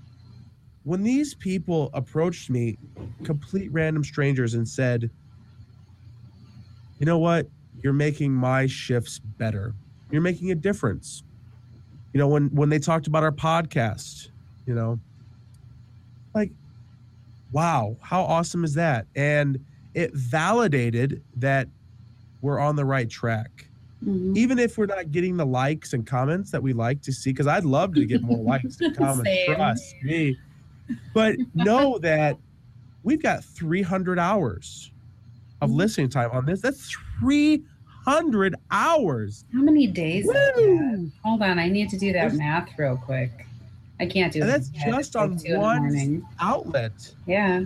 when 0.89 1.03
these 1.03 1.35
people 1.35 1.91
approached 1.93 2.49
me, 2.49 2.75
complete 3.23 3.71
random 3.71 4.03
strangers 4.03 4.55
and 4.55 4.67
said, 4.67 5.11
"You 6.99 7.05
know 7.05 7.19
what? 7.19 7.47
You're 7.83 7.93
making 7.93 8.33
my 8.33 8.65
shifts 8.65 9.19
better. 9.19 9.75
You're 10.11 10.23
making 10.23 10.49
a 10.51 10.55
difference." 10.55 11.23
you 12.11 12.17
know 12.17 12.27
when 12.27 12.47
when 12.47 12.69
they 12.69 12.79
talked 12.79 13.05
about 13.05 13.21
our 13.21 13.31
podcast 13.31 14.29
you 14.65 14.73
know 14.73 14.99
like 16.33 16.51
wow 17.51 17.95
how 18.01 18.23
awesome 18.23 18.63
is 18.63 18.73
that 18.73 19.05
and 19.15 19.63
it 19.93 20.11
validated 20.15 21.21
that 21.35 21.67
we're 22.41 22.57
on 22.57 22.75
the 22.75 22.83
right 22.83 23.07
track 23.07 23.67
Mhm. 24.03 24.35
even 24.35 24.57
if 24.57 24.75
we're 24.75 24.87
not 24.87 25.11
getting 25.11 25.37
the 25.37 25.45
likes 25.45 25.93
and 25.93 26.07
comments 26.07 26.49
that 26.49 26.63
we 26.63 26.73
like 26.73 26.99
to 27.03 27.13
see 27.13 27.29
because 27.29 27.45
i'd 27.45 27.63
love 27.63 27.93
to 27.93 28.03
get 28.07 28.23
more 28.23 28.39
likes 28.43 28.81
and 28.81 28.95
comments 28.97 29.29
Same. 29.29 29.55
trust 29.55 29.93
me 30.01 30.35
but 31.13 31.35
know 31.53 31.97
that 31.99 32.37
we've 33.03 33.21
got 33.21 33.43
300 33.43 34.19
hours 34.19 34.91
of 35.61 35.69
Mhm. 35.69 35.75
listening 35.75 36.09
time 36.09 36.31
on 36.31 36.45
this 36.45 36.61
that's 36.61 36.95
300 37.19 38.55
hours 38.71 39.45
How 39.53 39.61
many 39.61 39.87
days? 39.87 40.25
is 40.25 40.31
that? 40.31 41.11
Hold 41.23 41.41
on, 41.41 41.59
I 41.59 41.67
need 41.69 41.89
to 41.89 41.97
do 41.97 42.07
that 42.13 42.21
There's- 42.21 42.37
math 42.37 42.69
real 42.77 42.97
quick. 42.97 43.31
I 44.01 44.05
can't 44.05 44.31
do 44.31 44.41
it. 44.43 44.45
that's 44.45 44.69
just 44.69 45.15
on 45.17 45.37
two 45.37 45.47
in 45.47 45.53
the 45.53 45.59
one 45.59 46.27
outlet 46.39 47.13
Yeah. 47.25 47.63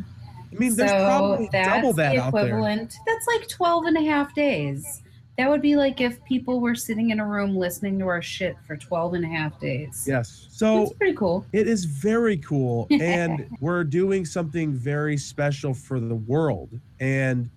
I 0.51 0.55
mean, 0.55 0.75
there's 0.75 0.91
probably 0.91 1.49
double 1.51 1.93
that 1.93 2.13
the 2.15 2.21
out 2.21 2.33
there. 2.33 2.59
That's 3.07 3.27
like 3.27 3.47
12 3.47 3.85
and 3.85 3.97
a 3.97 4.03
half 4.03 4.35
days. 4.35 5.01
That 5.37 5.49
would 5.49 5.63
be 5.63 5.75
like 5.75 5.99
if 5.99 6.23
people 6.25 6.59
were 6.59 6.75
sitting 6.75 7.09
in 7.09 7.19
a 7.19 7.25
room 7.25 7.55
listening 7.55 7.97
to 7.99 8.07
our 8.07 8.21
shit 8.21 8.55
for 8.67 8.77
12 8.77 9.15
and 9.15 9.25
a 9.25 9.27
half 9.27 9.59
days. 9.59 10.05
Yes. 10.07 10.47
So 10.51 10.81
That's 10.81 10.93
pretty 10.93 11.15
cool. 11.15 11.45
it 11.51 11.67
is 11.67 11.85
very 11.85 12.37
cool. 12.37 12.87
And 13.03 13.49
we're 13.59 13.83
doing 13.83 14.25
something 14.25 14.73
very 14.73 15.17
special 15.17 15.73
for 15.73 15.99
the 15.99 16.15
world. 16.15 16.69
And 16.99 17.49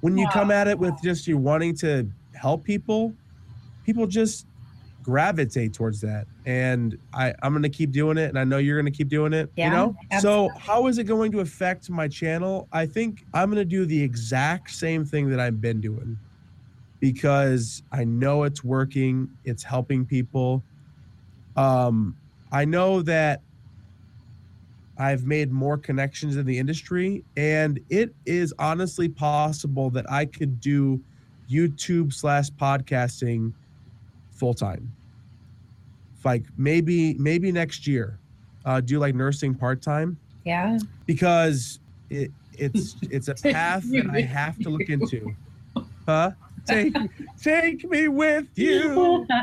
when 0.00 0.16
you 0.16 0.28
come 0.28 0.50
at 0.50 0.68
it 0.68 0.78
with 0.78 0.94
just 1.02 1.26
you 1.26 1.36
wanting 1.36 1.74
to 1.76 2.08
help 2.34 2.62
people, 2.62 3.12
people 3.84 4.06
just 4.06 4.46
gravitate 5.02 5.74
towards 5.74 6.00
that. 6.00 6.26
And 6.46 6.96
I, 7.12 7.34
I'm 7.42 7.52
going 7.52 7.64
to 7.64 7.68
keep 7.68 7.90
doing 7.90 8.16
it. 8.16 8.28
And 8.28 8.38
I 8.38 8.44
know 8.44 8.58
you're 8.58 8.80
going 8.80 8.90
to 8.90 8.96
keep 8.96 9.08
doing 9.08 9.32
it. 9.32 9.50
Yeah, 9.56 9.66
you 9.66 9.70
know? 9.72 9.96
So, 10.20 10.48
how 10.58 10.86
is 10.86 10.98
it 10.98 11.04
going 11.04 11.32
to 11.32 11.40
affect 11.40 11.90
my 11.90 12.08
channel? 12.08 12.68
I 12.72 12.86
think 12.86 13.24
I'm 13.34 13.50
going 13.50 13.60
to 13.60 13.64
do 13.64 13.84
the 13.86 14.00
exact 14.00 14.70
same 14.70 15.04
thing 15.04 15.28
that 15.30 15.40
I've 15.40 15.60
been 15.60 15.80
doing 15.80 16.18
because 17.04 17.82
I 17.92 18.04
know 18.04 18.44
it's 18.44 18.64
working, 18.64 19.28
it's 19.44 19.62
helping 19.62 20.06
people. 20.06 20.62
Um, 21.54 22.16
I 22.50 22.64
know 22.64 23.02
that 23.02 23.42
I've 24.96 25.26
made 25.26 25.52
more 25.52 25.76
connections 25.76 26.36
in 26.36 26.46
the 26.46 26.58
industry, 26.58 27.22
and 27.36 27.78
it 27.90 28.14
is 28.24 28.54
honestly 28.58 29.06
possible 29.10 29.90
that 29.90 30.10
I 30.10 30.24
could 30.24 30.62
do 30.62 30.98
YouTube 31.50 32.14
slash 32.14 32.48
podcasting 32.52 33.52
full 34.30 34.54
time. 34.54 34.90
Like 36.24 36.44
maybe 36.56 37.12
maybe 37.18 37.52
next 37.52 37.86
year, 37.86 38.18
uh, 38.64 38.80
do 38.80 38.98
like 38.98 39.14
nursing 39.14 39.54
part 39.54 39.82
time 39.82 40.16
Yeah. 40.46 40.78
because 41.04 41.80
it 42.08 42.30
it's 42.54 42.96
it's 43.02 43.28
a 43.28 43.34
path 43.34 43.84
that 43.90 44.08
I 44.10 44.22
have 44.22 44.58
to 44.60 44.70
look 44.70 44.88
into. 44.88 45.34
Huh? 46.06 46.30
Take 46.66 46.94
take 47.40 47.88
me 47.88 48.08
with 48.08 48.46
you. 48.56 49.26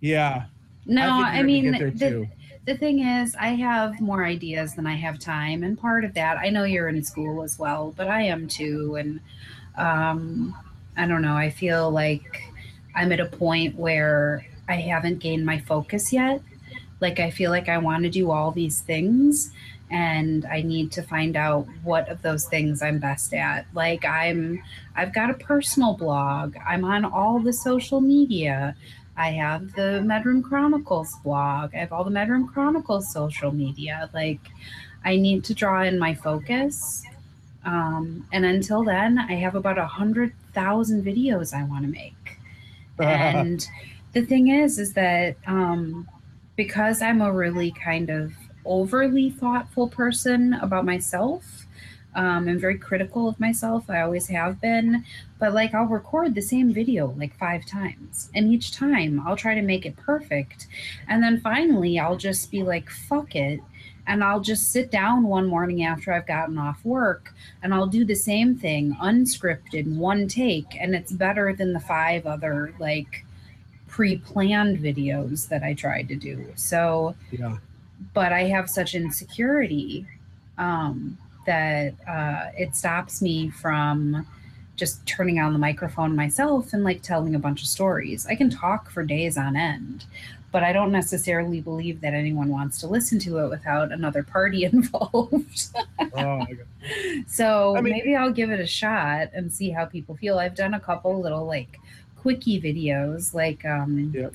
Yeah. 0.00 0.44
no, 0.84 1.02
think 1.02 1.26
I, 1.26 1.42
mean, 1.42 1.72
the, 1.72 2.28
the 2.64 2.76
thing 2.76 3.00
is, 3.00 3.34
I 3.38 3.48
have 3.48 4.00
more 4.00 4.24
ideas 4.24 4.74
than 4.74 4.86
I 4.86 4.94
have 4.96 5.18
time. 5.18 5.62
And 5.62 5.78
part 5.78 6.04
of 6.04 6.14
that, 6.14 6.38
I 6.38 6.50
know 6.50 6.64
you're 6.64 6.88
in 6.88 7.02
school 7.02 7.42
as 7.42 7.58
well, 7.58 7.94
but 7.96 8.08
I 8.08 8.22
am 8.22 8.46
too. 8.46 8.96
And 8.96 9.20
um, 9.76 10.54
I 10.96 11.06
don't 11.06 11.22
know, 11.22 11.36
I 11.36 11.50
feel 11.50 11.90
like 11.90 12.42
I'm 12.94 13.12
at 13.12 13.20
a 13.20 13.26
point 13.26 13.76
where 13.76 14.46
I 14.68 14.74
haven't 14.74 15.18
gained 15.18 15.46
my 15.46 15.60
focus 15.60 16.12
yet. 16.12 16.42
Like, 17.00 17.20
I 17.20 17.30
feel 17.30 17.50
like 17.50 17.68
I 17.68 17.78
want 17.78 18.04
to 18.04 18.10
do 18.10 18.30
all 18.30 18.50
these 18.50 18.80
things. 18.80 19.52
And 19.90 20.44
I 20.46 20.62
need 20.62 20.90
to 20.92 21.02
find 21.02 21.36
out 21.36 21.66
what 21.84 22.08
of 22.08 22.22
those 22.22 22.46
things 22.46 22.82
I'm 22.82 22.98
best 22.98 23.32
at. 23.32 23.66
Like 23.72 24.04
I'm, 24.04 24.62
I've 24.96 25.14
got 25.14 25.30
a 25.30 25.34
personal 25.34 25.94
blog. 25.94 26.56
I'm 26.66 26.84
on 26.84 27.04
all 27.04 27.38
the 27.38 27.52
social 27.52 28.00
media. 28.00 28.74
I 29.16 29.30
have 29.30 29.72
the 29.72 30.02
Medroom 30.04 30.42
Chronicles 30.42 31.14
blog. 31.24 31.74
I 31.74 31.78
have 31.78 31.92
all 31.92 32.04
the 32.04 32.10
Medroom 32.10 32.52
Chronicles 32.52 33.12
social 33.12 33.52
media. 33.52 34.10
Like, 34.12 34.40
I 35.04 35.16
need 35.16 35.44
to 35.44 35.54
draw 35.54 35.82
in 35.82 35.98
my 35.98 36.14
focus. 36.14 37.04
Um, 37.64 38.26
and 38.32 38.44
until 38.44 38.84
then, 38.84 39.18
I 39.18 39.34
have 39.34 39.54
about 39.54 39.78
a 39.78 39.86
hundred 39.86 40.34
thousand 40.52 41.04
videos 41.04 41.54
I 41.54 41.64
want 41.64 41.84
to 41.84 41.90
make. 41.90 42.12
And 42.98 43.66
the 44.14 44.24
thing 44.24 44.48
is, 44.48 44.78
is 44.78 44.94
that 44.94 45.36
um, 45.46 46.08
because 46.56 47.02
I'm 47.02 47.20
a 47.20 47.30
really 47.30 47.72
kind 47.72 48.08
of 48.08 48.32
overly 48.66 49.30
thoughtful 49.30 49.88
person 49.88 50.54
about 50.54 50.84
myself, 50.84 51.66
um, 52.14 52.48
I'm 52.48 52.58
very 52.58 52.78
critical 52.78 53.28
of 53.28 53.38
myself. 53.38 53.90
I 53.90 54.00
always 54.00 54.26
have 54.28 54.60
been 54.60 55.04
but 55.38 55.52
like 55.52 55.74
I'll 55.74 55.86
record 55.86 56.34
the 56.34 56.42
same 56.42 56.72
video 56.72 57.14
like 57.18 57.36
five 57.36 57.66
times, 57.66 58.30
and 58.34 58.52
each 58.52 58.72
time 58.72 59.22
I'll 59.26 59.36
try 59.36 59.54
to 59.54 59.62
make 59.62 59.86
it 59.86 59.96
perfect. 59.96 60.66
And 61.08 61.22
then 61.22 61.40
finally, 61.40 61.98
I'll 61.98 62.16
just 62.16 62.50
be 62.50 62.62
like, 62.62 62.88
fuck 62.90 63.34
it. 63.36 63.60
And 64.08 64.22
I'll 64.22 64.40
just 64.40 64.70
sit 64.70 64.92
down 64.92 65.24
one 65.24 65.48
morning 65.48 65.82
after 65.82 66.12
I've 66.12 66.28
gotten 66.28 66.58
off 66.58 66.84
work 66.84 67.34
and 67.62 67.74
I'll 67.74 67.88
do 67.88 68.04
the 68.04 68.14
same 68.14 68.56
thing 68.56 68.94
unscripted, 69.02 69.96
one 69.96 70.28
take. 70.28 70.76
And 70.80 70.94
it's 70.94 71.10
better 71.10 71.52
than 71.52 71.72
the 71.72 71.80
five 71.80 72.24
other 72.24 72.72
like 72.78 73.24
pre 73.88 74.18
planned 74.18 74.78
videos 74.78 75.48
that 75.48 75.64
I 75.64 75.74
tried 75.74 76.08
to 76.08 76.14
do. 76.14 76.52
So, 76.54 77.16
Yeah. 77.32 77.56
But 78.14 78.32
I 78.32 78.44
have 78.44 78.68
such 78.68 78.94
insecurity 78.94 80.06
um, 80.58 81.16
that 81.46 81.94
uh, 82.08 82.46
it 82.56 82.74
stops 82.74 83.22
me 83.22 83.50
from 83.50 84.26
just 84.76 85.06
turning 85.06 85.38
on 85.40 85.52
the 85.52 85.58
microphone 85.58 86.14
myself 86.14 86.72
and 86.72 86.84
like 86.84 87.00
telling 87.02 87.34
a 87.34 87.38
bunch 87.38 87.62
of 87.62 87.68
stories. 87.68 88.26
I 88.26 88.34
can 88.34 88.50
talk 88.50 88.90
for 88.90 89.02
days 89.04 89.38
on 89.38 89.56
end, 89.56 90.04
but 90.52 90.62
I 90.62 90.72
don't 90.72 90.92
necessarily 90.92 91.60
believe 91.62 92.00
that 92.02 92.12
anyone 92.12 92.48
wants 92.48 92.78
to 92.80 92.86
listen 92.86 93.18
to 93.20 93.38
it 93.38 93.48
without 93.48 93.90
another 93.92 94.22
party 94.22 94.64
involved. 94.72 95.68
Oh 96.14 96.44
so 97.26 97.74
I 97.76 97.80
mean- 97.80 97.94
maybe 97.94 98.14
I'll 98.16 98.32
give 98.32 98.50
it 98.50 98.60
a 98.60 98.66
shot 98.66 99.28
and 99.32 99.52
see 99.52 99.70
how 99.70 99.84
people 99.86 100.16
feel. 100.16 100.38
I've 100.38 100.54
done 100.54 100.74
a 100.74 100.80
couple 100.80 101.20
little 101.20 101.46
like 101.46 101.78
quickie 102.16 102.60
videos, 102.60 103.32
like 103.34 103.64
um, 103.64 104.10
Yep. 104.14 104.34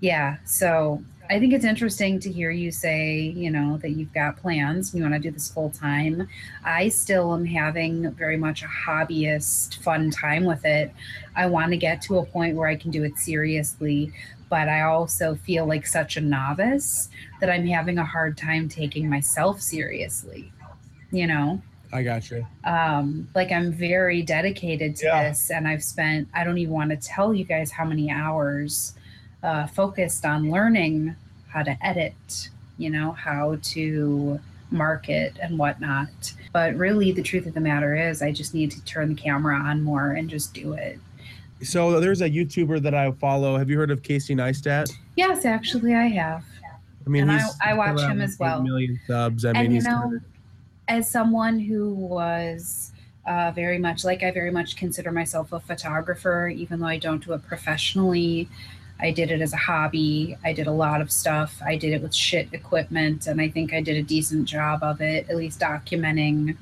yeah. 0.00 0.36
So 0.44 1.02
I 1.30 1.38
think 1.38 1.52
it's 1.52 1.64
interesting 1.64 2.18
to 2.20 2.32
hear 2.32 2.50
you 2.50 2.70
say, 2.70 3.18
you 3.20 3.50
know, 3.50 3.76
that 3.78 3.90
you've 3.90 4.14
got 4.14 4.36
plans. 4.38 4.94
You 4.94 5.02
want 5.02 5.14
to 5.14 5.20
do 5.20 5.30
this 5.30 5.50
full 5.50 5.68
time. 5.70 6.26
I 6.64 6.88
still 6.88 7.34
am 7.34 7.44
having 7.44 8.10
very 8.12 8.38
much 8.38 8.62
a 8.62 8.66
hobbyist 8.66 9.76
fun 9.82 10.10
time 10.10 10.44
with 10.44 10.64
it. 10.64 10.92
I 11.36 11.46
want 11.46 11.70
to 11.72 11.76
get 11.76 12.00
to 12.02 12.18
a 12.18 12.24
point 12.24 12.56
where 12.56 12.68
I 12.68 12.76
can 12.76 12.90
do 12.90 13.04
it 13.04 13.18
seriously, 13.18 14.10
but 14.48 14.68
I 14.70 14.82
also 14.82 15.34
feel 15.34 15.66
like 15.66 15.86
such 15.86 16.16
a 16.16 16.20
novice 16.22 17.10
that 17.40 17.50
I'm 17.50 17.66
having 17.66 17.98
a 17.98 18.04
hard 18.06 18.38
time 18.38 18.66
taking 18.68 19.08
myself 19.10 19.60
seriously. 19.60 20.50
You 21.10 21.26
know, 21.26 21.60
I 21.92 22.02
got 22.04 22.30
you. 22.30 22.46
um, 22.64 23.28
like 23.34 23.52
I'm 23.52 23.70
very 23.72 24.22
dedicated 24.22 24.96
to 24.96 25.06
Yeah. 25.06 25.28
this, 25.28 25.50
and 25.50 25.68
I've 25.68 25.82
spent 25.84 26.28
I 26.32 26.42
don't 26.44 26.56
even 26.58 26.72
want 26.72 26.90
to 26.90 26.96
tell 26.96 27.34
you 27.34 27.44
guys 27.44 27.70
how 27.70 27.84
many 27.84 28.10
hours 28.10 28.94
uh, 29.42 29.66
focused 29.66 30.24
on 30.24 30.50
learning 30.50 31.14
how 31.48 31.62
to 31.62 31.76
edit, 31.84 32.50
you 32.76 32.90
know, 32.90 33.12
how 33.12 33.58
to 33.62 34.38
market 34.70 35.36
and 35.40 35.58
whatnot. 35.58 36.08
But 36.52 36.74
really, 36.76 37.12
the 37.12 37.22
truth 37.22 37.46
of 37.46 37.54
the 37.54 37.60
matter 37.60 37.94
is, 37.96 38.20
I 38.22 38.32
just 38.32 38.54
need 38.54 38.70
to 38.72 38.84
turn 38.84 39.08
the 39.08 39.14
camera 39.14 39.56
on 39.56 39.82
more 39.82 40.12
and 40.12 40.28
just 40.28 40.52
do 40.54 40.72
it. 40.74 40.98
So 41.62 41.98
there's 42.00 42.20
a 42.20 42.28
YouTuber 42.30 42.82
that 42.82 42.94
I 42.94 43.10
follow. 43.12 43.56
Have 43.56 43.68
you 43.70 43.78
heard 43.78 43.90
of 43.90 44.02
Casey 44.02 44.34
Neistat? 44.34 44.92
Yes, 45.16 45.44
actually, 45.44 45.94
I 45.94 46.06
have. 46.06 46.44
I 47.06 47.10
mean, 47.10 47.28
I- 47.30 47.48
I 47.64 47.74
watch 47.74 48.00
him 48.00 48.20
as 48.20 48.38
well. 48.38 48.62
Million 48.62 49.00
subs. 49.06 49.44
I 49.44 49.52
mean, 49.52 49.62
and 49.62 49.72
you 49.72 49.74
he's 49.78 49.84
know, 49.84 50.20
as 50.88 51.10
someone 51.10 51.58
who 51.58 51.94
was 51.94 52.92
uh, 53.26 53.50
very 53.54 53.78
much 53.78 54.04
like 54.04 54.22
I 54.22 54.30
very 54.30 54.50
much 54.50 54.76
consider 54.76 55.10
myself 55.10 55.52
a 55.52 55.60
photographer, 55.60 56.48
even 56.48 56.80
though 56.80 56.86
I 56.86 56.98
don't 56.98 57.24
do 57.24 57.32
it 57.32 57.42
professionally. 57.46 58.48
I 59.00 59.10
did 59.10 59.30
it 59.30 59.40
as 59.40 59.52
a 59.52 59.56
hobby. 59.56 60.36
I 60.44 60.52
did 60.52 60.66
a 60.66 60.72
lot 60.72 61.00
of 61.00 61.10
stuff. 61.10 61.60
I 61.64 61.76
did 61.76 61.92
it 61.92 62.02
with 62.02 62.14
shit 62.14 62.48
equipment, 62.52 63.26
and 63.26 63.40
I 63.40 63.48
think 63.48 63.72
I 63.72 63.80
did 63.80 63.96
a 63.96 64.02
decent 64.02 64.48
job 64.48 64.82
of 64.82 65.00
it, 65.00 65.28
at 65.28 65.36
least 65.36 65.60
documenting 65.60 66.56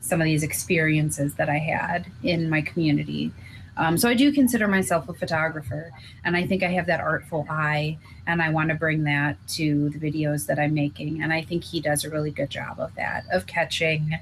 some 0.00 0.20
of 0.20 0.24
these 0.24 0.42
experiences 0.42 1.34
that 1.34 1.48
I 1.48 1.58
had 1.58 2.06
in 2.22 2.48
my 2.48 2.62
community. 2.62 3.32
Um, 3.76 3.96
so 3.96 4.08
I 4.08 4.14
do 4.14 4.32
consider 4.32 4.68
myself 4.68 5.08
a 5.08 5.14
photographer, 5.14 5.90
and 6.24 6.36
I 6.36 6.46
think 6.46 6.62
I 6.62 6.68
have 6.68 6.86
that 6.86 7.00
artful 7.00 7.46
eye, 7.48 7.98
and 8.26 8.42
I 8.42 8.50
want 8.50 8.68
to 8.68 8.74
bring 8.74 9.04
that 9.04 9.36
to 9.48 9.88
the 9.90 9.98
videos 9.98 10.46
that 10.46 10.58
I'm 10.58 10.74
making. 10.74 11.22
And 11.22 11.32
I 11.32 11.42
think 11.42 11.64
he 11.64 11.80
does 11.80 12.04
a 12.04 12.10
really 12.10 12.30
good 12.30 12.50
job 12.50 12.78
of 12.78 12.94
that, 12.96 13.24
of 13.32 13.46
catching 13.46 14.18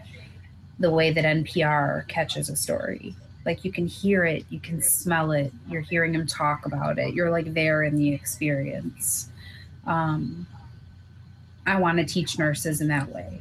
the 0.78 0.90
way 0.90 1.12
that 1.12 1.24
NPR 1.24 2.06
catches 2.08 2.48
a 2.48 2.56
story. 2.56 3.14
Like 3.46 3.64
you 3.64 3.72
can 3.72 3.86
hear 3.86 4.24
it, 4.24 4.44
you 4.50 4.60
can 4.60 4.82
smell 4.82 5.32
it, 5.32 5.52
you're 5.68 5.80
hearing 5.80 6.14
him 6.14 6.26
talk 6.26 6.66
about 6.66 6.98
it, 6.98 7.14
you're 7.14 7.30
like 7.30 7.54
there 7.54 7.82
in 7.84 7.96
the 7.96 8.12
experience. 8.12 9.28
Um, 9.86 10.46
I 11.66 11.78
want 11.78 11.98
to 11.98 12.04
teach 12.04 12.38
nurses 12.38 12.80
in 12.80 12.88
that 12.88 13.08
way. 13.10 13.40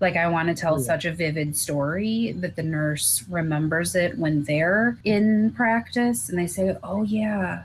Like 0.00 0.16
I 0.16 0.28
want 0.28 0.48
to 0.48 0.54
tell 0.54 0.78
Yeah. 0.78 0.86
such 0.86 1.04
a 1.04 1.12
vivid 1.12 1.56
story 1.56 2.32
that 2.38 2.56
the 2.56 2.62
nurse 2.62 3.24
remembers 3.28 3.94
it 3.94 4.18
when 4.18 4.44
they're 4.44 4.98
in 5.04 5.50
practice 5.52 6.28
and 6.28 6.38
they 6.38 6.46
say, 6.46 6.76
"Oh 6.82 7.02
yeah, 7.04 7.64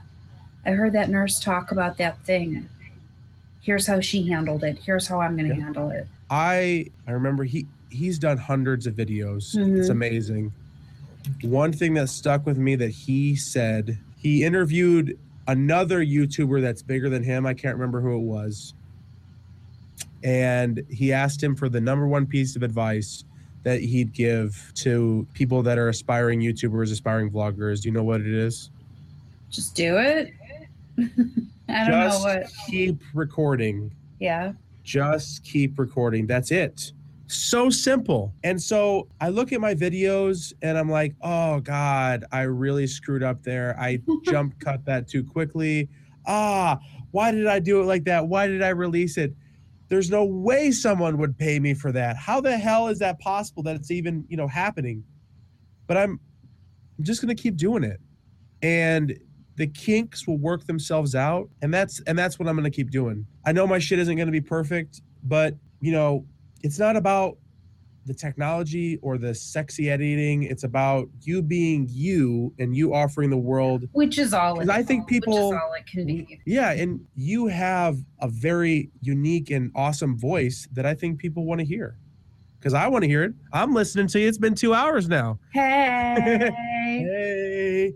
I 0.64 0.70
heard 0.72 0.92
that 0.92 1.10
nurse 1.10 1.40
talk 1.40 1.72
about 1.72 1.96
that 1.98 2.18
thing. 2.24 2.68
Here's 3.62 3.86
how 3.86 4.00
she 4.00 4.28
handled 4.28 4.64
it. 4.64 4.78
Here's 4.84 5.06
how 5.06 5.20
I'm 5.20 5.36
going 5.36 5.48
to 5.50 5.56
Yeah. 5.56 5.64
handle 5.64 5.90
it." 5.90 6.06
I 6.30 6.86
I 7.06 7.12
remember 7.12 7.44
he 7.44 7.66
he's 7.90 8.18
done 8.18 8.38
hundreds 8.38 8.86
of 8.86 8.94
videos. 8.94 9.56
Mhm. 9.56 9.78
It's 9.78 9.88
amazing. 9.88 10.52
One 11.42 11.72
thing 11.72 11.94
that 11.94 12.08
stuck 12.08 12.46
with 12.46 12.58
me 12.58 12.74
that 12.76 12.90
he 12.90 13.36
said 13.36 13.98
he 14.16 14.44
interviewed 14.44 15.18
another 15.46 16.04
YouTuber 16.04 16.60
that's 16.62 16.82
bigger 16.82 17.08
than 17.08 17.22
him. 17.22 17.46
I 17.46 17.54
can't 17.54 17.74
remember 17.76 18.00
who 18.00 18.14
it 18.16 18.22
was. 18.22 18.74
And 20.22 20.84
he 20.90 21.12
asked 21.12 21.42
him 21.42 21.56
for 21.56 21.68
the 21.68 21.80
number 21.80 22.06
one 22.06 22.26
piece 22.26 22.56
of 22.56 22.62
advice 22.62 23.24
that 23.62 23.80
he'd 23.80 24.12
give 24.12 24.72
to 24.74 25.26
people 25.34 25.62
that 25.62 25.78
are 25.78 25.88
aspiring 25.88 26.40
YouTubers, 26.40 26.92
aspiring 26.92 27.30
vloggers. 27.30 27.82
Do 27.82 27.88
you 27.88 27.92
know 27.92 28.02
what 28.02 28.20
it 28.20 28.26
is? 28.26 28.70
Just 29.50 29.74
do 29.74 29.96
it. 29.98 30.32
I 31.68 31.88
don't 31.88 32.02
Just 32.10 32.24
know 32.24 32.34
what. 32.40 32.46
keep 32.68 32.98
recording. 33.14 33.92
Yeah. 34.18 34.52
just 34.84 35.44
keep 35.44 35.78
recording. 35.78 36.26
That's 36.26 36.50
it. 36.50 36.92
So 37.30 37.70
simple. 37.70 38.34
And 38.42 38.60
so 38.60 39.06
I 39.20 39.28
look 39.28 39.52
at 39.52 39.60
my 39.60 39.72
videos 39.72 40.52
and 40.62 40.76
I'm 40.76 40.90
like, 40.90 41.14
oh 41.22 41.60
God, 41.60 42.24
I 42.32 42.42
really 42.42 42.88
screwed 42.88 43.22
up 43.22 43.44
there. 43.44 43.78
I 43.78 44.00
jump 44.24 44.58
cut 44.58 44.84
that 44.86 45.06
too 45.06 45.22
quickly. 45.22 45.88
Ah, 46.26 46.80
why 47.12 47.30
did 47.30 47.46
I 47.46 47.60
do 47.60 47.80
it 47.80 47.84
like 47.84 48.02
that? 48.04 48.26
Why 48.26 48.48
did 48.48 48.62
I 48.62 48.70
release 48.70 49.16
it? 49.16 49.32
There's 49.88 50.10
no 50.10 50.24
way 50.24 50.72
someone 50.72 51.18
would 51.18 51.38
pay 51.38 51.60
me 51.60 51.72
for 51.72 51.92
that. 51.92 52.16
How 52.16 52.40
the 52.40 52.58
hell 52.58 52.88
is 52.88 52.98
that 52.98 53.20
possible 53.20 53.62
that 53.62 53.76
it's 53.76 53.92
even, 53.92 54.24
you 54.28 54.36
know, 54.36 54.48
happening? 54.48 55.04
But 55.86 55.98
I'm 55.98 56.18
I'm 56.98 57.04
just 57.04 57.20
gonna 57.20 57.36
keep 57.36 57.56
doing 57.56 57.84
it. 57.84 58.00
And 58.60 59.16
the 59.54 59.68
kinks 59.68 60.26
will 60.26 60.38
work 60.38 60.64
themselves 60.64 61.14
out 61.14 61.48
and 61.60 61.72
that's 61.72 62.00
and 62.06 62.18
that's 62.18 62.38
what 62.38 62.48
i'm 62.48 62.56
to 62.64 62.70
keep 62.70 62.90
doing 62.90 63.26
i 63.44 63.52
know 63.52 63.66
my 63.66 63.78
shit 63.78 63.98
isn't 63.98 64.16
to 64.16 64.32
be 64.32 64.40
perfect 64.40 65.02
but 65.22 65.54
you 65.82 65.92
know 65.92 66.24
it's 66.62 66.78
not 66.78 66.96
about 66.96 67.36
the 68.06 68.14
technology 68.14 68.98
or 69.02 69.18
the 69.18 69.34
sexy 69.34 69.90
editing 69.90 70.42
it's 70.44 70.64
about 70.64 71.06
you 71.20 71.42
being 71.42 71.86
you 71.90 72.52
and 72.58 72.74
you 72.74 72.94
offering 72.94 73.28
the 73.28 73.36
world 73.36 73.84
Which 73.92 74.18
is 74.18 74.32
all. 74.32 74.68
I 74.70 74.82
think 74.82 75.04
which 75.06 75.16
is 75.16 75.20
people- 75.20 75.54
all 75.54 75.72
it 75.78 75.86
can 75.86 76.06
be. 76.06 76.40
yeah 76.46 76.72
and 76.72 77.00
you 77.14 77.46
have 77.48 77.98
a 78.20 78.28
very 78.28 78.90
unique 79.02 79.50
and 79.50 79.70
awesome 79.74 80.18
voice 80.18 80.66
that 80.72 80.86
i 80.86 80.94
think 80.94 81.18
people 81.18 81.44
want 81.44 81.58
to 81.60 81.64
hear 81.64 81.98
because 82.58 82.72
i 82.72 82.88
want 82.88 83.02
to 83.04 83.08
hear 83.08 83.22
it 83.22 83.32
i'm 83.52 83.74
listening 83.74 84.06
to 84.08 84.18
you 84.18 84.26
it's 84.28 84.38
been 84.38 84.54
two 84.54 84.72
hours 84.74 85.06
now 85.08 85.38
Hey. 85.52 86.14
hey 86.56 87.49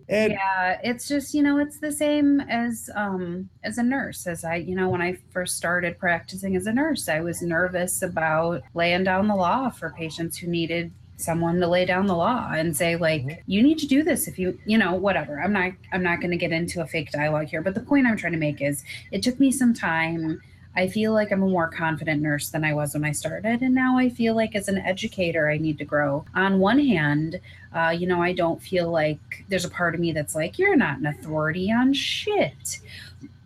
and 0.09 0.33
yeah 0.33 0.79
it's 0.83 1.07
just 1.09 1.35
you 1.35 1.43
know 1.43 1.59
it's 1.59 1.79
the 1.79 1.93
same 1.93 2.41
as 2.43 2.91
um 2.95 3.49
as 3.63 3.79
a 3.79 3.83
nurse 3.83 4.27
as 4.27 4.45
i 4.45 4.57
you 4.57 4.75
know 4.75 4.89
when 4.89 5.03
i 5.03 5.17
first 5.31 5.57
started 5.57 5.99
practicing 5.99 6.57
as 6.57 6.67
a 6.67 6.73
nurse 6.73 7.09
i 7.09 7.21
was 7.21 7.43
nervous 7.43 8.03
about 8.03 8.63
laying 8.75 9.05
down 9.05 9.27
the 9.29 9.35
law 9.37 9.69
for 9.71 9.91
patients 9.91 10.37
who 10.37 10.47
needed 10.47 10.91
someone 11.17 11.61
to 11.61 11.67
lay 11.69 11.85
down 11.85 12.07
the 12.07 12.17
law 12.17 12.51
and 12.53 12.77
say 12.77 12.97
like 12.97 13.23
Mhm. 13.23 13.39
you 13.47 13.63
need 13.63 13.79
to 13.79 13.87
do 13.87 14.03
this 14.03 14.27
if 14.27 14.39
you 14.39 14.59
you 14.67 14.77
know 14.77 14.95
whatever 14.95 15.41
i'm 15.41 15.53
not 15.53 15.73
i'm 15.93 16.03
not 16.03 16.21
going 16.21 16.33
to 16.33 16.37
get 16.37 16.51
into 16.53 16.81
a 16.83 16.87
fake 16.87 17.13
dialogue 17.13 17.47
here 17.47 17.63
but 17.63 17.75
the 17.75 17.81
point 17.81 18.07
i'm 18.07 18.17
trying 18.17 18.33
to 18.33 18.39
make 18.39 18.61
is 18.61 18.83
it 19.13 19.23
took 19.23 19.39
me 19.39 19.53
some 19.53 19.73
time 19.73 20.41
I 20.77 20.89
feel 20.89 21.13
like 21.13 21.31
I'm 21.31 21.43
a 21.43 21.47
more 21.49 21.69
confident 21.69 22.21
nurse 22.21 22.51
than 22.51 22.65
I 22.65 22.75
was 22.75 22.95
when 22.95 23.05
I 23.05 23.13
started. 23.13 23.63
And 23.63 23.75
now 23.75 23.97
I 23.97 24.09
feel 24.09 24.35
like 24.35 24.57
as 24.57 24.69
an 24.69 24.79
educator, 24.79 25.49
I 25.49 25.57
need 25.57 25.79
to 25.79 25.85
grow. 25.85 26.25
On 26.35 26.59
one 26.59 26.81
hand, 26.81 27.41
uh, 27.73 27.91
you 27.97 28.07
know, 28.09 28.21
I 28.21 28.33
don't 28.33 28.61
feel 28.61 28.91
like 28.91 29.45
there's 29.49 29.65
a 29.65 29.71
part 29.71 29.95
of 29.95 30.01
me 30.01 30.13
that's 30.13 30.35
like, 30.35 30.59
you're 30.59 30.75
not 30.77 30.99
an 30.99 31.07
authority 31.07 31.71
on 31.71 31.93
shit. 31.93 32.81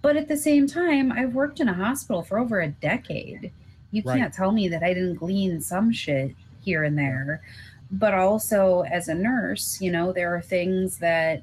But 0.01 0.17
at 0.17 0.29
the 0.29 0.37
same 0.37 0.67
time, 0.67 1.13
I've 1.13 1.35
worked 1.35 1.61
in 1.61 1.69
a 1.69 1.75
hospital 1.75 2.23
for 2.23 2.39
over 2.39 2.61
a 2.61 2.69
decade. 2.69 3.53
You 3.91 4.03
Right. 4.05 4.19
can't 4.19 4.33
tell 4.33 4.53
me 4.53 4.69
that 4.69 4.83
I 4.83 4.95
didn't 4.95 5.17
glean 5.17 5.61
some 5.61 5.93
shit 5.93 6.35
here 6.63 6.85
and 6.85 6.97
there. 6.97 7.43
But 7.91 8.15
also, 8.15 8.83
as 8.83 9.09
a 9.09 9.15
nurse, 9.15 9.81
you 9.81 9.91
know, 9.91 10.13
there 10.13 10.35
are 10.35 10.43
things 10.43 10.99
that, 10.99 11.43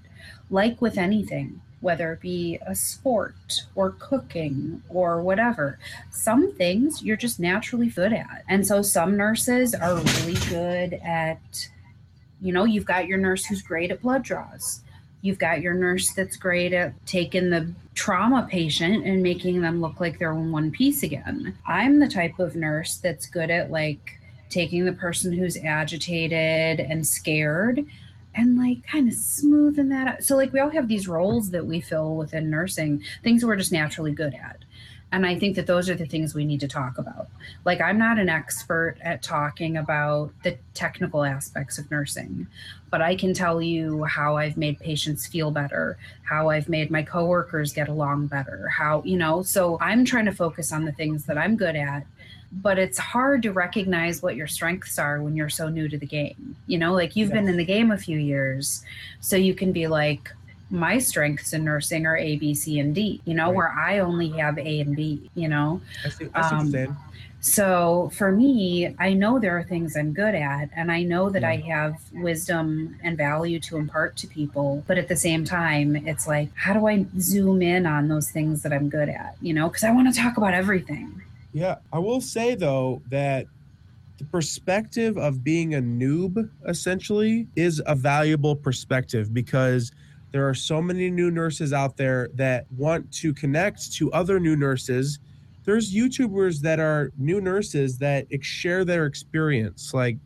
like 0.49 0.81
with 0.81 0.97
anything, 0.97 1.61
whether 1.85 2.13
it 2.13 2.19
be 2.19 2.57
a 2.65 2.73
sport 2.73 3.67
or 3.75 3.91
cooking 3.99 4.81
or 4.89 5.21
whatever, 5.21 5.77
some 6.09 6.51
things 6.53 7.03
you're 7.03 7.15
just 7.15 7.39
naturally 7.39 7.89
good 7.89 8.11
at. 8.11 8.43
And 8.49 8.65
so 8.65 8.81
some 8.81 9.15
nurses 9.15 9.75
are 9.75 9.95
really 9.95 10.33
good 10.49 10.93
at 11.03 11.69
you 12.41 12.51
know, 12.51 12.65
you've 12.65 12.85
got 12.85 13.07
your 13.07 13.19
nurse 13.19 13.45
who's 13.45 13.61
great 13.61 13.91
at 13.91 14.01
blood 14.01 14.23
draws. 14.23 14.81
You've 15.21 15.37
got 15.37 15.61
your 15.61 15.75
nurse 15.75 16.11
that's 16.13 16.37
great 16.37 16.73
at 16.73 16.93
taking 17.05 17.51
the 17.51 17.71
trauma 17.93 18.47
patient 18.49 19.05
and 19.05 19.21
making 19.21 19.61
them 19.61 19.79
look 19.79 19.99
like 19.99 20.17
they're 20.17 20.33
in 20.33 20.51
one 20.51 20.71
piece 20.71 21.03
again. 21.03 21.55
I'm 21.67 21.99
the 21.99 22.09
type 22.09 22.39
of 22.39 22.55
nurse 22.55 22.97
that's 22.97 23.27
good 23.27 23.51
at 23.51 23.71
like 23.71 24.19
taking 24.49 24.85
the 24.85 24.93
person 24.93 25.33
who's 25.33 25.55
agitated 25.57 26.79
and 26.79 27.05
scared 27.05 27.85
and 28.35 28.57
like 28.57 28.85
kind 28.85 29.07
of 29.07 29.13
smoothing 29.13 29.89
that 29.89 30.07
out. 30.07 30.23
So 30.23 30.35
like 30.35 30.53
we 30.53 30.59
all 30.59 30.69
have 30.69 30.87
these 30.87 31.07
roles 31.07 31.51
that 31.51 31.65
we 31.65 31.81
fill 31.81 32.15
within 32.15 32.49
nursing, 32.49 33.03
things 33.23 33.43
we're 33.43 33.55
just 33.55 33.71
naturally 33.71 34.11
good 34.11 34.33
at. 34.33 34.57
And 35.11 35.25
I 35.25 35.39
think 35.39 35.55
that 35.55 35.67
those 35.67 35.89
are 35.89 35.95
the 35.95 36.05
things 36.05 36.35
we 36.35 36.43
need 36.43 36.59
to 36.59 36.67
talk 36.67 36.97
about. 36.97 37.29
Like, 37.63 37.79
I'm 37.79 37.97
not 37.97 38.19
an 38.19 38.27
expert 38.27 38.97
at 39.01 39.21
talking 39.21 39.77
about 39.77 40.33
the 40.43 40.57
technical 40.73 41.23
aspects 41.23 41.77
of 41.77 41.89
nursing, 41.89 42.47
but 42.89 43.01
I 43.01 43.15
can 43.15 43.33
tell 43.33 43.61
you 43.61 44.03
how 44.03 44.35
I've 44.35 44.57
made 44.57 44.79
patients 44.79 45.25
feel 45.25 45.51
better, 45.51 45.97
how 46.23 46.49
I've 46.49 46.67
made 46.67 46.91
my 46.91 47.03
coworkers 47.03 47.71
get 47.71 47.87
along 47.87 48.27
better, 48.27 48.67
how, 48.67 49.03
you 49.05 49.15
know, 49.15 49.41
so 49.41 49.77
I'm 49.79 50.03
trying 50.03 50.25
to 50.25 50.33
focus 50.33 50.73
on 50.73 50.83
the 50.83 50.91
things 50.91 51.25
that 51.27 51.37
I'm 51.37 51.55
good 51.55 51.77
at. 51.77 52.05
But 52.51 52.79
it's 52.79 52.97
hard 52.97 53.43
to 53.43 53.51
recognize 53.51 54.21
what 54.21 54.35
your 54.35 54.47
strengths 54.47 54.97
are 54.97 55.21
when 55.21 55.35
you're 55.35 55.49
so 55.49 55.67
new 55.69 55.87
to 55.89 55.97
the 55.97 56.05
game. 56.05 56.55
You 56.67 56.77
know, 56.77 56.93
like 56.93 57.15
you've 57.15 57.31
been 57.31 57.47
in 57.49 57.57
the 57.57 57.65
game 57.65 57.91
a 57.91 57.97
few 57.97 58.17
years, 58.17 58.83
so 59.19 59.35
you 59.35 59.53
can 59.53 59.71
be 59.71 59.87
like, 59.87 60.31
my 60.71 60.97
strengths 60.97 61.53
in 61.53 61.63
nursing 61.63 62.07
are 62.07 62.17
A, 62.17 62.37
B, 62.37 62.55
C, 62.55 62.79
and 62.79 62.95
D, 62.95 63.21
you 63.25 63.33
know, 63.35 63.47
Right. 63.47 63.55
where 63.55 63.69
I 63.71 63.99
only 63.99 64.29
have 64.29 64.57
A 64.57 64.79
and 64.79 64.95
B, 64.95 65.29
you 65.35 65.47
know? 65.47 65.81
I 66.03 66.09
see, 66.09 66.29
I 66.33 66.41
see 66.41 66.55
Um. 66.55 66.97
So 67.41 68.09
for 68.15 68.31
me, 68.31 68.95
I 68.97 69.13
know 69.13 69.37
there 69.37 69.55
are 69.55 69.63
things 69.63 69.95
I'm 69.95 70.13
good 70.13 70.33
at, 70.33 70.69
and 70.75 70.91
I 70.91 71.03
know 71.03 71.29
that 71.29 71.43
I 71.43 71.57
have 71.57 72.01
wisdom 72.11 72.95
and 73.03 73.15
value 73.15 73.59
to 73.59 73.77
impart 73.77 74.15
to 74.17 74.27
people. 74.27 74.83
But 74.87 74.97
at 74.97 75.07
the 75.09 75.15
same 75.15 75.45
time, 75.45 75.95
it's 75.95 76.25
like, 76.25 76.49
how 76.55 76.73
do 76.73 76.87
I 76.87 77.05
zoom 77.19 77.61
in 77.61 77.85
on 77.85 78.07
those 78.07 78.31
things 78.31 78.63
that 78.63 78.73
I'm 78.73 78.89
good 78.89 79.09
at? 79.09 79.35
You 79.41 79.53
know, 79.53 79.67
because 79.67 79.83
I 79.83 79.91
want 79.91 80.11
to 80.11 80.19
talk 80.19 80.37
about 80.37 80.55
everything. 80.55 81.21
Yeah, 81.55 81.75
I 81.93 81.99
will 81.99 82.19
say 82.19 82.55
though 82.55 83.01
that 83.09 83.45
the 84.17 84.25
perspective 84.25 85.17
of 85.17 85.41
being 85.41 85.75
a 85.75 85.81
noob 85.81 86.49
essentially 86.67 87.47
is 87.55 87.81
a 87.85 87.95
valuable 87.95 88.57
perspective 88.57 89.33
because 89.33 89.93
there 90.31 90.47
are 90.49 90.53
so 90.53 90.81
many 90.81 91.09
new 91.09 91.31
nurses 91.31 91.71
out 91.71 91.95
there 91.95 92.27
that 92.33 92.65
want 92.75 93.09
to 93.13 93.33
connect 93.33 93.93
to 93.93 94.11
other 94.11 94.37
new 94.37 94.57
nurses 94.57 95.19
there's 95.65 95.93
YouTubers 95.93 96.61
that 96.61 96.79
are 96.79 97.11
new 97.17 97.41
nurses 97.41 97.97
that 97.97 98.27
share 98.41 98.85
their 98.85 99.07
experience, 99.07 99.93
like 99.93 100.17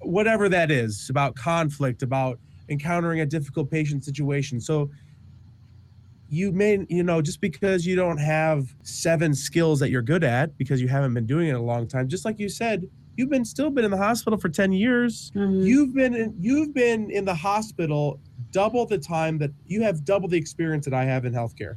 whatever 0.00 0.48
that 0.48 0.70
is 0.70 1.10
about 1.10 1.34
conflict, 1.34 2.02
about 2.02 2.38
encountering 2.68 3.20
a 3.20 3.26
difficult 3.26 3.70
patient 3.70 4.04
situation. 4.04 4.60
So 4.60 4.88
you 6.28 6.52
may, 6.52 6.84
you 6.88 7.02
know, 7.02 7.20
just 7.22 7.40
because 7.40 7.86
you 7.86 7.96
don't 7.96 8.18
have 8.18 8.74
seven 8.82 9.34
skills 9.34 9.78
that 9.80 9.90
you're 9.90 10.02
good 10.02 10.24
at 10.24 10.56
because 10.58 10.80
you 10.80 10.88
haven't 10.88 11.14
been 11.14 11.26
doing 11.26 11.48
it 11.48 11.52
a 11.52 11.60
long 11.60 11.86
time, 11.86 12.08
just 12.08 12.24
like 12.24 12.38
you 12.38 12.48
said, 12.48 12.88
you've 13.16 13.30
been 13.30 13.44
still 13.44 13.70
been 13.70 13.84
in 13.84 13.90
the 13.90 13.96
hospital 13.96 14.38
for 14.38 14.48
10 14.48 14.72
years. 14.72 15.30
Mhm. 15.36 15.64
You've 15.64 15.94
been 15.94 16.14
in, 16.14 16.34
you've 16.40 16.74
been 16.74 17.10
in 17.10 17.24
the 17.24 17.34
hospital 17.34 18.18
double 18.50 18.86
the 18.86 18.98
time 18.98 19.38
that 19.38 19.50
you 19.66 19.82
have 19.82 20.04
double 20.04 20.28
the 20.28 20.36
experience 20.36 20.84
that 20.86 20.94
I 20.94 21.04
have 21.04 21.24
in 21.24 21.32
healthcare. 21.32 21.76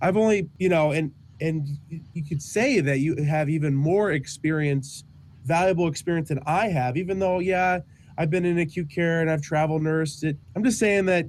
I've 0.00 0.16
only, 0.16 0.48
you 0.58 0.68
know, 0.68 0.92
and 0.92 1.10
and 1.40 1.66
you- 1.90 2.00
you 2.14 2.22
could 2.22 2.40
say 2.40 2.80
that 2.80 3.00
you 3.00 3.16
have 3.16 3.50
even 3.50 3.74
more 3.74 4.12
experience, 4.12 5.02
valuable 5.44 5.88
experience 5.88 6.28
than 6.28 6.38
I 6.46 6.68
have, 6.68 6.96
even 6.96 7.18
though, 7.18 7.40
yeah, 7.40 7.80
I've 8.16 8.30
been 8.30 8.44
in 8.44 8.58
acute 8.58 8.88
care 8.88 9.20
and 9.20 9.28
I've 9.28 9.42
travel 9.42 9.80
nursed. 9.80 10.22
It, 10.22 10.36
I'm 10.54 10.62
just 10.62 10.78
saying 10.78 11.06
that 11.06 11.26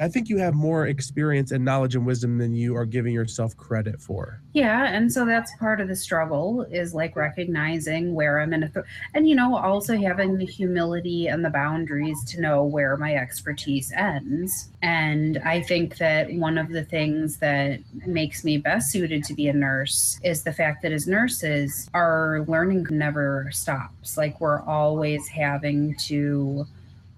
I 0.00 0.08
think 0.08 0.28
you 0.28 0.38
have 0.38 0.54
more 0.54 0.86
experience 0.86 1.52
and 1.52 1.64
knowledge 1.64 1.94
and 1.94 2.04
wisdom 2.04 2.38
than 2.38 2.54
you 2.54 2.74
are 2.76 2.84
giving 2.84 3.14
yourself 3.14 3.56
credit 3.56 4.00
for. 4.00 4.40
Yeah, 4.52 4.86
and 4.92 5.12
so 5.12 5.24
that's 5.24 5.54
part 5.56 5.80
of 5.80 5.88
the 5.88 5.94
struggle 5.94 6.62
is 6.62 6.94
like 6.94 7.14
recognizing 7.14 8.14
where 8.14 8.40
I'm 8.40 8.52
in, 8.52 8.64
author- 8.64 8.86
and 9.14 9.28
you 9.28 9.36
know, 9.36 9.56
also 9.56 9.96
having 9.96 10.38
the 10.38 10.46
humility 10.46 11.28
and 11.28 11.44
the 11.44 11.50
boundaries 11.50 12.22
to 12.30 12.40
know 12.40 12.64
where 12.64 12.96
my 12.96 13.14
expertise 13.14 13.92
ends. 13.92 14.70
And 14.82 15.38
I 15.44 15.60
think 15.62 15.98
that 15.98 16.32
one 16.32 16.58
of 16.58 16.70
the 16.70 16.84
things 16.84 17.36
that 17.36 17.80
makes 18.06 18.44
me 18.44 18.58
best 18.58 18.90
suited 18.90 19.22
to 19.24 19.34
be 19.34 19.48
a 19.48 19.52
nurse 19.52 20.18
is 20.24 20.42
the 20.42 20.52
fact 20.52 20.82
that 20.82 20.92
as 20.92 21.06
nurses, 21.06 21.88
our 21.94 22.44
learning 22.48 22.86
never 22.90 23.50
stops. 23.52 24.16
Like 24.16 24.40
we're 24.40 24.62
always 24.62 25.28
having 25.28 25.94
to 26.06 26.66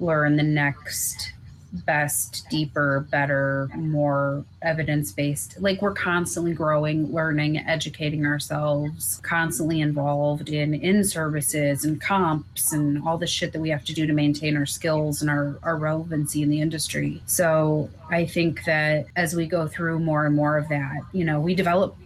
learn 0.01 0.37
the 0.37 0.43
next 0.43 1.33
best, 1.75 2.47
deeper, 2.51 3.07
better, 3.11 3.69
more 3.75 4.45
evidence 4.63 5.13
based. 5.13 5.61
Like 5.61 5.83
we're 5.83 5.93
constantly 5.93 6.53
growing, 6.53 7.13
learning, 7.13 7.59
educating 7.59 8.25
ourselves, 8.27 9.21
constantly 9.23 9.81
involved 9.81 10.49
in 10.49 10.75
in 10.75 11.05
services 11.05 11.85
and 11.85 12.01
comps 12.01 12.73
and 12.73 13.03
all 13.07 13.19
the 13.19 13.27
shit 13.27 13.53
that 13.53 13.61
we 13.61 13.71
have 13.71 13.85
to 13.85 13.95
do 13.95 14.07
to 14.07 14.13
maintain 14.13 14.57
our 14.57 14.67
skills 14.67 15.21
and 15.21 15.31
our, 15.31 15.59
our 15.63 15.77
relevancy 15.77 16.43
in 16.43 16.49
the 16.49 16.61
industry. 16.61 17.23
So 17.27 17.91
I 18.11 18.27
think 18.27 18.65
that 18.65 19.07
as 19.17 19.35
we 19.35 19.47
go 19.47 19.67
through 19.67 19.99
more 19.99 20.27
and 20.27 20.35
more 20.35 20.57
of 20.57 20.69
that, 20.69 21.01
you 21.13 21.25
know, 21.25 21.41
we 21.41 21.55
develop 21.55 21.97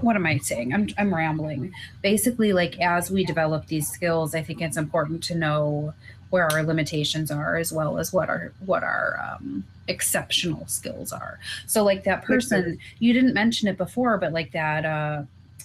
what 0.00 0.14
am 0.14 0.26
I 0.26 0.38
saying? 0.38 0.72
I'm 0.72 0.88
I'm 0.96 1.12
rambling. 1.12 1.72
Basically, 2.02 2.52
like 2.52 2.80
as 2.80 3.10
we 3.10 3.24
develop 3.24 3.66
these 3.66 3.88
skills, 3.88 4.34
I 4.34 4.42
think 4.42 4.60
it's 4.60 4.76
important 4.76 5.24
to 5.24 5.34
know 5.34 5.92
where 6.32 6.50
our 6.50 6.62
limitations 6.62 7.30
are 7.30 7.56
as 7.58 7.72
well 7.74 7.98
as 7.98 8.10
what 8.10 8.30
our 8.30 8.52
what 8.64 8.82
our 8.82 9.20
um, 9.22 9.62
exceptional 9.86 10.66
skills 10.66 11.12
are. 11.12 11.38
So 11.66 11.84
like 11.84 12.04
that 12.04 12.24
person, 12.24 12.78
you 13.00 13.12
didn't 13.12 13.34
mention 13.34 13.68
it 13.68 13.76
before, 13.76 14.16
but 14.16 14.32
like 14.32 14.50
that 14.52 14.86
uh, 14.86 15.22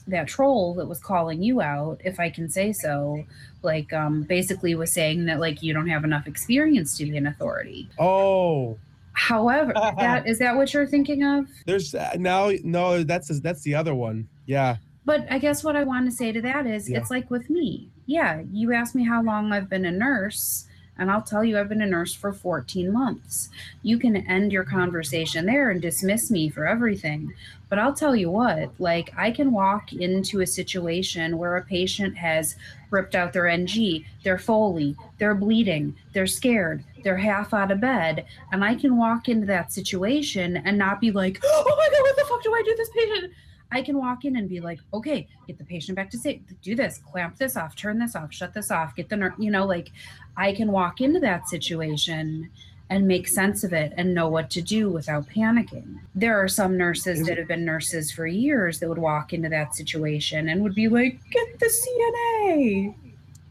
that 0.08 0.28
troll 0.28 0.74
that 0.76 0.86
was 0.86 1.00
calling 1.00 1.42
you 1.42 1.62
out, 1.62 2.02
if 2.04 2.20
I 2.20 2.30
can 2.30 2.50
say 2.50 2.74
so, 2.74 3.24
like 3.64 3.94
um, 3.94 4.24
basically 4.24 4.76
was 4.76 4.92
saying 4.92 5.26
that 5.28 5.40
like 5.40 5.64
you 5.64 5.74
don't 5.74 5.88
have 5.88 6.04
enough 6.04 6.28
experience 6.28 6.98
to 6.98 7.06
be 7.06 7.16
an 7.16 7.28
authority. 7.28 7.90
Oh, 7.98 8.78
However, 9.14 9.72
that 9.98 10.28
is 10.28 10.38
that 10.40 10.56
what 10.58 10.74
you're 10.74 10.86
thinking 10.86 11.24
of? 11.24 11.48
there's 11.66 11.96
uh, 11.96 12.12
now 12.20 12.52
no 12.66 13.04
that's 13.04 13.30
that's 13.40 13.62
the 13.62 13.74
other 13.74 13.96
one. 13.96 14.28
Yeah. 14.46 14.76
But 15.06 15.26
I 15.32 15.40
guess 15.40 15.64
what 15.64 15.78
I 15.78 15.86
want 15.86 16.06
to 16.10 16.12
say 16.12 16.34
to 16.34 16.42
that 16.42 16.68
is 16.68 16.90
Yeah. 16.90 16.98
it's 17.00 17.10
like 17.10 17.32
with 17.32 17.50
me. 17.50 17.90
Yeah, 18.08 18.42
you 18.54 18.74
asked 18.74 18.96
me 18.96 19.04
how 19.04 19.22
long 19.22 19.52
I've 19.52 19.70
been 19.70 19.86
a 19.86 19.92
nurse, 19.92 20.66
and 20.98 21.12
I'll 21.12 21.22
tell 21.22 21.44
you 21.44 21.60
I've 21.60 21.68
been 21.68 21.82
a 21.82 21.86
nurse 21.86 22.14
for 22.14 22.32
14 22.32 22.92
months. 22.92 23.50
You 23.84 24.00
can 24.00 24.16
end 24.28 24.54
your 24.54 24.64
conversation 24.64 25.46
there 25.46 25.70
and 25.70 25.82
dismiss 25.82 26.32
me 26.32 26.48
for 26.48 26.66
everything. 26.66 27.34
But 27.68 27.80
I'll 27.80 27.94
tell 27.94 28.16
you 28.16 28.32
what, 28.32 28.72
like 28.80 29.14
I 29.18 29.30
can 29.30 29.52
walk 29.52 29.92
into 29.92 30.40
a 30.40 30.48
situation 30.48 31.38
where 31.38 31.58
a 31.58 31.66
patient 31.66 32.16
has 32.16 32.56
ripped 32.92 33.14
out 33.14 33.34
their 33.34 33.48
NG, 33.48 34.06
they're 34.24 34.40
Foley, 34.40 34.96
they're 35.18 35.36
bleeding, 35.36 35.94
they're 36.14 36.28
scared, 36.28 36.86
they're 37.04 37.18
half 37.18 37.54
out 37.54 37.72
of 37.72 37.82
bed, 37.82 38.26
and 38.54 38.64
I 38.64 38.76
can 38.76 38.96
walk 38.96 39.28
into 39.28 39.46
that 39.48 39.74
situation 39.74 40.58
and 40.58 40.78
not 40.78 41.02
be 41.02 41.12
like, 41.12 41.42
oh 41.44 41.64
my 41.68 41.90
God, 41.92 42.02
what 42.04 42.16
the 42.16 42.26
fuck 42.30 42.42
do 42.42 42.54
I 42.54 42.62
do 42.64 42.76
this 42.78 42.90
patient? 42.90 43.34
I 43.72 43.82
can 43.82 43.98
walk 43.98 44.26
in 44.26 44.36
and 44.38 44.48
be 44.48 44.60
like, 44.60 44.80
okay, 44.94 45.28
get 45.46 45.58
the 45.58 45.64
patient 45.66 45.96
back 45.96 46.10
to 46.12 46.18
safe, 46.18 46.42
do 46.62 46.76
this, 46.76 47.00
clamp 47.00 47.38
this 47.38 47.58
off, 47.58 47.76
turn 47.76 48.00
this 48.00 48.16
off, 48.16 48.34
shut 48.34 48.54
this 48.54 48.72
off, 48.72 48.96
get 48.96 49.10
the 49.10 49.18
nurse, 49.18 49.34
you 49.38 49.52
know, 49.52 49.66
like 49.66 49.92
I 50.38 50.54
can 50.54 50.72
walk 50.72 51.02
into 51.02 51.20
that 51.22 51.50
situation 51.50 52.50
and 52.90 53.06
make 53.06 53.28
sense 53.28 53.66
of 53.66 53.74
it 53.74 53.94
and 53.98 54.14
know 54.14 54.30
what 54.30 54.50
to 54.52 54.62
do 54.62 54.90
without 54.90 55.28
panicking. 55.28 56.00
There 56.16 56.42
are 56.42 56.48
some 56.48 56.78
nurses 56.78 57.26
that 57.28 57.38
have 57.38 57.48
been 57.48 57.66
nurses 57.66 58.12
for 58.12 58.26
years 58.26 58.80
that 58.80 58.88
would 58.88 58.98
walk 58.98 59.34
into 59.34 59.50
that 59.50 59.76
situation 59.76 60.48
and 60.48 60.64
would 60.64 60.76
be 60.76 60.88
like, 60.88 61.20
get 61.30 61.60
the 61.60 61.66
CNA, 61.66 62.96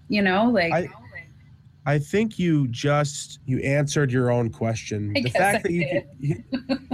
you 0.08 0.22
know, 0.22 0.50
like. 0.50 0.72
I- 0.72 0.88
I 1.86 2.00
think 2.00 2.36
you 2.36 2.66
just 2.68 3.38
you 3.46 3.58
answered 3.60 4.10
your 4.10 4.32
own 4.32 4.50
question. 4.50 5.12
I 5.16 5.20
the 5.22 5.30
fact 5.30 5.58
I 5.58 5.62
that 5.62 5.70
you, 5.70 5.86
can, 5.86 6.02
you 6.18 6.44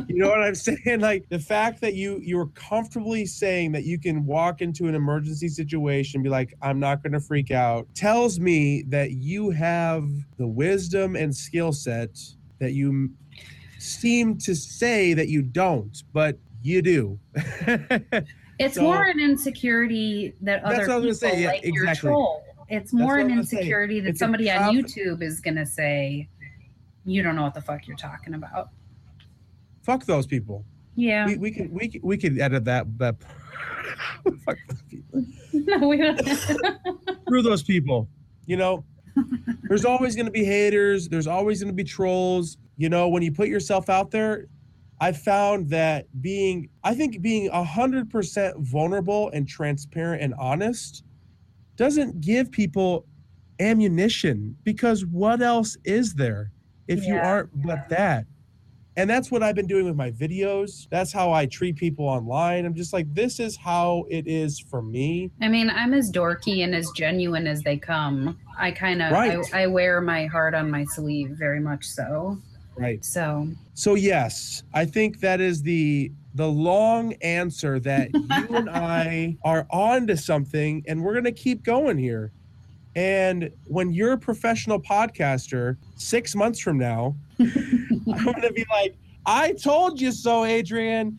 you 0.06 0.18
know 0.18 0.28
what 0.28 0.42
I'm 0.42 0.54
saying 0.68 1.00
like 1.00 1.26
the 1.30 1.38
fact 1.38 1.80
that 1.80 1.94
you 1.94 2.20
you're 2.22 2.48
comfortably 2.48 3.24
saying 3.24 3.72
that 3.72 3.84
you 3.84 3.98
can 3.98 4.26
walk 4.26 4.60
into 4.60 4.88
an 4.88 4.94
emergency 4.94 5.48
situation 5.48 6.18
and 6.18 6.24
be 6.24 6.28
like 6.28 6.54
I'm 6.60 6.78
not 6.78 7.02
going 7.02 7.14
to 7.14 7.20
freak 7.20 7.50
out 7.50 7.86
tells 7.94 8.38
me 8.38 8.82
that 8.88 9.12
you 9.12 9.48
have 9.50 10.06
the 10.36 10.46
wisdom 10.46 11.16
and 11.16 11.34
skill 11.34 11.72
set 11.72 12.18
that 12.58 12.72
you 12.72 13.10
seem 13.78 14.36
to 14.38 14.54
say 14.54 15.14
that 15.14 15.28
you 15.28 15.40
don't 15.40 16.02
but 16.12 16.36
you 16.62 16.82
do. 16.82 17.18
It's 18.58 18.74
So- 18.76 18.82
more 18.82 19.02
an 19.04 19.18
insecurity 19.18 20.34
that 20.42 20.62
That's 20.62 20.88
other 20.88 21.00
people 21.00 21.14
say, 21.14 21.40
yeah, 21.42 21.48
like 21.48 21.64
your 21.64 21.84
exactly. 21.84 22.10
troll. 22.10 22.44
It's 22.72 22.92
more 22.92 23.18
an 23.18 23.20
I 23.20 23.24
was 23.24 23.30
gonna 23.32 23.44
say. 23.44 23.56
insecurity 23.58 24.00
that 24.00 24.08
It's 24.10 24.18
somebody 24.18 24.50
on 24.50 24.74
YouTube 24.74 25.22
is 25.22 25.40
gonna 25.40 25.66
say, 25.66 26.28
"You 27.04 27.22
don't 27.22 27.36
know 27.36 27.42
what 27.42 27.54
the 27.54 27.60
fuck 27.60 27.86
you're 27.86 27.96
talking 27.96 28.34
about." 28.34 28.70
Fuck 29.82 30.06
those 30.06 30.26
people. 30.26 30.64
Yeah, 30.94 31.26
We, 31.26 31.36
we 31.36 31.50
could 31.50 31.72
we 31.72 31.88
could, 31.88 32.02
we 32.02 32.16
could 32.16 32.38
edit 32.38 32.64
that 32.64 32.98
that 32.98 33.16
Fuck 34.44 34.58
those 34.68 34.82
people. 34.82 35.24
no, 35.52 35.88
we 35.88 35.98
don't. 35.98 36.18
screw 37.26 37.42
those 37.42 37.62
people. 37.62 38.08
You 38.46 38.56
know, 38.56 38.84
there's 39.64 39.84
always 39.84 40.14
going 40.14 40.26
to 40.26 40.32
be 40.32 40.44
haters. 40.44 41.08
There's 41.08 41.26
always 41.26 41.62
going 41.62 41.72
to 41.72 41.76
be 41.76 41.84
trolls. 41.84 42.56
You 42.76 42.88
know, 42.88 43.08
when 43.08 43.22
you 43.22 43.32
put 43.32 43.48
yourself 43.48 43.88
out 43.88 44.10
there, 44.10 44.46
I 45.00 45.12
found 45.12 45.68
that 45.70 46.06
being, 46.22 46.68
I 46.84 46.94
think 46.94 47.20
being 47.22 47.50
100% 47.50 48.60
vulnerable 48.60 49.30
and 49.30 49.46
transparent 49.46 50.22
and 50.22 50.34
honest 50.38 51.04
doesn't 51.82 52.20
give 52.20 52.48
people 52.52 53.04
ammunition 53.58 54.56
because 54.62 55.04
what 55.04 55.42
else 55.42 55.76
is 55.84 56.14
there 56.14 56.52
if 56.86 57.04
you 57.04 57.16
aren't 57.16 57.50
but 57.66 57.88
that? 57.88 58.24
And 58.96 59.10
that's 59.10 59.32
what 59.32 59.42
I've 59.42 59.56
been 59.56 59.66
doing 59.66 59.86
with 59.86 59.96
my 59.96 60.10
videos. 60.12 60.86
That's 60.90 61.12
how 61.12 61.32
I 61.32 61.46
treat 61.46 61.74
people 61.76 62.06
online. 62.06 62.66
I'm 62.66 62.74
just 62.74 62.92
like, 62.92 63.12
this 63.14 63.40
is 63.40 63.56
how 63.56 64.04
it 64.10 64.28
is 64.28 64.60
for 64.60 64.80
me. 64.82 65.30
I 65.40 65.48
mean, 65.48 65.70
I'm 65.70 65.92
as 65.92 66.12
dorky 66.12 66.62
and 66.62 66.72
as 66.74 66.88
genuine 66.90 67.46
as 67.48 67.62
they 67.62 67.78
come. 67.78 68.38
I 68.56 68.70
kind 68.70 69.02
of, 69.02 69.10
Right. 69.10 69.44
I, 69.52 69.62
I 69.62 69.66
wear 69.66 70.00
my 70.00 70.26
heart 70.26 70.54
on 70.54 70.70
my 70.70 70.84
sleeve, 70.84 71.30
very 71.30 71.58
much 71.58 71.84
so. 71.86 72.38
Right. 72.76 73.04
So, 73.04 73.48
So 73.74 73.94
yes, 73.94 74.62
I 74.72 74.84
think 74.84 75.20
that 75.20 75.40
is 75.40 75.62
the 75.62 76.12
the 76.34 76.48
long 76.48 77.12
answer 77.20 77.78
that 77.80 78.08
you 78.14 78.56
and 78.56 78.70
I 78.70 79.36
are 79.44 79.66
on 79.70 80.06
to 80.06 80.16
something 80.16 80.82
and 80.88 81.02
we're 81.02 81.12
going 81.12 81.24
to 81.24 81.32
keep 81.32 81.62
going 81.62 81.98
here. 81.98 82.32
And 82.96 83.50
when 83.64 83.92
you're 83.92 84.12
a 84.12 84.18
professional 84.18 84.80
podcaster 84.80 85.76
6 85.96 86.34
months 86.34 86.60
from 86.60 86.78
now, 86.78 87.16
I'm 87.38 88.24
going 88.24 88.42
to 88.42 88.52
be 88.52 88.64
like, 88.70 88.96
"I 89.26 89.52
told 89.52 90.00
you 90.00 90.12
so, 90.12 90.42
Adrianne. 90.42 91.16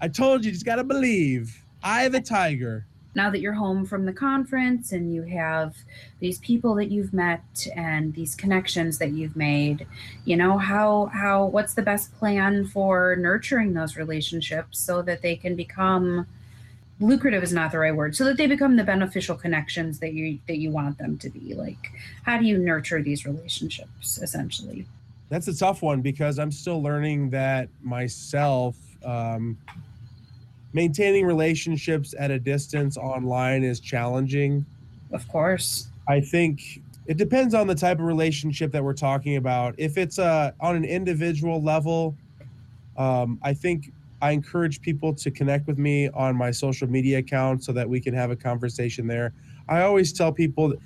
I 0.00 0.08
told 0.08 0.44
you, 0.44 0.48
you 0.48 0.52
just 0.52 0.66
got 0.66 0.76
to 0.76 0.84
believe. 0.84 1.64
I 1.82 2.08
the 2.08 2.20
tiger." 2.20 2.86
Now 3.16 3.30
that 3.30 3.40
you're 3.40 3.54
home 3.54 3.84
from 3.84 4.04
the 4.04 4.12
conference 4.12 4.92
and 4.92 5.12
you 5.12 5.22
have 5.22 5.74
these 6.20 6.38
people 6.40 6.74
that 6.74 6.90
you've 6.90 7.12
met 7.12 7.66
and 7.74 8.14
these 8.14 8.34
connections 8.34 8.98
that 8.98 9.12
you've 9.12 9.34
made 9.34 9.86
you 10.24 10.36
know 10.36 10.58
how 10.58 11.06
how 11.06 11.46
what's 11.46 11.74
the 11.74 11.82
best 11.82 12.14
plan 12.18 12.66
for 12.66 13.16
nurturing 13.16 13.72
those 13.72 13.96
relationships 13.96 14.78
so 14.78 15.02
that 15.02 15.22
they 15.22 15.34
can 15.34 15.56
become 15.56 16.26
lucrative 17.00 17.42
is 17.42 17.52
not 17.52 17.72
the 17.72 17.78
right 17.78 17.96
word 17.96 18.14
so 18.14 18.24
that 18.24 18.36
they 18.36 18.46
become 18.46 18.76
the 18.76 18.84
beneficial 18.84 19.34
connections 19.34 19.98
that 19.98 20.12
you 20.12 20.38
that 20.46 20.58
you 20.58 20.70
want 20.70 20.96
them 20.98 21.18
to 21.18 21.28
be 21.30 21.54
like 21.54 21.92
how 22.22 22.38
do 22.38 22.44
you 22.44 22.58
nurture 22.58 23.02
these 23.02 23.26
relationships 23.26 24.18
essentially 24.18 24.86
That's 25.28 25.48
a 25.48 25.56
tough 25.56 25.82
one 25.82 26.02
because 26.02 26.38
I'm 26.38 26.52
still 26.52 26.80
learning 26.82 27.30
that 27.30 27.68
myself. 27.82 28.76
Um, 29.04 29.58
maintaining 30.72 31.26
relationships 31.26 32.14
at 32.18 32.30
a 32.30 32.38
distance 32.38 32.96
online 32.96 33.64
is 33.64 33.80
challenging. 33.80 34.64
Of 35.12 35.26
course. 35.28 35.88
I 36.08 36.20
think 36.20 36.82
it 37.06 37.16
depends 37.16 37.54
on 37.54 37.66
the 37.66 37.74
type 37.74 37.98
of 37.98 38.04
relationship 38.04 38.72
that 38.72 38.82
we're 38.82 38.92
talking 38.92 39.36
about. 39.36 39.74
If 39.78 39.96
it's 39.96 40.18
uh, 40.18 40.52
on 40.60 40.76
an 40.76 40.84
individual 40.84 41.62
level, 41.62 42.16
um, 42.96 43.38
I 43.42 43.54
think 43.54 43.92
I 44.22 44.32
encourage 44.32 44.80
people 44.80 45.14
to 45.14 45.30
connect 45.30 45.66
with 45.66 45.78
me 45.78 46.08
on 46.10 46.36
my 46.36 46.50
social 46.50 46.88
media 46.88 47.18
account 47.18 47.64
so 47.64 47.72
that 47.72 47.88
we 47.88 48.00
can 48.00 48.14
have 48.14 48.30
a 48.30 48.36
conversation 48.36 49.06
there. 49.06 49.32
I 49.68 49.82
always 49.82 50.12
tell 50.12 50.32
people, 50.32 50.70
that, 50.70 50.78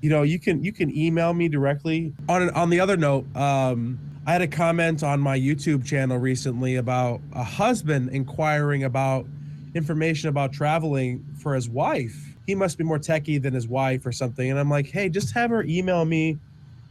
you 0.00 0.10
know, 0.10 0.22
you 0.22 0.38
can 0.38 0.62
you 0.64 0.72
can 0.72 0.96
email 0.96 1.32
me 1.32 1.48
directly. 1.48 2.12
On 2.28 2.42
an, 2.42 2.50
on 2.50 2.70
the 2.70 2.80
other 2.80 2.96
note, 2.96 3.24
um, 3.36 3.98
I 4.24 4.32
had 4.32 4.42
a 4.42 4.46
comment 4.46 5.02
on 5.02 5.18
my 5.18 5.36
YouTube 5.36 5.84
channel 5.84 6.16
recently 6.16 6.76
about 6.76 7.20
a 7.32 7.42
husband 7.42 8.10
inquiring 8.10 8.84
about 8.84 9.26
information 9.74 10.28
about 10.28 10.52
traveling 10.52 11.24
for 11.38 11.54
his 11.56 11.68
wife. 11.68 12.36
He 12.46 12.54
must 12.54 12.78
be 12.78 12.84
more 12.84 13.00
techie 13.00 13.42
than 13.42 13.52
his 13.52 13.66
wife 13.66 14.06
or 14.06 14.12
something. 14.12 14.48
And 14.48 14.60
I'm 14.60 14.70
like, 14.70 14.86
hey, 14.86 15.08
just 15.08 15.34
have 15.34 15.50
her 15.50 15.64
email 15.64 16.04
me. 16.04 16.38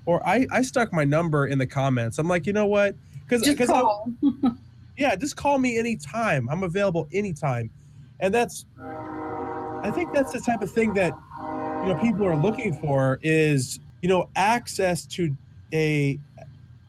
Or 0.05 0.25
I, 0.27 0.45
I 0.51 0.61
stuck 0.61 0.91
my 0.91 1.05
number 1.05 1.47
in 1.47 1.57
the 1.57 1.67
comments. 1.67 2.19
I'm 2.19 2.27
like, 2.27 2.45
you 2.45 2.53
know 2.53 2.65
what? 2.65 2.95
Because 3.23 3.43
Just 3.43 3.57
because 3.57 3.69
call. 3.69 4.09
yeah, 4.97 5.15
just 5.15 5.37
call 5.37 5.57
me 5.57 5.77
anytime. 5.77 6.49
I'm 6.49 6.63
available 6.63 7.07
anytime. 7.13 7.69
And 8.19 8.33
that's 8.33 8.65
I 8.77 9.89
think 9.93 10.11
that's 10.13 10.33
the 10.33 10.41
type 10.41 10.61
of 10.61 10.69
thing 10.69 10.93
that 10.95 11.13
you 11.83 11.93
know 11.93 11.99
people 12.01 12.25
are 12.25 12.35
looking 12.35 12.73
for 12.73 13.19
is, 13.23 13.79
you 14.01 14.09
know, 14.09 14.29
access 14.35 15.05
to 15.07 15.35
a 15.73 16.19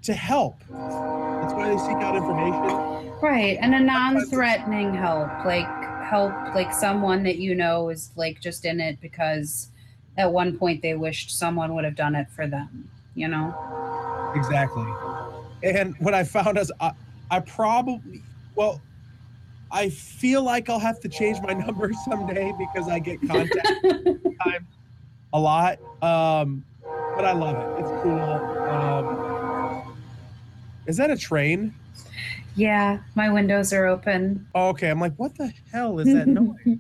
to 0.03 0.12
help. 0.12 0.59
That's 0.68 1.55
why 1.55 1.68
they 1.68 1.78
seek 1.78 1.96
out 1.96 2.16
information. 2.16 3.12
Right. 3.20 3.59
And 3.61 3.74
a 3.74 3.80
non 3.80 4.24
threatening 4.26 4.94
help. 4.94 5.28
Like 5.44 5.68
help 6.12 6.32
like 6.55 6.72
someone 6.74 7.22
that 7.22 7.38
you 7.38 7.55
know 7.55 7.88
is 7.88 8.11
like 8.16 8.40
just 8.40 8.66
in 8.66 8.80
it 8.80 9.00
because 9.00 9.70
at 10.18 10.30
one 10.30 10.59
point 10.59 10.82
they 10.82 10.94
wished 10.94 11.30
someone 11.30 11.74
would 11.74 11.84
have 11.84 11.96
done 11.96 12.14
it 12.14 12.28
for 12.30 12.46
them, 12.46 12.90
you 13.14 13.28
know? 13.28 13.55
Exactly. 14.34 14.86
And 15.62 15.96
what 16.00 16.12
I 16.12 16.24
found 16.24 16.59
is 16.59 16.70
I, 16.80 16.92
I 17.30 17.40
probably 17.40 18.22
well 18.57 18.80
I 19.70 19.88
feel 19.88 20.42
like 20.42 20.68
I'll 20.68 20.78
have 20.78 21.00
to 21.00 21.09
change 21.09 21.40
my 21.40 21.55
number 21.66 21.90
someday 22.05 22.53
because 22.59 22.88
I 22.88 22.98
get 22.98 23.20
contact 23.26 23.66
time 24.44 24.66
a 25.32 25.40
lot. 25.40 25.78
Um, 26.03 26.62
but 27.16 27.24
I 27.24 27.32
love 27.32 27.57
it. 27.57 27.80
It's 27.80 28.03
cool. 28.03 28.51
Is 30.87 30.97
that 30.97 31.11
a 31.11 31.16
train? 31.16 31.74
Yeah, 32.55 32.99
my 33.14 33.30
windows 33.33 33.72
are 33.72 33.87
open. 33.87 34.47
Oh, 34.55 34.68
okay. 34.70 34.91
I'm 34.91 35.01
like, 35.01 35.14
what 35.16 35.35
the 35.37 35.53
hell 35.72 35.99
is 35.99 36.12
that 36.12 36.26
noise? 36.28 36.57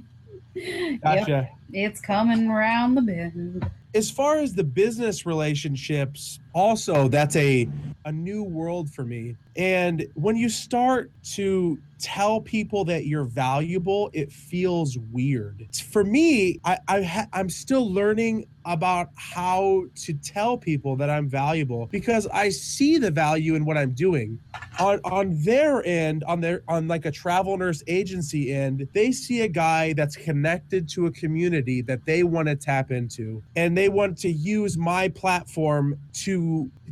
Yep, 0.54 1.00
Gotcha. 1.02 1.48
it's 1.72 1.98
coming 2.02 2.48
around 2.50 2.94
the 2.94 3.00
bend. 3.00 3.70
As 3.94 4.10
far 4.10 4.38
as 4.38 4.52
the 4.54 4.62
business 4.62 5.24
relationships, 5.24 6.40
also 6.54 7.08
that's 7.08 7.36
a 7.36 7.68
a 8.04 8.12
new 8.12 8.42
world 8.42 8.90
for 8.90 9.04
me. 9.04 9.36
And 9.56 10.06
when 10.14 10.36
you 10.36 10.48
start 10.48 11.10
to 11.34 11.78
tell 12.02 12.40
people 12.40 12.84
that 12.84 13.06
you're 13.06 13.24
valuable, 13.24 14.10
it 14.12 14.32
feels 14.32 14.98
weird. 15.12 15.68
For 15.72 16.02
me, 16.02 16.58
I, 16.64 16.78
I 16.88 17.02
ha- 17.02 17.28
I'm 17.32 17.48
still 17.48 17.92
learning 17.92 18.46
about 18.64 19.10
how 19.14 19.84
to 19.94 20.12
tell 20.14 20.56
people 20.56 20.96
that 20.96 21.10
I'm 21.10 21.28
valuable 21.28 21.88
because 21.90 22.26
I 22.28 22.48
see 22.48 22.98
the 22.98 23.10
value 23.10 23.54
in 23.54 23.64
what 23.64 23.76
I'm 23.76 23.92
doing. 23.92 24.38
On 24.80 25.00
on 25.04 25.42
their 25.42 25.84
end, 25.86 26.24
on 26.24 26.40
their 26.40 26.62
on 26.68 26.88
like 26.88 27.04
a 27.04 27.10
travel 27.10 27.56
nurse 27.56 27.82
agency 27.86 28.52
end, 28.52 28.88
they 28.92 29.12
see 29.12 29.42
a 29.42 29.48
guy 29.48 29.92
that's 29.92 30.16
connected 30.16 30.88
to 30.90 31.06
a 31.06 31.10
community 31.10 31.82
that 31.82 32.04
they 32.04 32.22
want 32.22 32.48
to 32.48 32.56
tap 32.56 32.90
into 32.90 33.42
and 33.54 33.76
they 33.76 33.88
want 33.88 34.16
to 34.18 34.30
use 34.30 34.78
my 34.78 35.08
platform 35.08 35.98
to 36.12 36.41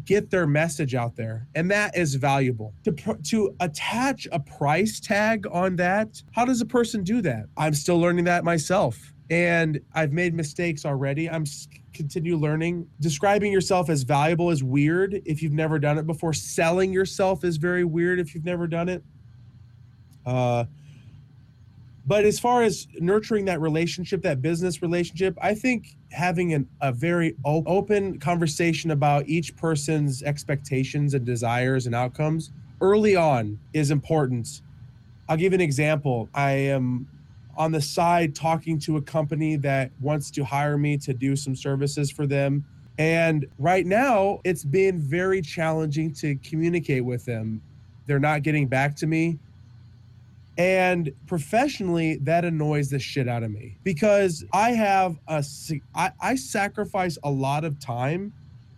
get 0.04 0.30
their 0.30 0.46
message 0.46 0.94
out 0.94 1.16
there 1.16 1.46
and 1.54 1.70
that 1.70 1.96
is 1.96 2.14
valuable. 2.14 2.72
To 2.84 2.92
to 3.24 3.54
attach 3.60 4.26
a 4.32 4.40
price 4.40 5.00
tag 5.00 5.46
on 5.50 5.76
that 5.76 6.22
how 6.32 6.44
does 6.44 6.60
a 6.60 6.66
person 6.66 7.02
do 7.02 7.20
that? 7.22 7.46
I'm 7.56 7.74
still 7.74 7.98
learning 7.98 8.24
that 8.24 8.44
myself 8.44 9.12
and 9.30 9.80
i've 9.94 10.12
made 10.12 10.34
mistakes 10.34 10.84
already. 10.84 11.28
I'm 11.28 11.44
continue 11.92 12.36
learning. 12.36 12.86
Describing 13.00 13.52
yourself 13.52 13.90
as 13.90 14.02
valuable 14.02 14.50
is 14.50 14.62
weird 14.62 15.20
if 15.26 15.42
you've 15.42 15.52
never 15.52 15.78
done 15.78 15.98
it 15.98 16.06
before. 16.06 16.32
Selling 16.32 16.92
yourself 16.92 17.44
is 17.44 17.56
very 17.56 17.84
weird 17.84 18.20
if 18.20 18.34
you've 18.34 18.44
never 18.44 18.66
done 18.66 18.88
it. 18.88 19.02
Uh 20.24 20.64
but 22.06 22.24
as 22.24 22.40
far 22.40 22.62
as 22.62 22.88
nurturing 22.98 23.44
that 23.44 23.60
relationship 23.60 24.22
that 24.22 24.42
business 24.42 24.82
relationship 24.82 25.36
i 25.40 25.54
think 25.54 25.96
having 26.12 26.54
an, 26.54 26.68
a 26.80 26.92
very 26.92 27.36
o- 27.44 27.64
open 27.66 28.18
conversation 28.18 28.90
about 28.90 29.28
each 29.28 29.56
person's 29.56 30.22
expectations 30.22 31.14
and 31.14 31.24
desires 31.24 31.86
and 31.86 31.94
outcomes 31.94 32.50
early 32.80 33.16
on 33.16 33.58
is 33.72 33.90
important. 33.90 34.62
I'll 35.28 35.36
give 35.36 35.52
an 35.52 35.60
example. 35.60 36.28
I 36.34 36.52
am 36.52 37.06
on 37.56 37.72
the 37.72 37.80
side 37.80 38.34
talking 38.34 38.78
to 38.80 38.96
a 38.96 39.02
company 39.02 39.56
that 39.56 39.90
wants 40.00 40.30
to 40.32 40.44
hire 40.44 40.78
me 40.78 40.96
to 40.98 41.12
do 41.12 41.36
some 41.36 41.54
services 41.54 42.10
for 42.10 42.26
them. 42.26 42.64
And 42.98 43.46
right 43.58 43.86
now 43.86 44.40
it's 44.44 44.64
been 44.64 44.98
very 44.98 45.42
challenging 45.42 46.12
to 46.14 46.36
communicate 46.36 47.04
with 47.04 47.24
them. 47.24 47.60
They're 48.06 48.18
not 48.18 48.42
getting 48.42 48.66
back 48.66 48.96
to 48.96 49.06
me 49.06 49.38
and 50.60 51.10
professionally, 51.26 52.18
that 52.20 52.44
annoys 52.44 52.90
the 52.90 52.98
shit 52.98 53.26
out 53.28 53.42
of 53.42 53.50
me 53.50 53.78
because 53.82 54.44
I 54.52 54.72
have 54.72 55.16
a, 55.26 55.42
I, 55.94 56.12
I 56.20 56.34
sacrifice 56.34 57.16
a 57.24 57.30
lot 57.30 57.64
of 57.64 57.80
time 57.80 58.34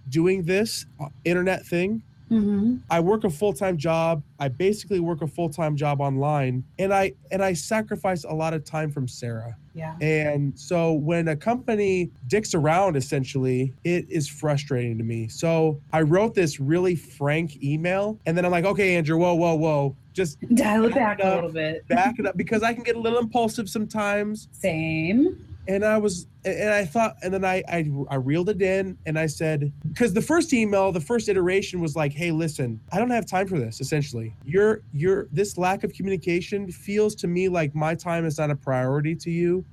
doing 0.08 0.44
this 0.44 0.86
uh, 1.00 1.06
internet 1.24 1.66
thing. 1.66 2.00
Mm-hmm. 2.32 2.76
I 2.90 3.00
work 3.00 3.24
a 3.24 3.30
full 3.30 3.52
time 3.52 3.76
job. 3.76 4.22
I 4.38 4.48
basically 4.48 5.00
work 5.00 5.22
a 5.22 5.26
full 5.26 5.48
time 5.48 5.76
job 5.76 6.00
online, 6.00 6.64
and 6.78 6.92
I 6.92 7.12
and 7.30 7.42
I 7.42 7.52
sacrifice 7.52 8.24
a 8.24 8.32
lot 8.32 8.54
of 8.54 8.64
time 8.64 8.90
from 8.90 9.06
Sarah. 9.06 9.56
Yeah. 9.74 9.96
And 10.00 10.58
so 10.58 10.92
when 10.92 11.28
a 11.28 11.36
company 11.36 12.10
dicks 12.26 12.54
around, 12.54 12.96
essentially, 12.96 13.72
it 13.84 14.06
is 14.10 14.28
frustrating 14.28 14.98
to 14.98 15.04
me. 15.04 15.28
So 15.28 15.80
I 15.92 16.02
wrote 16.02 16.34
this 16.34 16.60
really 16.60 16.94
frank 16.94 17.62
email, 17.62 18.18
and 18.26 18.36
then 18.36 18.44
I'm 18.44 18.50
like, 18.50 18.64
okay, 18.64 18.96
Andrew, 18.96 19.16
whoa, 19.16 19.34
whoa, 19.34 19.54
whoa, 19.54 19.96
just 20.12 20.38
Dial 20.54 20.84
it 20.84 20.94
Back 20.94 21.20
it 21.20 21.26
a 21.26 21.34
little 21.34 21.50
bit. 21.50 21.86
back 21.88 22.18
it 22.18 22.26
up 22.26 22.36
because 22.36 22.62
I 22.62 22.74
can 22.74 22.82
get 22.82 22.96
a 22.96 23.00
little 23.00 23.18
impulsive 23.18 23.68
sometimes. 23.68 24.48
Same. 24.52 25.51
And 25.68 25.84
I 25.84 25.96
was, 25.96 26.26
and 26.44 26.70
I 26.70 26.84
thought, 26.84 27.16
and 27.22 27.32
then 27.32 27.44
I, 27.44 27.62
I, 27.68 27.88
I 28.10 28.16
reeled 28.16 28.48
it 28.48 28.60
in 28.60 28.98
and 29.06 29.16
I 29.16 29.26
said, 29.26 29.72
because 29.88 30.12
the 30.12 30.22
first 30.22 30.52
email, 30.52 30.90
the 30.90 31.00
first 31.00 31.28
iteration 31.28 31.80
was 31.80 31.94
like, 31.94 32.12
hey, 32.12 32.32
listen, 32.32 32.80
I 32.90 32.98
don't 32.98 33.10
have 33.10 33.26
time 33.26 33.46
for 33.46 33.58
this. 33.58 33.80
Essentially, 33.80 34.34
your, 34.44 34.82
your, 34.92 35.28
this 35.30 35.56
lack 35.56 35.84
of 35.84 35.92
communication 35.92 36.70
feels 36.70 37.14
to 37.16 37.28
me 37.28 37.48
like 37.48 37.74
my 37.76 37.94
time 37.94 38.26
is 38.26 38.38
not 38.38 38.50
a 38.50 38.56
priority 38.56 39.14
to 39.14 39.30
you. 39.30 39.64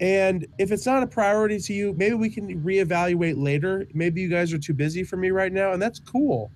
And 0.00 0.46
if 0.58 0.72
it's 0.72 0.86
not 0.86 1.02
a 1.02 1.06
priority 1.06 1.60
to 1.60 1.74
you, 1.74 1.92
maybe 1.98 2.14
we 2.14 2.30
can 2.30 2.62
reevaluate 2.62 3.40
later. 3.40 3.86
Maybe 3.92 4.22
you 4.22 4.28
guys 4.28 4.52
are 4.52 4.58
too 4.58 4.74
busy 4.74 5.04
for 5.04 5.16
me 5.16 5.30
right 5.30 5.52
now, 5.52 5.72
and 5.72 5.80
that's 5.80 6.00
cool. 6.00 6.50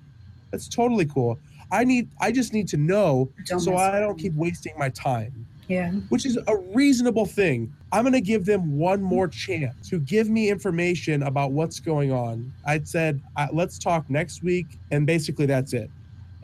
That's 0.50 0.66
totally 0.66 1.04
cool. 1.04 1.38
I 1.70 1.84
need, 1.84 2.09
I 2.20 2.32
just 2.32 2.52
need 2.52 2.68
to 2.68 2.76
know 2.76 3.28
Don't 3.44 3.61
so 3.61 3.76
I 3.76 4.00
don't 4.00 4.18
keep 4.18 4.34
wasting 4.34 4.76
my 4.78 4.88
time 4.88 5.46
Yeah. 5.69 5.91
which 6.11 6.25
is 6.27 6.39
a 6.47 6.57
reasonable 6.75 7.27
thing. 7.27 7.73
I'm 7.93 8.03
going 8.03 8.12
to 8.12 8.21
give 8.21 8.45
them 8.45 8.77
one 8.79 9.03
more 9.03 9.27
chance 9.29 9.89
to 9.91 9.99
give 9.99 10.29
me 10.29 10.49
information 10.51 11.23
about 11.25 11.53
what's 11.53 11.81
going 11.81 12.12
on. 12.12 12.53
I 12.64 12.81
said, 12.85 13.21
uh, 13.37 13.49
let's 13.53 13.79
talk 13.79 14.09
next 14.11 14.43
week. 14.43 14.67
And 14.91 15.07
basically, 15.07 15.47
that's 15.47 15.73
it, 15.73 15.91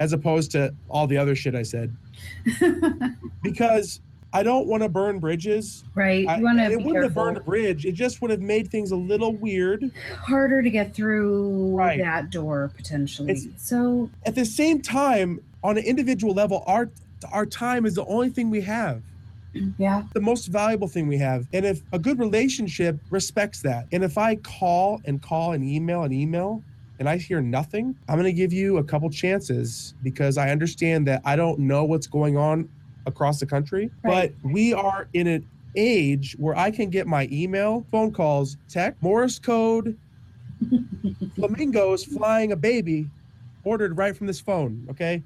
as 0.01 0.13
opposed 0.13 0.51
to 0.53 0.75
all 0.89 1.07
the 1.07 1.17
other 1.17 1.35
shit 1.37 1.55
I 1.55 1.63
said, 1.63 1.95
because 3.43 4.01
I 4.33 4.43
don't 4.43 4.67
want 4.67 4.83
to 4.83 4.89
burn 4.89 5.19
bridges. 5.19 5.85
right. 5.95 6.27
I, 6.27 6.39
You 6.39 6.45
want 6.45 6.59
to 6.59 6.65
it 6.71 6.77
wouldn't 6.83 7.05
have 7.05 7.15
burned 7.15 7.37
a 7.37 7.41
bridge. 7.41 7.85
It 7.85 7.93
just 7.93 8.23
would 8.23 8.31
have 8.31 8.41
made 8.41 8.71
things 8.71 8.91
a 8.93 8.97
little 8.97 9.35
weird. 9.37 9.91
Harder 10.17 10.63
to 10.63 10.71
get 10.71 10.95
through 10.95 11.77
Right. 11.77 11.99
that 11.99 12.31
door 12.31 12.73
potentially. 12.77 13.31
It's- 13.31 13.47
so 13.57 14.09
At 14.25 14.35
the 14.35 14.45
same 14.47 14.81
time, 14.81 15.41
on 15.63 15.77
an 15.79 15.85
individual 15.85 16.35
level, 16.35 16.65
our 16.67 16.91
our 17.31 17.47
time 17.47 17.87
is 17.87 17.95
the 17.95 18.05
only 18.07 18.31
thing 18.31 18.51
we 18.51 18.61
have. 18.63 19.01
Yeah. 19.79 20.03
the 20.15 20.21
most 20.21 20.47
valuable 20.47 20.89
thing 20.89 21.07
we 21.07 21.19
have. 21.19 21.47
And 21.53 21.65
if 21.65 21.83
a 21.93 21.99
good 21.99 22.19
relationship 22.19 22.99
respects 23.11 23.61
that, 23.63 23.87
and 23.93 24.03
if 24.03 24.19
I 24.19 24.37
call 24.37 25.01
and 25.05 25.21
call 25.21 25.53
and 25.53 25.65
email 25.65 26.05
and 26.05 26.13
email 26.13 26.63
and 26.99 27.09
I 27.09 27.17
hear 27.17 27.41
nothing, 27.41 27.97
I'm 28.09 28.17
going 28.17 28.25
to 28.25 28.33
give 28.33 28.53
you 28.53 28.79
a 28.79 28.85
couple 28.85 29.11
chances 29.11 29.95
because 30.03 30.39
I 30.39 30.51
understand 30.51 31.07
that 31.09 31.23
I 31.25 31.37
don't 31.37 31.59
know 31.59 31.85
what's 31.85 32.07
going 32.07 32.37
on 32.37 32.69
across 33.07 33.41
the 33.41 33.47
country. 33.47 33.91
Right. 34.05 34.35
But 34.43 34.51
we 34.51 34.73
are 34.73 35.09
in 35.13 35.27
an 35.27 35.47
age 35.75 36.37
where 36.39 36.57
I 36.57 36.71
can 36.71 36.91
get 36.91 37.07
my 37.07 37.29
email, 37.33 37.87
phone 37.91 38.13
calls, 38.13 38.57
text, 38.69 39.03
Morse 39.03 39.39
code, 39.39 39.99
flamingos 41.35 42.05
flying 42.05 42.53
a 42.53 42.57
baby 42.57 43.09
ordered 43.65 43.97
right 43.97 44.17
from 44.17 44.27
this 44.27 44.41
phone. 44.41 44.87
Okay. 44.91 45.23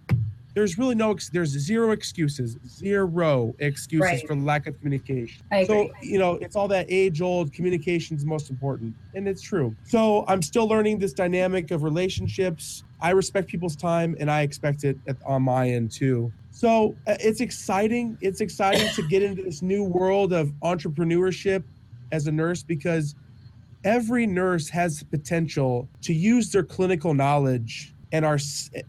There's 0.57 0.79
really 0.79 0.95
no 0.95 1.15
there's 1.33 1.51
zero 1.51 1.91
excuses 1.91 2.57
zero 2.67 3.55
excuses 3.59 4.01
Right. 4.01 4.27
for 4.27 4.35
lack 4.35 4.67
of 4.67 4.77
communication. 4.79 5.45
So 5.67 5.91
you 6.01 6.19
know 6.19 6.39
it's 6.41 6.57
all 6.57 6.67
that 6.69 6.87
age 6.89 7.21
old 7.21 7.53
communication 7.53 8.17
is 8.17 8.25
most 8.25 8.49
important 8.51 8.95
and 9.15 9.29
it's 9.29 9.43
true. 9.43 9.77
So 9.85 10.25
i'm 10.27 10.41
still 10.43 10.67
learning 10.67 10.99
this 10.99 11.13
dynamic 11.13 11.71
of 11.71 11.83
relationships. 11.83 12.83
I 13.01 13.11
respect 13.11 13.49
people's 13.49 13.77
time 13.77 14.17
and 14.19 14.31
i 14.31 14.41
expect 14.41 14.83
it 14.85 14.99
at, 15.07 15.17
on 15.27 15.43
my 15.43 15.69
end 15.69 15.93
too. 15.93 16.33
So 16.51 16.97
uh, 17.07 17.17
it's 17.21 17.43
exciting 17.43 18.17
it's 18.23 18.41
exciting 18.41 18.89
to 18.95 19.03
get 19.09 19.23
into 19.23 19.43
this 19.43 19.61
new 19.61 19.85
world 19.85 20.33
of 20.33 20.51
entrepreneurship 20.65 21.63
as 22.13 22.27
a 22.29 22.33
nurse 22.33 22.63
because 22.63 23.15
every 23.85 24.27
nurse 24.27 24.71
has 24.71 25.01
the 25.01 25.05
potential 25.05 25.87
to 26.01 26.15
use 26.15 26.51
their 26.51 26.63
clinical 26.65 27.13
knowledge 27.13 27.93
and 28.13 28.25
our 28.25 28.39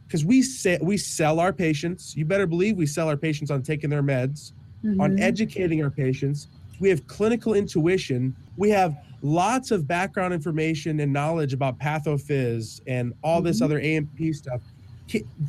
because 0.07 0.23
we 0.25 0.41
say 0.41 0.77
we 0.81 0.97
sell 0.97 1.39
our 1.39 1.51
patients. 1.53 2.15
You 2.15 2.25
better 2.25 2.47
believe 2.47 2.77
we 2.77 2.85
sell 2.85 3.09
our 3.09 3.17
patients 3.17 3.51
on 3.51 3.61
taking 3.63 3.89
their 3.89 4.03
meds 4.03 4.51
on 4.99 5.17
Mhm. 5.17 5.19
educating 5.19 5.83
our 5.83 5.89
patients. 5.89 6.47
We 6.79 6.89
have 6.89 7.05
clinical 7.07 7.55
intuition. 7.55 8.35
We 8.57 8.69
have 8.69 8.95
lots 9.23 9.71
of 9.71 9.87
background 9.87 10.33
information 10.33 10.99
and 10.99 11.11
knowledge 11.11 11.51
about 11.53 11.79
pathophys 11.79 12.79
and 12.87 13.13
all 13.23 13.41
this 13.41 13.59
Mhm. 13.59 13.63
other 13.65 13.81
amp 13.81 14.09
stuff. 14.33 14.61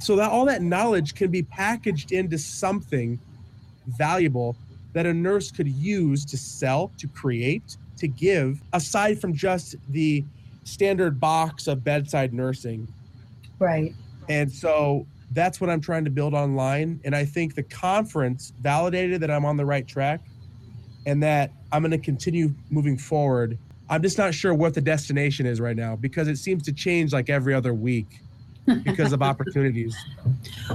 So 0.00 0.16
that 0.16 0.30
all 0.30 0.46
that 0.46 0.62
knowledge 0.62 1.14
can 1.14 1.30
be 1.30 1.42
packaged 1.42 2.12
into 2.12 2.38
something 2.38 3.18
valuable 3.98 4.56
that 4.94 5.04
a 5.06 5.12
nurse 5.12 5.50
could 5.50 5.68
use 5.68 6.24
to 6.24 6.36
sell 6.36 6.90
to 6.98 7.06
create 7.08 7.76
to 7.98 8.08
give 8.08 8.62
aside 8.72 9.20
from 9.20 9.34
just 9.34 9.76
the 9.90 10.24
standard 10.64 11.18
box 11.20 11.66
of 11.66 11.82
bedside 11.84 12.32
nursing 12.32 12.86
Right. 13.58 13.94
and 14.28 14.50
so 14.50 15.06
that's 15.32 15.60
what 15.60 15.68
I'm 15.68 15.80
trying 15.80 16.04
to 16.04 16.10
build 16.10 16.32
online. 16.32 17.00
And 17.04 17.14
I 17.14 17.24
think 17.26 17.54
the 17.54 17.62
conference 17.62 18.52
validated 18.62 19.20
that 19.20 19.30
I'm 19.30 19.44
on 19.44 19.56
the 19.58 19.64
right 19.66 19.86
track 19.86 20.20
and 21.04 21.22
that 21.22 21.52
I'm 21.70 21.82
going 21.82 21.90
to 21.90 21.98
continue 21.98 22.54
moving 22.70 22.96
forward. 22.96 23.58
I'm 23.90 24.02
just 24.02 24.16
not 24.16 24.32
sure 24.32 24.54
what 24.54 24.72
the 24.72 24.80
destination 24.80 25.44
is 25.44 25.60
right 25.60 25.76
now 25.76 25.96
because 25.96 26.28
it 26.28 26.36
seems 26.36 26.62
to 26.64 26.72
change 26.72 27.12
like 27.12 27.28
every 27.28 27.52
other 27.52 27.74
week 27.74 28.20
because 28.84 29.12
of 29.12 29.20
opportunities. 29.32 29.94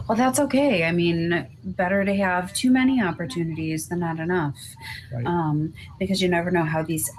Well, 0.07 0.15
that's 0.15 0.39
okay. 0.39 0.83
I 0.83 0.91
mean, 0.91 1.47
better 1.63 2.05
to 2.05 2.15
have 2.15 2.53
too 2.53 2.69
many 2.69 3.01
opportunities 3.01 3.87
than 3.87 3.99
not 4.01 4.19
enough, 4.19 4.55
Right. 5.11 5.25
um, 5.25 5.73
because 5.99 6.21
you 6.21 6.29
never 6.29 6.51
know 6.51 6.63
how 6.63 6.83
these. 6.83 7.09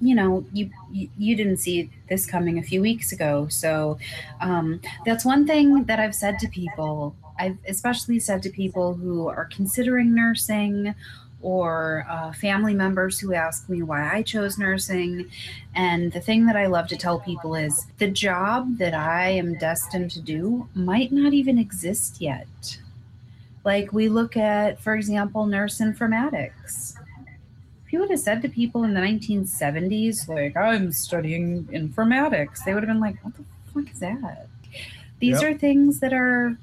You 0.00 0.14
know, 0.14 0.44
you, 0.52 0.70
you 0.92 1.36
didn't 1.36 1.58
see 1.58 1.90
this 2.08 2.26
coming 2.26 2.58
a 2.58 2.62
few 2.62 2.80
weeks 2.80 3.12
ago, 3.12 3.48
so 3.48 3.98
um, 4.40 4.80
that's 5.04 5.24
one 5.24 5.46
thing 5.46 5.84
that 5.84 6.00
I've 6.00 6.14
said 6.14 6.38
to 6.40 6.48
people. 6.48 7.14
I've 7.38 7.58
especially 7.68 8.18
said 8.18 8.42
to 8.44 8.50
people 8.50 8.94
who 8.94 9.28
are 9.28 9.46
considering 9.46 10.14
nursing, 10.14 10.94
or 11.42 12.04
uh, 12.08 12.32
family 12.32 12.74
members 12.74 13.20
who 13.20 13.32
ask 13.32 13.68
me 13.68 13.82
why 13.82 14.12
I 14.12 14.22
chose 14.22 14.58
nursing. 14.58 15.30
And 15.74 16.12
the 16.12 16.20
thing 16.20 16.46
that 16.46 16.56
I 16.56 16.66
love 16.66 16.88
to 16.88 16.96
tell 16.96 17.20
people 17.20 17.54
is 17.54 17.86
the 17.98 18.08
job 18.08 18.78
that 18.78 18.94
I 18.94 19.28
am 19.28 19.56
destined 19.58 20.10
to 20.12 20.20
do 20.20 20.68
might 20.74 21.12
not 21.12 21.34
even 21.34 21.58
exist 21.58 22.20
yet. 22.20 22.78
Like 23.64 23.92
we 23.92 24.08
look 24.08 24.36
at, 24.36 24.80
for 24.80 24.96
example, 24.96 25.46
nurse 25.46 25.78
informatics. 25.78 26.95
If 27.86 27.92
you 27.92 28.00
would 28.00 28.10
have 28.10 28.18
said 28.18 28.42
to 28.42 28.48
people 28.48 28.82
in 28.82 28.94
the 28.94 29.00
1970s, 29.00 30.26
like, 30.28 30.56
I'm 30.56 30.90
studying 30.90 31.64
informatics, 31.66 32.64
they 32.64 32.74
would 32.74 32.82
have 32.82 32.88
been 32.88 32.98
like, 33.00 33.16
what 33.24 33.34
the 33.36 33.44
fuck 33.72 33.92
is 33.92 34.00
that? 34.00 34.48
These 35.20 35.40
Yep. 35.40 35.54
are 35.54 35.58
things 35.58 36.00
that 36.00 36.12
are 36.12 36.56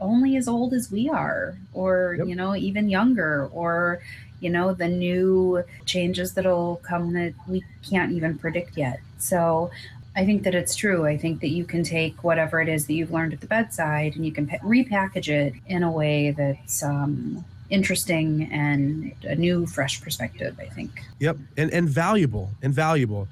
only 0.00 0.36
as 0.36 0.46
old 0.48 0.74
as 0.74 0.92
we 0.92 1.08
are, 1.08 1.56
or, 1.72 2.16
Yep. 2.18 2.28
you 2.28 2.34
know, 2.36 2.54
even 2.54 2.90
younger, 2.90 3.48
or, 3.54 4.00
you 4.40 4.50
know, 4.50 4.74
the 4.74 4.86
new 4.86 5.64
changes 5.86 6.34
that'll 6.34 6.76
come 6.82 7.14
that 7.14 7.32
we 7.48 7.64
can't 7.82 8.12
even 8.12 8.36
predict 8.36 8.76
yet. 8.76 9.00
So 9.16 9.70
I 10.14 10.26
think 10.26 10.42
that 10.42 10.54
it's 10.54 10.76
true. 10.76 11.06
I 11.06 11.16
think 11.16 11.40
that 11.40 11.48
you 11.48 11.64
can 11.64 11.84
take 11.84 12.22
whatever 12.22 12.60
it 12.60 12.68
is 12.68 12.86
that 12.86 12.92
you've 12.92 13.10
learned 13.12 13.32
at 13.32 13.40
the 13.40 13.46
bedside 13.46 14.14
and 14.14 14.26
you 14.26 14.32
can 14.32 14.46
pa- 14.46 14.58
repackage 14.58 15.28
it 15.28 15.54
in 15.68 15.82
a 15.82 15.90
way 15.90 16.32
that's 16.32 16.82
um, 16.82 17.44
interesting 17.70 18.50
and 18.52 19.12
a 19.24 19.34
new, 19.34 19.66
fresh 19.66 20.00
perspective, 20.00 20.56
I 20.60 20.66
think. 20.66 21.02
Yep, 21.20 21.36
and 21.56 21.70
and 21.72 21.88
valuable 21.88 22.50
and 22.62 22.72
valuable. 22.72 23.28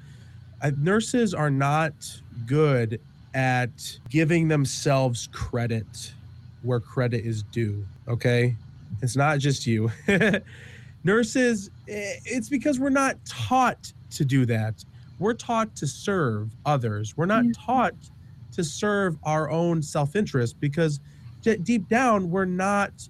Uh, 0.61 0.71
nurses 0.77 1.33
are 1.33 1.51
not 1.51 1.93
good 2.45 2.99
at 3.33 3.97
giving 4.09 4.47
themselves 4.47 5.27
credit 5.33 6.13
where 6.63 6.79
credit 6.79 7.25
is 7.25 7.43
due. 7.43 7.85
Okay, 8.07 8.55
it's 9.01 9.15
not 9.15 9.39
just 9.39 9.67
you. 9.67 9.91
nurses, 11.03 11.69
eh, 11.87 12.13
it's 12.25 12.49
because 12.49 12.79
we're 12.79 12.89
not 12.89 13.17
taught 13.25 13.91
to 14.11 14.25
do 14.25 14.45
that. 14.45 14.83
We're 15.19 15.33
taught 15.33 15.75
to 15.77 15.87
serve 15.87 16.49
others. 16.65 17.15
We're 17.15 17.25
not 17.25 17.45
Yeah. 17.45 17.51
taught 17.55 17.95
to 18.53 18.63
serve 18.63 19.17
our 19.23 19.49
own 19.49 19.81
self-interest 19.81 20.59
because 20.59 20.99
deep 21.63 21.87
down 21.89 22.31
we're 22.31 22.45
not 22.45 23.07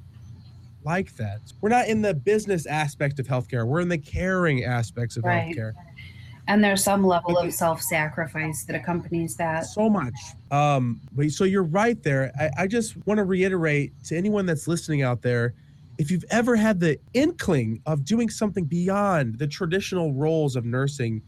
like 0.86 1.16
that. 1.16 1.40
We're 1.62 1.70
not 1.70 1.88
in 1.88 2.02
the 2.02 2.14
business 2.14 2.66
aspect 2.66 3.20
of 3.20 3.28
healthcare. 3.28 3.66
We're 3.66 3.82
in 3.82 3.90
the 3.90 3.98
caring 3.98 4.64
aspects 4.64 5.18
of 5.18 5.24
Right. 5.26 5.56
healthcare. 5.56 5.74
And 6.48 6.64
there's 6.64 6.84
some 6.84 7.04
level 7.04 7.40
of 7.40 7.52
self 7.52 7.82
sacrifice 7.82 8.66
that 8.66 8.76
accompanies 8.76 9.36
that. 9.38 9.66
So 9.66 9.90
much. 9.90 10.14
Um, 10.52 11.02
but 11.12 11.32
so 11.32 11.44
you're 11.44 11.64
right 11.64 12.02
there. 12.04 12.32
I, 12.40 12.64
I 12.64 12.68
just 12.68 12.96
want 13.08 13.18
to 13.18 13.24
reiterate 13.24 13.94
to 14.06 14.16
anyone 14.16 14.46
that's 14.46 14.68
listening 14.68 15.02
out 15.02 15.24
there, 15.24 15.56
if 15.98 16.12
you've 16.12 16.26
ever 16.30 16.56
had 16.56 16.80
the 16.80 17.00
inkling 17.14 17.82
of 17.88 18.06
doing 18.06 18.30
something 18.30 18.66
beyond 18.66 19.40
the 19.40 19.48
traditional 19.48 20.14
roles 20.14 20.56
of 20.56 20.66
nursing, 20.66 21.24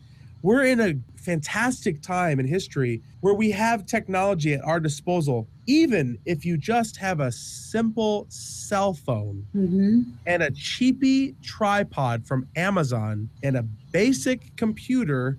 we're 0.47 0.63
in 0.63 0.79
a 0.79 0.93
fantastic 1.17 2.01
time 2.01 2.39
in 2.39 2.47
history 2.47 3.01
where 3.19 3.33
we 3.33 3.51
have 3.51 3.85
technology 3.85 4.53
at 4.53 4.63
our 4.63 4.79
disposal. 4.79 5.45
Even 5.65 6.17
if 6.23 6.45
you 6.45 6.55
just 6.55 6.95
have 6.95 7.19
a 7.19 7.29
simple 7.33 8.25
cell 8.29 8.93
phone, 8.93 9.45
hmm 9.51 10.03
and 10.25 10.43
a 10.43 10.51
cheapy 10.51 11.35
tripod 11.41 12.25
from 12.25 12.47
Amazon 12.55 13.29
and 13.43 13.57
a 13.57 13.63
basic 13.91 14.55
computer, 14.55 15.37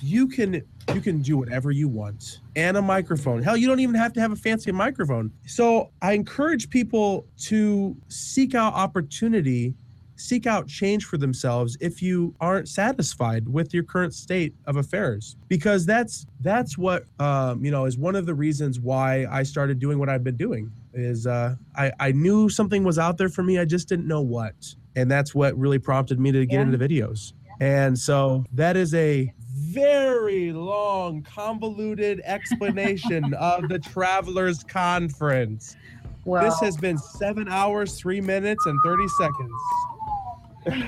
you 0.00 0.26
can 0.26 0.62
you 0.94 1.00
can 1.00 1.22
do 1.22 1.36
whatever 1.36 1.70
you 1.70 1.88
want. 1.88 2.40
And 2.56 2.76
a 2.76 2.82
microphone. 2.82 3.44
Hell, 3.44 3.56
you 3.56 3.68
don't 3.68 3.80
even 3.80 3.94
have 3.94 4.12
to 4.14 4.20
have 4.20 4.32
a 4.32 4.36
fancy 4.36 4.72
microphone. 4.72 5.30
So 5.46 5.90
I 6.02 6.12
encourage 6.14 6.68
people 6.68 7.26
to 7.42 7.96
seek 8.08 8.56
out 8.56 8.74
opportunity, 8.74 9.74
seek 10.16 10.46
out 10.46 10.66
change 10.66 11.04
for 11.04 11.16
themselves 11.18 11.76
if 11.80 12.02
you 12.02 12.34
aren't 12.40 12.68
satisfied 12.68 13.48
with 13.48 13.72
your 13.74 13.84
current 13.84 14.14
state 14.14 14.54
of 14.66 14.76
affairs. 14.76 15.36
Because 15.48 15.86
that's 15.86 16.26
that's 16.40 16.76
what 16.78 17.04
um, 17.20 17.64
you 17.64 17.70
know 17.70 17.84
is 17.84 17.96
one 17.98 18.16
of 18.16 18.26
the 18.26 18.34
reasons 18.34 18.80
why 18.80 19.26
I 19.30 19.42
started 19.42 19.78
doing 19.78 19.98
what 19.98 20.08
I've 20.08 20.24
been 20.24 20.36
doing 20.36 20.70
is 20.94 21.26
uh, 21.26 21.54
I, 21.76 21.92
I 22.00 22.12
knew 22.12 22.48
something 22.48 22.82
was 22.84 22.98
out 22.98 23.18
there 23.18 23.28
for 23.28 23.42
me. 23.42 23.58
I 23.58 23.64
just 23.64 23.88
didn't 23.88 24.08
know 24.08 24.22
what. 24.22 24.54
And 24.96 25.10
that's 25.10 25.34
what 25.34 25.56
really 25.58 25.78
prompted 25.78 26.18
me 26.18 26.32
to 26.32 26.46
get 26.46 26.56
Yeah. 26.56 26.62
into 26.62 26.78
videos. 26.78 27.34
And 27.60 27.98
so 27.98 28.44
that 28.52 28.76
is 28.76 28.94
a 28.94 29.32
very 29.54 30.52
long, 30.52 31.22
convoluted 31.22 32.20
explanation 32.24 33.34
of 33.38 33.68
the 33.68 33.78
Travelers 33.78 34.64
Conference. 34.64 35.76
Well, 36.24 36.42
This 36.42 36.58
has 36.60 36.76
been 36.76 36.98
seven 36.98 37.46
hours, 37.48 37.98
three 37.98 38.20
minutes, 38.20 38.64
and 38.66 38.78
30 38.84 39.06
seconds. 39.18 39.52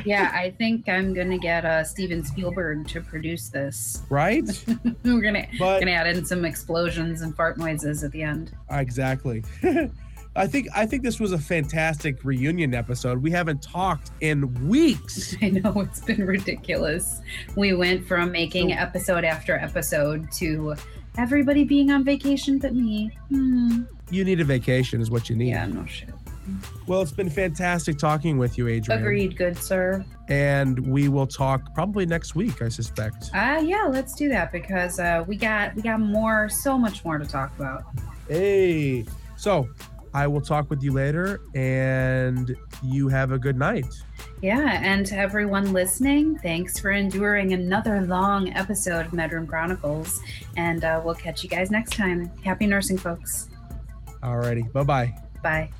Yeah, 0.04 0.32
I 0.34 0.50
think 0.58 0.88
I'm 0.88 1.14
going 1.14 1.30
to 1.30 1.38
get 1.38 1.64
uh, 1.64 1.84
Steven 1.84 2.24
Spielberg 2.24 2.88
to 2.88 3.00
produce 3.00 3.48
this. 3.48 4.02
Right? 4.08 4.44
We're 5.04 5.20
going 5.20 5.34
to 5.34 5.46
But 5.58 5.80
gonna 5.80 5.92
add 5.92 6.06
in 6.08 6.24
some 6.24 6.44
explosions 6.44 7.22
and 7.22 7.34
fart 7.36 7.58
noises 7.58 8.02
at 8.04 8.12
the 8.12 8.22
end. 8.22 8.52
exactly. 8.70 9.44
I 10.36 10.46
think 10.46 10.68
I 10.76 10.86
think 10.86 11.02
this 11.02 11.18
was 11.18 11.32
a 11.32 11.38
fantastic 11.38 12.22
reunion 12.24 12.72
episode. 12.72 13.20
We 13.20 13.30
haven't 13.32 13.60
talked 13.60 14.12
in 14.20 14.68
weeks. 14.68 15.34
I 15.42 15.48
know 15.50 15.80
it's 15.80 16.00
been 16.00 16.24
ridiculous. 16.24 17.20
We 17.56 17.74
went 17.74 18.06
from 18.06 18.30
making 18.30 18.68
So- 18.70 18.76
episode 18.76 19.24
after 19.24 19.56
episode 19.56 20.30
to 20.32 20.76
everybody 21.16 21.64
being 21.64 21.90
on 21.90 22.04
vacation 22.04 22.58
but 22.60 22.72
me. 22.74 23.10
Hmm. 23.30 23.82
You 24.10 24.24
need 24.24 24.40
a 24.40 24.44
vacation, 24.44 25.00
is 25.00 25.10
what 25.10 25.28
you 25.28 25.34
need. 25.34 25.48
Yeah, 25.48 25.66
no 25.66 25.84
shit. 25.86 26.10
Well, 26.86 27.02
it's 27.02 27.12
been 27.12 27.30
fantastic 27.30 27.98
talking 27.98 28.38
with 28.38 28.58
you, 28.58 28.66
Adrianne. 28.66 29.00
Agreed, 29.00 29.36
good 29.36 29.56
sir. 29.56 30.04
And 30.28 30.78
we 30.78 31.08
will 31.08 31.26
talk 31.26 31.74
probably 31.74 32.06
next 32.06 32.34
week, 32.34 32.62
I 32.62 32.68
suspect. 32.68 33.30
Uh 33.34 33.62
yeah, 33.64 33.84
let's 33.90 34.14
do 34.14 34.28
that 34.28 34.52
because 34.52 34.98
uh 34.98 35.24
we 35.26 35.36
got 35.36 35.74
we 35.74 35.82
got 35.82 36.00
more 36.00 36.48
so 36.48 36.78
much 36.78 37.04
more 37.04 37.18
to 37.18 37.26
talk 37.26 37.52
about. 37.58 37.84
Hey. 38.28 39.04
So 39.36 39.68
I 40.14 40.26
will 40.26 40.40
talk 40.40 40.70
with 40.70 40.82
you 40.82 40.92
later 40.92 41.40
and 41.54 42.56
you 42.82 43.08
have 43.08 43.32
a 43.32 43.38
good 43.38 43.56
night. 43.56 43.86
Yeah, 44.42 44.80
and 44.82 45.04
to 45.06 45.16
everyone 45.16 45.72
listening, 45.72 46.38
thanks 46.38 46.78
for 46.78 46.90
enduring 46.90 47.52
another 47.52 48.00
long 48.02 48.52
episode 48.54 49.06
of 49.06 49.12
Medroom 49.12 49.48
Chronicles. 49.48 50.20
And 50.56 50.84
uh, 50.84 51.00
we'll 51.04 51.14
catch 51.14 51.42
you 51.42 51.48
guys 51.48 51.70
next 51.70 51.92
time. 51.92 52.30
Happy 52.44 52.66
nursing, 52.66 52.98
folks. 52.98 53.48
Alrighty. 54.22 54.72
Bye 54.72 54.84
bye. 54.84 55.14
Bye. 55.42 55.70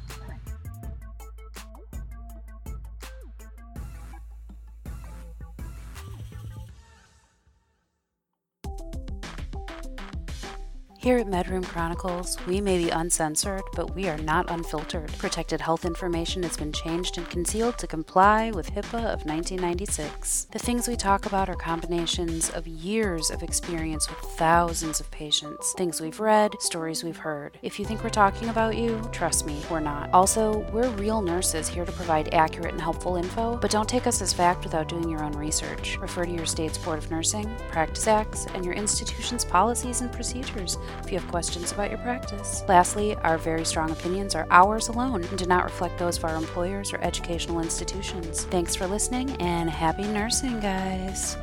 Here 11.00 11.18
at 11.18 11.28
Medroom 11.28 11.64
Chronicles, 11.64 12.36
we 12.44 12.60
may 12.60 12.76
be 12.76 12.90
uncensored, 12.90 13.62
but 13.76 13.94
we 13.94 14.08
are 14.08 14.18
not 14.18 14.50
unfiltered. 14.50 15.12
Protected 15.16 15.60
health 15.60 15.84
information 15.84 16.42
has 16.42 16.56
been 16.56 16.72
changed 16.72 17.18
and 17.18 17.30
concealed 17.30 17.78
to 17.78 17.86
comply 17.86 18.50
with 18.50 18.72
HIPAA 18.72 19.04
of 19.04 19.24
1996. 19.24 20.48
The 20.50 20.58
things 20.58 20.88
we 20.88 20.96
talk 20.96 21.24
about 21.24 21.48
are 21.48 21.54
combinations 21.54 22.50
of 22.50 22.66
years 22.66 23.30
of 23.30 23.44
experience 23.44 24.08
with 24.08 24.18
thousands 24.18 24.98
of 24.98 25.08
patients, 25.12 25.72
things 25.74 26.00
we've 26.00 26.18
read, 26.18 26.50
stories 26.58 27.04
we've 27.04 27.16
heard. 27.16 27.56
If 27.62 27.78
you 27.78 27.84
think 27.84 28.02
we're 28.02 28.10
talking 28.10 28.48
about 28.48 28.76
you, 28.76 29.00
trust 29.12 29.46
me, 29.46 29.62
we're 29.70 29.78
not. 29.78 30.10
Also, 30.12 30.66
we're 30.72 30.90
real 30.96 31.22
nurses 31.22 31.68
here 31.68 31.84
to 31.84 31.92
provide 31.92 32.34
accurate 32.34 32.72
and 32.72 32.80
helpful 32.80 33.14
info, 33.14 33.56
but 33.58 33.70
don't 33.70 33.88
take 33.88 34.08
us 34.08 34.20
as 34.20 34.32
fact 34.32 34.64
without 34.64 34.88
doing 34.88 35.08
your 35.08 35.22
own 35.22 35.34
research. 35.34 35.96
Refer 36.00 36.24
to 36.24 36.32
your 36.32 36.44
state's 36.44 36.76
Board 36.76 36.98
of 36.98 37.08
Nursing, 37.08 37.48
Practice 37.70 38.08
Acts, 38.08 38.46
and 38.46 38.64
your 38.64 38.74
institution's 38.74 39.44
policies 39.44 40.00
and 40.00 40.10
procedures 40.10 40.76
if 41.02 41.12
you 41.12 41.18
have 41.18 41.28
questions 41.28 41.72
about 41.72 41.90
your 41.90 41.98
practice. 41.98 42.62
Lastly, 42.68 43.14
our 43.16 43.38
very 43.38 43.64
strong 43.64 43.90
opinions 43.90 44.34
are 44.34 44.46
ours 44.50 44.88
alone 44.88 45.24
and 45.24 45.38
do 45.38 45.46
not 45.46 45.64
reflect 45.64 45.98
those 45.98 46.18
of 46.18 46.24
our 46.24 46.36
employers 46.36 46.92
or 46.92 47.00
educational 47.02 47.60
institutions. 47.60 48.44
Thanks 48.44 48.74
for 48.74 48.86
listening 48.86 49.30
and 49.40 49.70
happy 49.70 50.04
nursing, 50.04 50.60
guys. 50.60 51.36